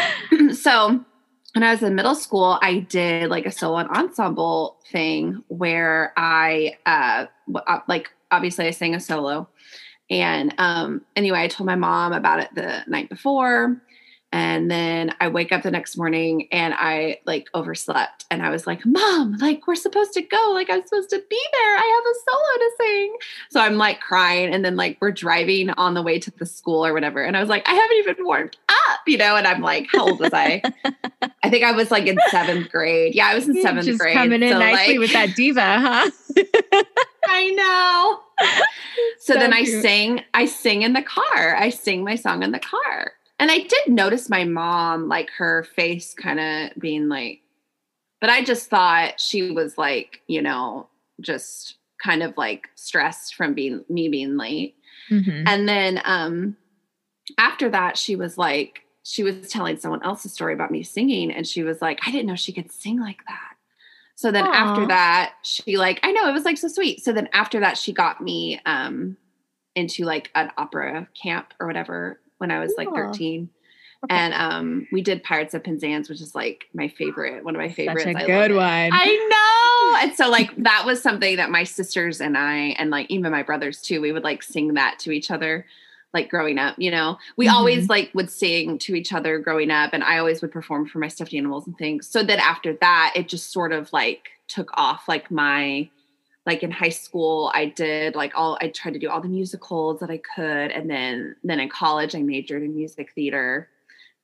so 0.52 1.04
when 1.52 1.62
I 1.62 1.70
was 1.70 1.82
in 1.82 1.94
middle 1.94 2.14
school, 2.14 2.58
I 2.62 2.80
did 2.80 3.30
like 3.30 3.46
a 3.46 3.52
solo 3.52 3.78
and 3.78 3.88
ensemble 3.90 4.78
thing 4.90 5.42
where 5.48 6.12
I, 6.16 6.76
uh, 6.86 7.26
uh, 7.54 7.80
like, 7.88 8.10
obviously 8.30 8.66
I 8.66 8.70
sang 8.70 8.94
a 8.94 9.00
solo. 9.00 9.48
And 10.14 10.54
um, 10.58 11.02
anyway, 11.16 11.40
I 11.40 11.48
told 11.48 11.66
my 11.66 11.74
mom 11.74 12.12
about 12.12 12.38
it 12.38 12.54
the 12.54 12.84
night 12.86 13.08
before. 13.08 13.76
And 14.30 14.68
then 14.68 15.12
I 15.20 15.28
wake 15.28 15.52
up 15.52 15.62
the 15.62 15.70
next 15.70 15.96
morning 15.96 16.48
and 16.50 16.74
I 16.76 17.18
like 17.24 17.48
overslept. 17.54 18.24
And 18.30 18.42
I 18.42 18.50
was 18.50 18.66
like, 18.66 18.84
Mom, 18.84 19.36
like, 19.38 19.66
we're 19.66 19.74
supposed 19.74 20.12
to 20.14 20.22
go. 20.22 20.50
Like, 20.52 20.70
I'm 20.70 20.84
supposed 20.84 21.10
to 21.10 21.22
be 21.28 21.40
there. 21.52 21.76
I 21.76 22.02
have 22.02 22.04
a 22.10 22.18
solo 22.30 22.58
to 22.58 22.72
sing. 22.80 23.16
So 23.50 23.60
I'm 23.60 23.76
like 23.76 24.00
crying. 24.00 24.52
And 24.52 24.64
then, 24.64 24.74
like, 24.74 24.98
we're 25.00 25.12
driving 25.12 25.70
on 25.70 25.94
the 25.94 26.02
way 26.02 26.18
to 26.18 26.32
the 26.32 26.46
school 26.46 26.84
or 26.84 26.92
whatever. 26.92 27.22
And 27.22 27.36
I 27.36 27.40
was 27.40 27.48
like, 27.48 27.68
I 27.68 27.74
haven't 27.74 27.96
even 27.96 28.24
warmed 28.24 28.56
up, 28.94 29.00
you 29.06 29.16
know? 29.18 29.36
And 29.36 29.46
I'm 29.46 29.60
like, 29.60 29.88
How 29.92 30.06
old 30.08 30.20
was 30.20 30.32
I? 30.32 30.62
I 31.42 31.50
think 31.50 31.64
I 31.64 31.72
was 31.72 31.90
like 31.90 32.06
in 32.06 32.16
seventh 32.30 32.70
grade. 32.70 33.14
Yeah, 33.14 33.26
I 33.28 33.34
was 33.34 33.48
in 33.48 33.60
seventh 33.60 33.86
just 33.86 33.98
grade. 34.00 34.14
coming 34.14 34.42
in 34.42 34.50
So, 34.52 34.58
nicely 34.58 34.94
like- 34.94 35.00
with 35.00 35.12
that 35.12 35.34
diva, 35.36 35.60
huh? 35.80 36.10
I 37.28 37.50
know. 37.50 38.20
So, 39.18 39.32
So 39.32 39.34
then 39.34 39.52
I 39.52 39.64
sing, 39.64 40.22
I 40.34 40.46
sing 40.46 40.82
in 40.82 40.92
the 40.92 41.02
car. 41.02 41.56
I 41.56 41.70
sing 41.70 42.04
my 42.04 42.14
song 42.16 42.42
in 42.42 42.52
the 42.52 42.58
car. 42.58 43.12
And 43.38 43.50
I 43.50 43.58
did 43.58 43.88
notice 43.88 44.28
my 44.30 44.44
mom, 44.44 45.08
like 45.08 45.28
her 45.38 45.64
face 45.64 46.14
kind 46.14 46.38
of 46.40 46.80
being 46.80 47.08
like, 47.08 47.40
but 48.20 48.30
I 48.30 48.42
just 48.44 48.70
thought 48.70 49.20
she 49.20 49.50
was 49.50 49.76
like, 49.76 50.20
you 50.28 50.40
know, 50.40 50.88
just 51.20 51.76
kind 52.02 52.22
of 52.22 52.36
like 52.36 52.68
stressed 52.74 53.34
from 53.34 53.54
being 53.54 53.84
me 53.88 54.08
being 54.08 54.36
late. 54.36 54.76
Mhm. 55.10 55.44
And 55.46 55.68
then 55.68 56.00
um 56.04 56.56
after 57.38 57.68
that, 57.70 57.96
she 57.98 58.16
was 58.16 58.36
like, 58.38 58.82
she 59.04 59.22
was 59.22 59.48
telling 59.48 59.76
someone 59.76 60.02
else 60.02 60.24
a 60.24 60.28
story 60.30 60.54
about 60.54 60.70
me 60.70 60.82
singing, 60.82 61.30
and 61.30 61.46
she 61.46 61.62
was 61.62 61.80
like, 61.80 62.00
I 62.06 62.10
didn't 62.10 62.26
know 62.26 62.36
she 62.36 62.52
could 62.52 62.72
sing 62.72 62.98
like 62.98 63.20
that. 63.28 63.54
So 64.16 64.30
then 64.30 64.46
after 64.46 64.86
that, 64.86 65.34
she 65.42 65.76
like, 65.76 66.00
I 66.02 66.12
know 66.12 66.28
it 66.28 66.32
was 66.32 66.44
like 66.44 66.56
so 66.56 66.68
sweet. 66.68 67.04
So 67.04 67.12
then 67.12 67.28
after 67.32 67.60
that, 67.60 67.76
she 67.76 67.92
got 67.92 68.20
me 68.20 68.60
um 68.64 69.16
into 69.74 70.04
like 70.04 70.30
an 70.34 70.50
opera 70.56 71.08
camp 71.20 71.52
or 71.60 71.66
whatever 71.66 72.20
when 72.38 72.50
I 72.50 72.60
was 72.60 72.72
like 72.78 72.88
13. 72.88 73.50
Okay. 74.04 74.14
And 74.14 74.34
um 74.34 74.86
we 74.92 75.02
did 75.02 75.22
Pirates 75.22 75.52
of 75.52 75.64
Penzance, 75.64 76.08
which 76.08 76.20
is 76.20 76.34
like 76.34 76.66
my 76.72 76.88
favorite, 76.88 77.44
one 77.44 77.56
of 77.56 77.60
my 77.60 77.70
favorites. 77.70 78.04
Such 78.04 78.14
a 78.14 78.18
I 78.18 78.26
good 78.26 78.54
one. 78.54 78.90
I 78.92 79.28
know. 79.28 80.00
And 80.02 80.16
so 80.16 80.30
like 80.30 80.54
that 80.62 80.84
was 80.86 81.02
something 81.02 81.36
that 81.36 81.50
my 81.50 81.64
sisters 81.64 82.20
and 82.20 82.38
I 82.38 82.76
and 82.78 82.90
like 82.90 83.10
even 83.10 83.32
my 83.32 83.42
brothers 83.42 83.82
too, 83.82 84.00
we 84.00 84.12
would 84.12 84.24
like 84.24 84.42
sing 84.42 84.74
that 84.74 84.98
to 85.00 85.10
each 85.10 85.30
other 85.30 85.66
like 86.14 86.30
growing 86.30 86.56
up, 86.58 86.76
you 86.78 86.90
know. 86.90 87.18
We 87.36 87.46
Mhm. 87.48 87.52
always 87.52 87.88
like 87.88 88.10
would 88.14 88.30
sing 88.30 88.78
to 88.78 88.94
each 88.94 89.12
other 89.12 89.38
growing 89.38 89.70
up 89.70 89.90
and 89.92 90.02
I 90.04 90.18
always 90.18 90.40
would 90.40 90.52
perform 90.52 90.86
for 90.86 91.00
my 91.00 91.08
stuffed 91.08 91.34
animals 91.34 91.66
and 91.66 91.76
things. 91.76 92.06
So 92.08 92.22
then 92.22 92.38
after 92.38 92.72
that, 92.80 93.12
it 93.16 93.28
just 93.28 93.52
sort 93.52 93.72
of 93.72 93.92
like 93.92 94.30
took 94.48 94.70
off 94.74 95.08
like 95.08 95.30
my 95.30 95.90
like 96.46 96.62
in 96.62 96.70
high 96.70 96.90
school 96.90 97.50
I 97.54 97.66
did 97.66 98.14
like 98.14 98.32
all 98.36 98.56
I 98.60 98.68
tried 98.68 98.92
to 98.92 98.98
do 98.98 99.08
all 99.10 99.20
the 99.20 99.28
musicals 99.28 100.00
that 100.00 100.10
I 100.10 100.18
could 100.36 100.70
and 100.70 100.88
then 100.88 101.36
then 101.42 101.58
in 101.58 101.68
college 101.70 102.14
I 102.14 102.22
majored 102.22 102.62
in 102.62 102.74
music 102.76 103.12
theater 103.14 103.68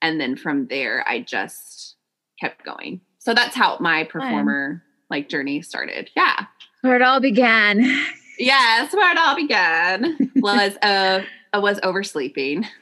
and 0.03 0.20
then 0.20 0.36
from 0.36 0.66
there 0.66 1.03
I 1.09 1.20
just 1.20 1.97
kept 2.38 2.64
going. 2.64 3.01
So 3.18 3.34
that's 3.34 3.57
how 3.57 3.78
my 3.80 4.05
performer 4.05 4.82
like 5.11 5.28
journey 5.28 5.61
started. 5.62 6.11
Yeah. 6.14 6.45
Where 6.82 6.95
it 6.97 7.03
all 7.03 7.20
began. 7.20 7.82
Yes, 8.43 8.95
where 8.95 9.11
it 9.12 9.18
all 9.18 9.36
began 9.36 10.16
was 10.36 10.72
uh 11.53 11.61
was 11.61 11.79
oversleeping. 11.83 12.67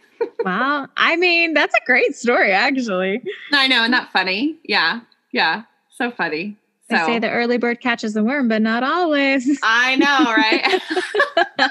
Wow. 0.44 0.86
I 0.96 1.14
mean, 1.16 1.52
that's 1.54 1.74
a 1.74 1.84
great 1.86 2.16
story, 2.16 2.50
actually. 2.52 3.22
I 3.52 3.68
know, 3.68 3.80
isn't 3.82 3.90
that 3.92 4.10
funny? 4.12 4.56
Yeah, 4.64 5.00
yeah, 5.32 5.62
so 5.90 6.10
funny. 6.10 6.56
They 6.88 6.96
say 6.98 7.18
the 7.18 7.30
early 7.30 7.58
bird 7.58 7.80
catches 7.80 8.14
the 8.14 8.24
worm, 8.24 8.48
but 8.48 8.62
not 8.62 8.82
always. 8.82 9.58
I 9.62 9.94
know, 9.96 10.32
right? 10.32 11.70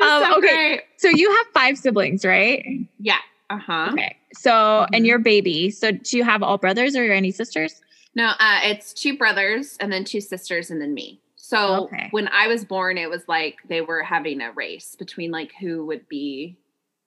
Um, 0.00 0.22
so 0.24 0.38
okay. 0.38 0.40
great. 0.40 0.80
So 0.98 1.08
you 1.08 1.30
have 1.30 1.46
five 1.54 1.76
siblings, 1.78 2.24
right? 2.24 2.64
Yeah. 2.98 3.18
Uh 3.50 3.58
huh. 3.58 3.90
Okay. 3.92 4.16
So, 4.34 4.86
and 4.92 5.04
Mhm. 5.04 5.08
you're 5.08 5.18
baby. 5.18 5.70
So 5.70 5.90
do 5.92 6.16
you 6.16 6.24
have 6.24 6.42
all 6.42 6.58
brothers 6.58 6.96
or 6.96 7.04
any 7.12 7.30
sisters? 7.30 7.80
No, 8.14 8.28
uh, 8.38 8.60
it's 8.64 8.92
two 8.92 9.16
brothers 9.16 9.76
and 9.80 9.92
then 9.92 10.04
two 10.04 10.20
sisters 10.20 10.70
and 10.70 10.80
then 10.80 10.94
me. 10.94 11.20
So 11.48 11.84
Okay. 11.84 12.08
when 12.10 12.26
I 12.28 12.48
was 12.48 12.64
born, 12.64 12.98
it 12.98 13.08
was 13.08 13.22
like 13.28 13.58
they 13.68 13.80
were 13.80 14.02
having 14.02 14.40
a 14.40 14.50
race 14.50 14.96
between 14.96 15.30
like 15.30 15.52
who 15.60 15.86
would 15.86 16.08
be 16.08 16.58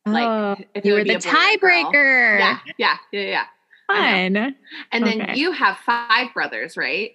like 0.06 0.26
oh, 0.28 0.64
if 0.74 0.86
you 0.86 0.94
were 0.94 1.04
the 1.04 1.16
a 1.16 1.20
boy 1.20 1.30
or 1.30 1.34
a 1.34 1.58
girl. 1.58 1.92
tiebreaker. 1.92 2.40
Yeah, 2.40 2.60
yeah, 2.78 2.98
yeah, 3.12 3.22
yeah. 3.22 3.46
Fun. 3.88 4.56
And 4.94 5.06
then 5.06 5.32
you 5.36 5.52
have 5.52 5.78
five 5.80 6.34
brothers, 6.34 6.78
right? 6.78 7.12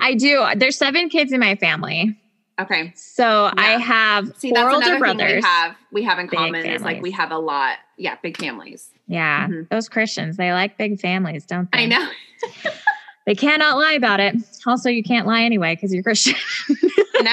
I 0.00 0.14
do. 0.14 0.46
There's 0.56 0.76
seven 0.76 1.08
kids 1.08 1.32
in 1.32 1.40
my 1.40 1.56
family. 1.56 2.16
Okay. 2.60 2.92
So 2.94 3.50
I 3.56 3.78
have 3.78 4.32
See, 4.36 4.50
four 4.50 4.58
that's 4.70 4.74
older 4.86 4.98
brothers. 4.98 5.36
we 5.36 5.40
have 5.42 5.76
we 5.90 6.02
have 6.04 6.18
in 6.20 6.26
Big 6.26 6.38
common 6.38 6.66
is 6.66 6.82
like 6.82 7.02
we 7.02 7.10
have 7.10 7.32
a 7.32 7.38
lot, 7.38 7.78
yeah, 7.96 8.14
big 8.22 8.36
families. 8.36 8.90
Yeah, 9.08 9.48
Mhm. 9.48 9.68
those 9.70 9.88
Christians, 9.88 10.36
they 10.36 10.52
like 10.52 10.78
big 10.78 11.00
families, 11.00 11.46
don't 11.46 11.68
they? 11.72 11.78
I 11.80 11.86
know. 11.86 12.06
They 13.30 13.36
cannot 13.36 13.76
lie 13.76 13.92
about 13.92 14.18
it. 14.18 14.34
Also, 14.66 14.88
you 14.88 15.04
can't 15.04 15.24
lie 15.24 15.44
anyway 15.44 15.76
because 15.76 15.94
you're 15.94 16.02
Christian. 16.02 16.34
Know. 17.22 17.30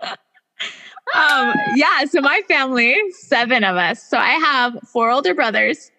um, 1.14 1.54
yeah, 1.76 2.06
so 2.06 2.22
my 2.22 2.40
family, 2.48 2.96
seven 3.10 3.62
of 3.62 3.76
us. 3.76 4.02
So 4.02 4.16
I 4.16 4.30
have 4.30 4.78
four 4.90 5.10
older 5.10 5.34
brothers. 5.34 5.90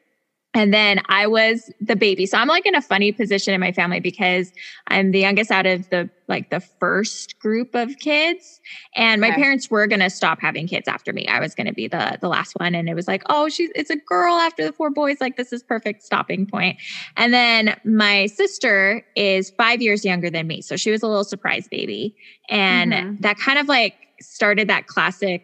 And 0.54 0.74
then 0.74 0.99
I 1.08 1.28
was 1.28 1.72
the 1.80 1.95
baby. 1.95 2.26
So 2.26 2.38
I'm 2.38 2.47
like 2.47 2.66
in 2.66 2.76
a 2.76 2.82
funny 2.82 3.12
position 3.14 3.54
in 3.54 3.62
my 3.62 3.72
family 3.72 3.99
because 4.02 4.52
I'm 4.88 5.12
the 5.12 5.20
youngest 5.20 5.52
out 5.52 5.66
of 5.66 5.88
the 5.89 6.10
like 6.28 6.49
the 6.49 6.62
first 6.80 7.38
group 7.39 7.74
of 7.74 7.99
kids. 7.99 8.60
And 8.95 9.22
my 9.22 9.32
Okay. 9.32 9.41
parents 9.41 9.70
were 9.70 9.88
gonna 9.88 10.10
stop 10.10 10.39
having 10.41 10.68
kids 10.68 10.88
after 10.88 11.14
me. 11.14 11.26
I 11.28 11.39
was 11.39 11.56
gonna 11.56 11.74
be 11.74 11.88
the 11.88 12.18
the 12.22 12.28
last 12.28 12.54
one. 12.58 12.76
And 12.76 12.89
it 12.89 12.95
was 12.95 13.08
like, 13.08 13.24
oh, 13.30 13.47
she's 13.49 13.70
it's 13.76 13.89
a 13.89 13.97
girl 14.08 14.36
after 14.36 14.66
the 14.66 14.74
four 14.74 14.89
boys. 14.89 15.18
Like 15.22 15.36
this 15.38 15.54
is 15.54 15.64
perfect 15.64 16.02
stopping 16.04 16.45
point. 16.45 16.78
And 17.16 17.34
then 17.34 17.76
my 17.86 18.26
sister 18.28 19.04
is 19.16 19.52
five 19.58 19.82
years 19.82 20.04
younger 20.04 20.30
than 20.30 20.47
me. 20.47 20.62
So 20.62 20.76
she 20.76 20.91
was 20.91 21.02
a 21.02 21.08
little 21.08 21.24
surprise 21.24 21.68
baby. 21.70 22.14
And 22.49 22.93
Mhm. 22.93 23.18
that 23.20 23.38
kind 23.38 23.58
of 23.60 23.68
like 23.68 23.95
started 24.22 24.68
that 24.70 24.86
classic 24.88 25.43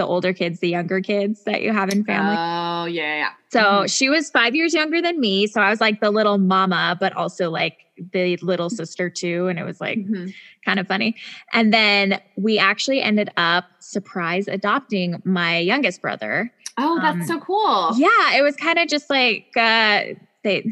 the 0.00 0.06
older 0.06 0.32
kids, 0.32 0.60
the 0.60 0.68
younger 0.68 1.00
kids 1.00 1.44
that 1.44 1.60
you 1.62 1.72
have 1.72 1.90
in 1.90 2.04
family. 2.04 2.34
Oh 2.38 2.86
yeah, 2.86 3.16
yeah. 3.22 3.30
so 3.52 3.60
mhm. 3.60 3.94
she 3.96 4.08
was 4.08 4.30
five 4.30 4.54
years 4.54 4.72
younger 4.72 5.02
than 5.02 5.20
me. 5.20 5.46
So 5.46 5.60
I 5.60 5.68
was 5.70 5.80
like 5.80 6.00
the 6.00 6.10
little 6.10 6.38
mama, 6.38 6.96
but 6.98 7.12
also 7.14 7.50
like 7.50 7.74
the 8.12 8.38
little 8.38 8.70
sister 8.70 9.10
too. 9.10 9.48
And 9.48 9.58
it 9.58 9.64
was 9.64 9.80
like 9.80 9.98
Mhm. 9.98 10.32
kind 10.64 10.80
of 10.80 10.86
funny. 10.86 11.14
And 11.52 11.72
then 11.72 12.20
we 12.36 12.58
actually 12.58 13.02
ended 13.02 13.28
up 13.36 13.64
surprise 13.80 14.48
adopting 14.48 15.20
my 15.24 15.58
youngest 15.58 16.00
brother. 16.00 16.50
Oh, 16.78 16.98
that's 17.02 17.16
Um, 17.16 17.26
so 17.26 17.40
cool. 17.40 17.94
Yeah, 17.98 18.38
it 18.38 18.42
was 18.42 18.56
kind 18.56 18.78
of 18.78 18.88
just 18.88 19.10
like 19.10 19.44
uh 19.56 20.16
they 20.42 20.64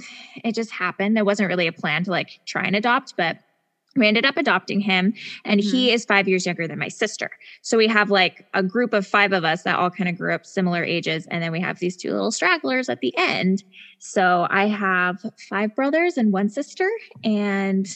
it 0.43 0.55
just 0.55 0.71
happened. 0.73 1.15
There 1.17 1.25
wasn't 1.27 1.49
really 1.51 1.67
a 1.67 1.73
plan 1.73 2.05
to 2.05 2.11
like 2.11 2.31
try 2.47 2.65
and 2.65 2.75
adopt, 2.75 3.13
but 3.19 3.37
we 3.97 4.07
ended 4.07 4.25
up 4.25 4.37
adopting 4.37 4.81
him 4.81 5.13
and 5.45 5.61
he 5.61 5.91
is 5.91 6.05
5 6.05 6.29
years 6.29 6.47
younger 6.47 6.69
than 6.69 6.79
my 6.79 6.89
sister. 6.89 7.31
So 7.63 7.77
we 7.77 7.89
have 7.89 8.11
like 8.11 8.47
a 8.55 8.63
group 8.63 8.93
of 8.93 9.07
5 9.07 9.33
of 9.33 9.45
us 9.45 9.63
that 9.65 9.77
all 9.77 9.91
kind 9.91 10.09
of 10.09 10.17
grew 10.17 10.33
up 10.35 10.47
similar 10.47 10.85
ages 10.85 11.27
and 11.31 11.43
then 11.43 11.51
we 11.53 11.61
have 11.61 11.79
these 11.81 11.97
two 11.97 12.13
little 12.13 12.31
stragglers 12.31 12.89
at 12.89 13.01
the 13.01 13.13
end. 13.19 13.65
So 13.99 14.47
I 14.51 14.69
have 14.69 15.17
5 15.49 15.75
brothers 15.75 16.17
and 16.17 16.33
one 16.33 16.49
sister 16.49 16.89
and 17.25 17.87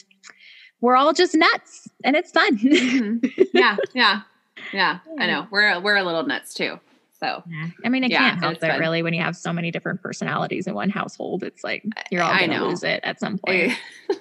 we're 0.81 0.97
all 0.97 1.13
just 1.13 1.35
nuts 1.35 1.87
and 2.03 2.15
it's 2.17 2.31
fun. 2.31 2.57
Mhm. 2.57 3.47
Yeah, 3.53 3.77
yeah, 3.93 4.21
yeah. 4.73 4.99
I 5.19 5.27
know. 5.27 5.47
We're 5.51 5.79
we're 5.79 5.95
a 5.95 6.03
little 6.03 6.23
nuts 6.25 6.53
too. 6.53 6.79
So 7.17 7.41
Yeah. 7.47 7.67
I 7.85 7.89
mean, 7.89 8.03
it 8.03 8.11
Yeah, 8.11 8.17
can't 8.31 8.39
help 8.43 8.55
it 8.55 8.59
fun. 8.59 8.79
really 8.81 9.01
when 9.03 9.13
you 9.13 9.21
have 9.21 9.37
so 9.37 9.53
many 9.53 9.71
different 9.71 10.01
personalities 10.01 10.67
in 10.67 10.73
one 10.73 10.89
household. 10.89 11.43
It's 11.43 11.63
like 11.63 11.85
you're 12.11 12.21
all 12.21 12.31
I 12.33 12.39
going 12.39 12.51
to 12.51 12.57
know. 12.57 12.67
lose 12.67 12.83
it 12.83 12.99
at 13.03 13.21
some 13.21 13.37
point. 13.47 13.71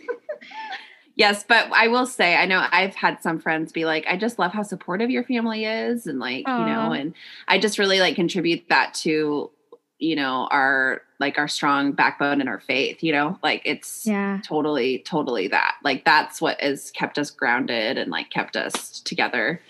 Yes, 1.15 1.45
but 1.47 1.71
I 1.73 1.89
will 1.89 2.07
say, 2.07 2.37
I 2.37 2.47
know 2.47 2.67
I've 2.73 2.95
had 2.95 3.23
some 3.23 3.39
friends 3.39 3.71
be 3.73 3.85
like, 3.85 4.07
I 4.09 4.17
just 4.17 4.39
love 4.39 4.53
how 4.53 4.63
supportive 4.63 5.11
your 5.11 5.25
family 5.25 5.65
is. 5.67 6.07
And 6.07 6.19
like, 6.19 6.47
you 6.49 6.65
know, 6.65 6.93
and 6.93 7.15
I 7.49 7.59
just 7.59 7.79
really 7.79 8.01
like 8.01 8.15
contribute 8.17 8.65
that 8.71 8.95
to, 9.03 9.51
you 9.99 10.17
know, 10.17 10.49
our 10.51 11.03
like 11.21 11.39
our 11.39 11.49
strong 11.49 11.93
backbone 11.93 12.41
and 12.41 12.49
our 12.49 12.61
faith, 12.61 13.03
you 13.03 13.13
know, 13.13 13.39
like 13.43 13.63
it's 13.65 14.07
Yeah. 14.07 14.41
totally, 14.45 15.01
totally 15.01 15.49
that. 15.49 15.77
Like 15.85 16.05
that's 16.05 16.41
what 16.41 16.61
has 16.61 16.91
kept 16.91 17.19
us 17.19 17.31
grounded 17.31 17.99
and 17.99 18.11
like 18.11 18.31
kept 18.31 18.57
us 18.57 18.99
together. 19.01 19.61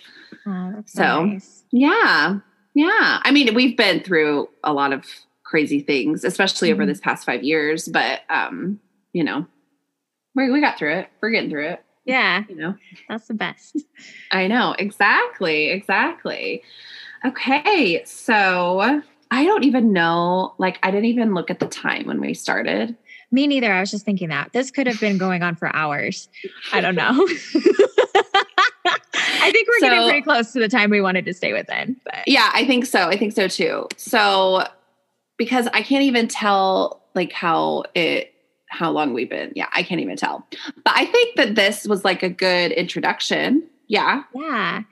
Oh, 0.46 0.82
So, 0.86 1.24
nice. 1.26 1.64
Yeah. 1.72 2.38
Yeah. 2.74 3.20
I 3.22 3.30
mean, 3.32 3.52
we've 3.54 3.76
been 3.76 4.00
through 4.02 4.48
a 4.64 4.72
lot 4.72 4.92
of 4.92 5.04
crazy 5.42 5.80
things, 5.80 6.24
especially 6.24 6.72
over 6.72 6.84
Mhm. 6.84 6.86
this 6.86 7.00
past 7.00 7.26
five 7.26 7.42
years, 7.42 7.86
but 7.88 8.20
um, 8.30 8.80
you 9.12 9.22
know, 9.24 9.46
we 10.34 10.50
we 10.50 10.60
got 10.60 10.78
through 10.78 10.94
it. 10.98 11.08
We're 11.20 11.30
getting 11.30 11.50
through 11.50 11.68
it, 11.68 11.84
Yeah, 12.04 12.44
you 12.48 12.56
know. 12.56 12.74
that's 13.08 13.26
the 13.28 13.34
best. 13.34 13.78
I 14.30 14.46
know. 14.48 14.74
Exactly. 14.78 15.70
Exactly. 15.70 16.62
Okay. 17.24 18.02
So 18.04 19.02
I 19.30 19.44
don't 19.44 19.64
even 19.64 19.92
know, 19.92 20.54
like 20.58 20.78
I 20.82 20.90
didn't 20.90 21.06
even 21.06 21.34
look 21.34 21.50
at 21.50 21.60
the 21.60 21.66
time 21.68 22.06
when 22.06 22.20
we 22.20 22.34
started. 22.34 22.96
Me 23.30 23.46
neither. 23.46 23.72
I 23.72 23.80
was 23.80 23.90
just 23.90 24.04
thinking 24.04 24.28
that 24.28 24.52
this 24.52 24.70
could 24.70 24.86
have 24.86 25.00
been 25.00 25.16
going 25.16 25.42
on 25.42 25.56
for 25.56 25.74
hours. 25.74 26.28
I 26.72 26.80
don't 26.82 26.94
know. 26.94 27.10
I 28.84 29.50
think 29.52 29.68
we're 29.68 29.80
getting 29.80 29.98
So- 30.00 30.06
pretty 30.08 30.22
close 30.22 30.52
to 30.52 30.58
the 30.60 30.68
time 30.68 30.90
we 30.90 31.00
wanted 31.00 31.24
to 31.26 31.34
stay 31.34 31.52
within. 31.52 31.96
But 32.04 32.24
Yeah, 32.26 32.50
I 32.52 32.66
think 32.66 32.86
so. 32.86 33.08
I 33.08 33.16
think 33.16 33.32
so 33.32 33.48
too. 33.48 33.88
So 33.96 34.66
because 35.38 35.66
I 35.72 35.82
can't 35.82 36.02
even 36.04 36.28
tell 36.28 37.02
like 37.14 37.32
how 37.32 37.84
it 37.94 38.34
how 38.72 38.90
long 38.90 39.12
we've 39.14 39.30
been. 39.30 39.52
Yeah, 39.54 39.68
I 39.72 39.82
can't 39.82 40.00
even 40.00 40.16
tell. 40.16 40.46
But 40.84 40.94
I 40.96 41.06
think 41.06 41.36
that 41.36 41.54
this 41.54 41.86
was 41.86 42.04
like 42.04 42.22
a 42.22 42.28
good 42.28 42.72
introduction. 42.72 43.68
Yeah. 43.88 44.22
yeah. 44.34 44.82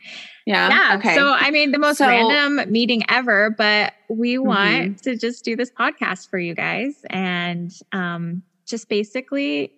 Yeah. 0.46 0.68
Yeah. 0.68 0.96
Okay. 0.98 1.14
So, 1.14 1.32
I 1.32 1.50
mean, 1.50 1.70
the 1.72 1.78
most 1.78 1.98
So- 1.98 2.06
random 2.08 2.70
meeting 2.70 3.02
ever, 3.08 3.50
but 3.50 3.94
we 4.08 4.36
want 4.38 4.96
Mhm. 4.96 5.00
to 5.02 5.16
just 5.16 5.44
do 5.44 5.56
this 5.56 5.70
podcast 5.70 6.28
for 6.28 6.38
you 6.38 6.54
guys 6.54 6.94
and 7.10 7.70
um, 7.92 8.42
just 8.66 8.88
basically 8.88 9.72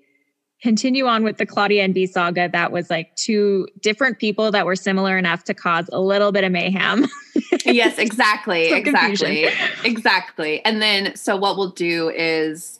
continue 0.62 1.06
on 1.06 1.24
with 1.24 1.36
the 1.38 1.44
Claudia 1.46 1.82
and 1.84 1.92
B 1.92 2.06
saga. 2.06 2.48
That 2.52 2.70
was 2.72 2.88
like 2.90 3.14
two 3.16 3.66
different 3.80 4.18
people 4.18 4.50
that 4.52 4.64
were 4.64 4.76
similar 4.76 5.18
enough 5.18 5.44
to 5.44 5.54
cause 5.54 5.88
a 5.92 6.00
little 6.00 6.30
bit 6.32 6.44
of 6.44 6.52
mayhem. 6.52 7.06
yes, 7.66 7.98
exactly. 7.98 8.72
Exactly. 8.72 9.42
confusion. 9.42 9.58
Exactly. 9.84 10.64
And 10.64 10.80
then 10.80 11.16
so 11.16 11.36
what 11.36 11.56
we'll 11.56 11.70
do 11.70 12.10
is 12.10 12.78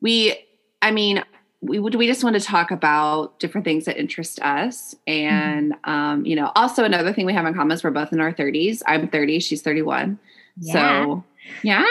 we 0.00 0.36
I 0.82 0.90
mean 0.90 1.22
we 1.60 1.80
would 1.80 1.96
we 1.96 2.06
just 2.06 2.22
want 2.22 2.36
to 2.36 2.40
talk 2.40 2.70
about 2.70 3.40
different 3.40 3.64
things 3.64 3.84
that 3.86 3.98
interest 3.98 4.38
us 4.42 4.94
and 5.08 5.74
um 5.84 6.24
you 6.24 6.36
know 6.36 6.52
also 6.54 6.84
another 6.84 7.12
thing 7.12 7.26
we 7.26 7.32
have 7.32 7.44
in 7.46 7.54
common 7.54 7.74
is 7.74 7.82
we're 7.82 7.90
both 7.90 8.12
in 8.12 8.20
our 8.20 8.32
30s 8.32 8.80
i'm 8.86 9.08
30 9.08 9.40
she's 9.40 9.60
31 9.62 10.20
Yeah. 10.60 10.72
so 10.72 11.24
yeah 11.62 11.84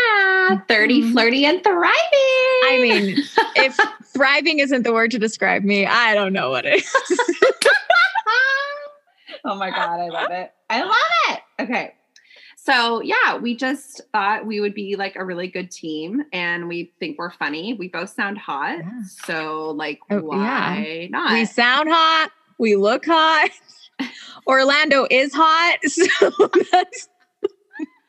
30 0.70 1.02
Mhm. 1.02 1.12
flirty 1.12 1.46
and 1.46 1.62
thriving. 1.62 1.92
I 2.70 2.80
mean, 2.82 3.18
if 3.58 3.78
thriving 4.14 4.60
isn't 4.60 4.84
the 4.84 4.94
word 4.94 5.12
to 5.12 5.20
describe 5.20 5.64
me, 5.66 5.86
I 5.86 6.14
don't 6.14 6.32
know 6.32 6.50
what 6.52 6.66
is. 6.66 6.90
oh 9.44 9.56
my 9.56 9.70
god 9.70 10.00
i 10.00 10.08
love 10.10 10.32
it. 10.32 10.52
I 10.70 10.84
love 10.84 10.96
it. 11.30 11.40
Okay 11.64 11.94
so 12.68 13.02
yeah 13.02 13.38
we 13.38 13.56
just 13.56 14.02
thought 14.14 14.46
we 14.46 14.60
would 14.60 14.74
be 14.74 14.96
like 14.96 15.16
a 15.16 15.24
really 15.24 15.48
good 15.48 15.70
team 15.72 16.24
and 16.34 16.68
we 16.68 16.92
think 17.00 17.18
we're 17.18 17.32
funny 17.32 17.74
we 17.74 17.88
both 17.88 18.10
sound 18.10 18.38
hot 18.38 18.78
Yeah. 18.80 18.92
so 19.26 19.72
like 19.72 20.00
Oh, 20.10 20.20
why 20.22 21.08
not 21.12 21.32
we 21.34 21.46
sound 21.46 21.88
hot. 21.90 22.30
We 22.60 22.76
look 22.76 23.06
hot. 23.06 23.50
Orlando 24.48 25.06
is 25.12 25.32
hot. 25.34 25.78
So 25.88 26.32
that's 26.72 27.08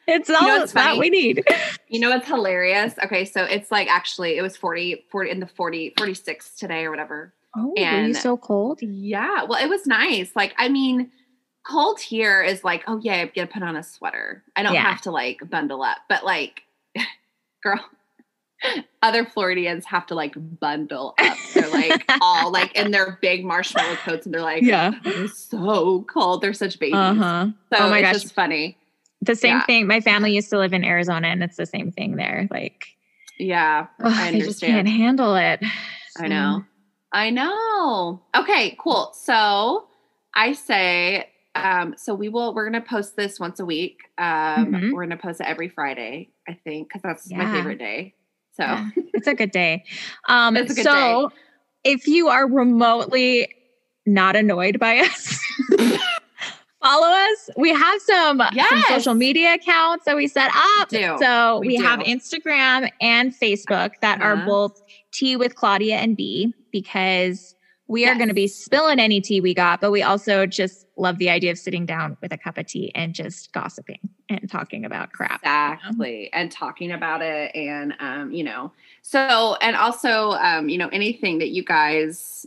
It's 0.06 0.30
all 0.30 0.40
know 0.40 0.58
what's 0.60 0.72
that 0.72 0.86
funny? 0.96 1.00
we 1.00 1.10
need. 1.10 1.44
You 1.88 2.00
know 2.00 2.08
what's 2.08 2.26
hilarious? 2.26 2.94
Okay, 3.04 3.26
so 3.26 3.44
it's 3.44 3.70
like 3.70 3.88
actually 3.88 4.38
it 4.38 4.42
was 4.42 4.56
40, 4.56 5.04
40 5.10 5.30
in 5.30 5.40
the 5.40 5.46
40, 5.46 5.92
46 5.98 6.56
today 6.56 6.84
or 6.86 6.90
whatever. 6.90 7.34
Oh, 7.54 7.66
were 7.68 7.74
you 7.76 7.84
And- 7.84 8.16
so 8.16 8.38
cold? 8.38 8.78
Yeah. 8.80 9.44
Well, 9.44 9.62
it 9.62 9.68
was 9.68 9.86
nice. 9.86 10.30
Like, 10.34 10.54
I 10.56 10.68
mean, 10.70 11.10
cold 11.68 12.00
here 12.00 12.42
is 12.42 12.64
like, 12.64 12.82
oh 12.86 12.98
yeah, 13.02 13.14
I'm 13.14 13.30
gonna 13.34 13.46
put 13.46 13.62
on 13.62 13.76
a 13.76 13.82
sweater. 13.82 14.42
I 14.56 14.62
don't 14.62 14.74
Yeah. 14.74 14.82
have 14.90 15.02
to 15.02 15.10
like 15.10 15.38
bundle 15.48 15.82
up. 15.82 15.98
But 16.08 16.24
like, 16.24 16.62
girl, 17.62 17.80
other 19.02 19.24
Floridians 19.24 19.84
have 19.86 20.06
to 20.06 20.14
like 20.14 20.34
bundle 20.36 21.14
up. 21.18 21.38
They're 21.54 21.68
like 21.68 22.04
all 22.20 22.50
like 22.50 22.74
in 22.76 22.90
their 22.90 23.18
big 23.22 23.44
marshmallow 23.44 23.96
coats 23.96 24.26
and 24.26 24.34
they're 24.34 24.40
like, 24.42 24.62
Yeah. 24.64 24.92
it's 25.04 25.38
so 25.38 26.04
cold. 26.08 26.40
They're 26.42 26.52
such 26.54 26.78
babies. 26.78 26.96
Uh 26.96 27.14
huh. 27.14 27.46
So 27.72 27.84
Oh 27.84 27.90
my 27.90 27.98
it's 27.98 28.12
gosh. 28.12 28.22
just 28.22 28.34
funny. 28.34 28.76
The 29.22 29.34
same 29.36 29.58
Yeah. 29.58 29.64
thing. 29.66 29.86
My 29.86 30.00
family 30.00 30.32
used 30.34 30.50
to 30.50 30.58
live 30.58 30.72
in 30.72 30.84
Arizona, 30.84 31.26
and 31.28 31.42
it's 31.42 31.56
the 31.56 31.66
same 31.66 31.90
thing 31.90 32.14
there. 32.16 32.46
Like, 32.52 32.86
Yeah. 33.36 33.88
ugh, 34.00 34.12
I 34.12 34.30
they 34.30 34.40
just 34.40 34.60
can't 34.60 34.86
handle 34.88 35.34
it. 35.34 35.60
I 36.20 36.28
know. 36.28 36.64
I 37.12 37.30
know. 37.30 38.22
Okay, 38.36 38.76
cool. 38.78 39.10
So 39.14 39.88
I 40.34 40.52
say, 40.52 41.28
um, 41.54 41.94
so 41.96 42.14
we 42.14 42.28
will, 42.28 42.54
we're 42.54 42.68
going 42.68 42.80
to 42.82 42.88
post 42.88 43.16
this 43.16 43.40
once 43.40 43.58
a 43.60 43.64
week. 43.64 43.98
Um, 44.18 44.26
Mhm. 44.72 44.92
We're 44.92 45.06
going 45.06 45.10
to 45.10 45.16
post 45.16 45.40
it 45.40 45.46
every 45.46 45.68
Friday, 45.68 46.30
I 46.48 46.52
think, 46.64 46.88
because 46.88 47.02
that's 47.02 47.30
my 47.32 47.50
favorite 47.52 47.78
day. 47.78 48.14
So 48.56 48.64
Yeah, 48.64 48.90
it's 49.14 49.26
a 49.26 49.34
good 49.34 49.50
day. 49.50 49.84
Um, 50.28 50.56
It's 50.56 50.70
a 50.72 50.74
good 50.74 50.84
so 50.84 51.30
if 51.84 52.06
you 52.06 52.28
are 52.28 52.46
remotely 52.48 53.48
not 54.06 54.36
annoyed 54.36 54.78
by 54.78 54.98
us, 54.98 55.40
follow 56.82 57.06
us. 57.08 57.50
We 57.56 57.70
have 57.70 58.00
some, 58.02 58.40
some 58.68 58.82
social 58.88 59.14
media 59.14 59.54
accounts 59.54 60.04
that 60.04 60.16
we 60.16 60.26
set 60.28 60.50
up. 60.78 60.88
do. 60.88 61.16
So 61.20 61.58
We 61.60 61.68
we, 61.68 61.76
have. 61.76 62.00
Instagram 62.00 62.90
and 63.00 63.32
Facebook 63.34 63.92
that 64.00 64.20
are 64.20 64.34
Uh-huh. 64.34 64.46
both 64.46 64.82
Tea 65.12 65.36
with 65.36 65.54
Claudia 65.56 65.96
and 65.96 66.16
B 66.16 66.52
because 66.72 67.54
we 67.88 68.06
are 68.06 68.14
going 68.14 68.28
to 68.28 68.34
be 68.34 68.46
spilling 68.46 69.00
any 69.00 69.20
tea 69.20 69.40
we 69.40 69.54
got, 69.54 69.80
but 69.80 69.90
we 69.90 70.02
also 70.02 70.44
just 70.44 70.86
love 70.96 71.16
the 71.16 71.30
idea 71.30 71.50
of 71.50 71.58
sitting 71.58 71.86
down 71.86 72.18
with 72.20 72.32
a 72.32 72.36
cup 72.36 72.58
of 72.58 72.66
tea 72.66 72.92
and 72.94 73.14
just 73.14 73.50
gossiping 73.52 73.98
and 74.28 74.48
talking 74.50 74.84
about 74.84 75.12
crap. 75.12 75.40
Exactly. 75.40 76.30
And 76.34 76.52
talking 76.52 76.92
about 76.92 77.22
it 77.22 77.54
and 77.56 77.94
um, 77.98 78.30
you 78.30 78.44
know, 78.44 78.72
so 79.00 79.56
and 79.62 79.74
also 79.74 80.32
um, 80.32 80.68
you 80.68 80.76
know, 80.76 80.88
anything 80.88 81.38
that 81.38 81.48
you 81.48 81.64
guys 81.64 82.46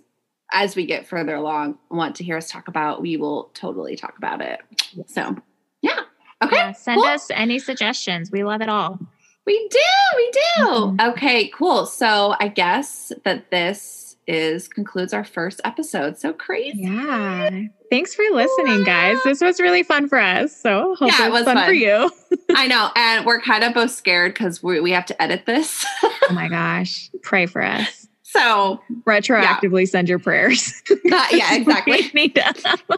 as 0.53 0.75
we 0.75 0.85
get 0.85 1.07
further 1.07 1.33
along 1.33 1.79
want 1.89 2.15
to 2.17 2.23
hear 2.23 2.37
us 2.37 2.49
talk 2.49 2.67
about, 2.67 3.01
we 3.01 3.17
will 3.17 3.49
totally 3.55 3.95
talk 3.95 4.17
about 4.17 4.41
it. 4.41 4.59
So 5.07 5.35
yeah. 5.81 5.99
Okay. 6.43 6.55
Yeah, 6.55 6.71
send 6.73 6.97
cool. 7.01 7.05
us 7.09 7.29
any 7.31 7.57
suggestions. 7.57 8.31
We 8.31 8.43
love 8.43 8.61
it 8.61 8.69
all. 8.69 8.99
We 9.45 9.67
do, 9.69 9.79
we 10.15 10.31
do. 10.31 10.63
Mhm. 10.65 11.11
Okay, 11.13 11.47
cool. 11.49 11.87
So 11.87 12.35
I 12.39 12.47
guess 12.47 13.11
that 13.23 13.49
this 13.49 14.10
is 14.31 14.67
concludes 14.67 15.13
our 15.13 15.23
first 15.23 15.59
episode. 15.63 16.17
So 16.17 16.31
crazy. 16.33 16.79
Yeah. 16.83 17.49
Thanks 17.89 18.15
for 18.15 18.23
listening, 18.31 18.83
guys. 18.83 19.17
This 19.23 19.41
was 19.41 19.59
really 19.59 19.83
fun 19.83 20.07
for 20.07 20.17
us. 20.19 20.55
So 20.55 20.95
hope 20.95 21.09
Yeah, 21.11 21.27
it 21.27 21.31
was 21.31 21.43
fun, 21.43 21.65
for 21.65 21.73
you. 21.73 22.09
I 22.55 22.67
know. 22.67 22.89
And 22.95 23.25
we're 23.25 23.41
kind 23.41 23.63
of 23.63 23.73
both 23.73 23.91
scared 23.91 24.33
because 24.33 24.63
we, 24.63 24.79
we 24.79 24.91
have 24.91 25.05
to 25.07 25.21
edit 25.21 25.45
this. 25.45 25.85
Oh 26.03 26.13
my 26.31 26.47
gosh. 26.47 27.09
Pray 27.21 27.45
for 27.45 27.61
us. 27.61 28.07
so 28.23 28.81
Retroactively 29.05 29.87
send 29.87 30.07
your 30.07 30.19
prayers. 30.19 30.81
that, 31.05 31.29
yeah, 31.33 31.53
exactly. 31.55 32.09
Need 32.13 32.35
to- 32.35 32.89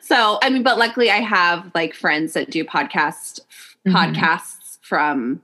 so 0.00 0.38
I 0.42 0.48
mean, 0.50 0.62
but 0.62 0.78
luckily 0.78 1.10
I 1.10 1.16
have 1.20 1.70
like 1.74 1.94
friends 1.94 2.32
that 2.34 2.50
do 2.50 2.64
podcast 2.64 3.40
Mhm. 3.86 3.92
podcasts 3.94 4.78
from, 4.82 5.42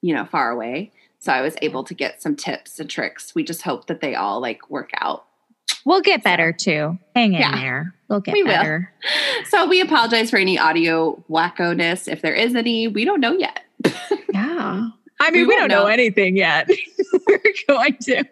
you 0.00 0.14
know, 0.14 0.24
far 0.24 0.50
away. 0.50 0.92
So 1.20 1.32
I 1.32 1.40
was 1.42 1.54
able 1.62 1.84
to 1.84 1.94
get 1.94 2.20
some 2.22 2.34
tips 2.34 2.80
and 2.80 2.88
tricks. 2.90 3.34
We 3.34 3.44
just 3.44 3.62
hope 3.62 3.86
that 3.86 4.00
they 4.00 4.14
all 4.14 4.40
like 4.40 4.68
work 4.70 4.90
out. 5.00 5.24
We'll 5.86 6.00
get 6.02 6.22
better 6.24 6.52
too. 6.52 6.98
Hang 7.14 7.34
in 7.34 7.40
Yeah. 7.40 7.56
there. 7.56 7.94
We'll 8.08 8.20
get 8.20 8.32
We 8.34 8.42
will. 8.42 8.50
better. 8.50 8.92
So 9.48 9.66
we 9.66 9.80
apologize 9.80 10.30
for 10.30 10.36
any 10.36 10.58
audio 10.58 11.22
wacko-ness 11.30 12.06
if 12.08 12.20
there 12.22 12.34
is 12.34 12.54
any. 12.54 12.86
We 12.88 13.04
don't 13.04 13.20
know 13.20 13.32
yet. 13.32 13.60
Yeah. 14.32 14.88
I 15.20 15.30
mean, 15.32 15.46
we, 15.46 15.54
won't 15.54 15.68
don't 15.68 15.68
know. 15.68 15.82
know. 15.82 15.86
anything 15.88 16.36
yet. 16.36 16.68
We're 17.26 17.40
going 17.68 17.96
to. 18.02 18.24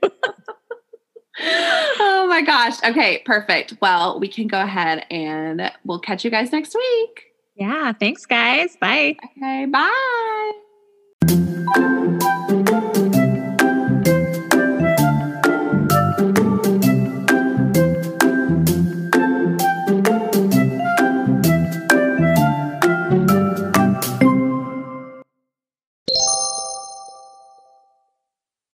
oh 1.40 2.26
my 2.28 2.40
gosh. 2.42 2.82
Okay, 2.84 3.22
perfect. 3.26 3.74
Well, 3.82 4.18
we 4.20 4.28
can 4.28 4.46
go 4.46 4.60
ahead 4.60 5.04
and 5.10 5.70
we'll 5.84 5.98
catch 6.00 6.24
you 6.24 6.30
guys 6.30 6.50
next 6.52 6.74
week. 6.74 7.24
Yeah. 7.56 7.92
Thanks, 7.92 8.24
guys. 8.26 8.76
Bye. 8.80 9.16
Okay, 9.36 9.66
bye. 9.66 10.52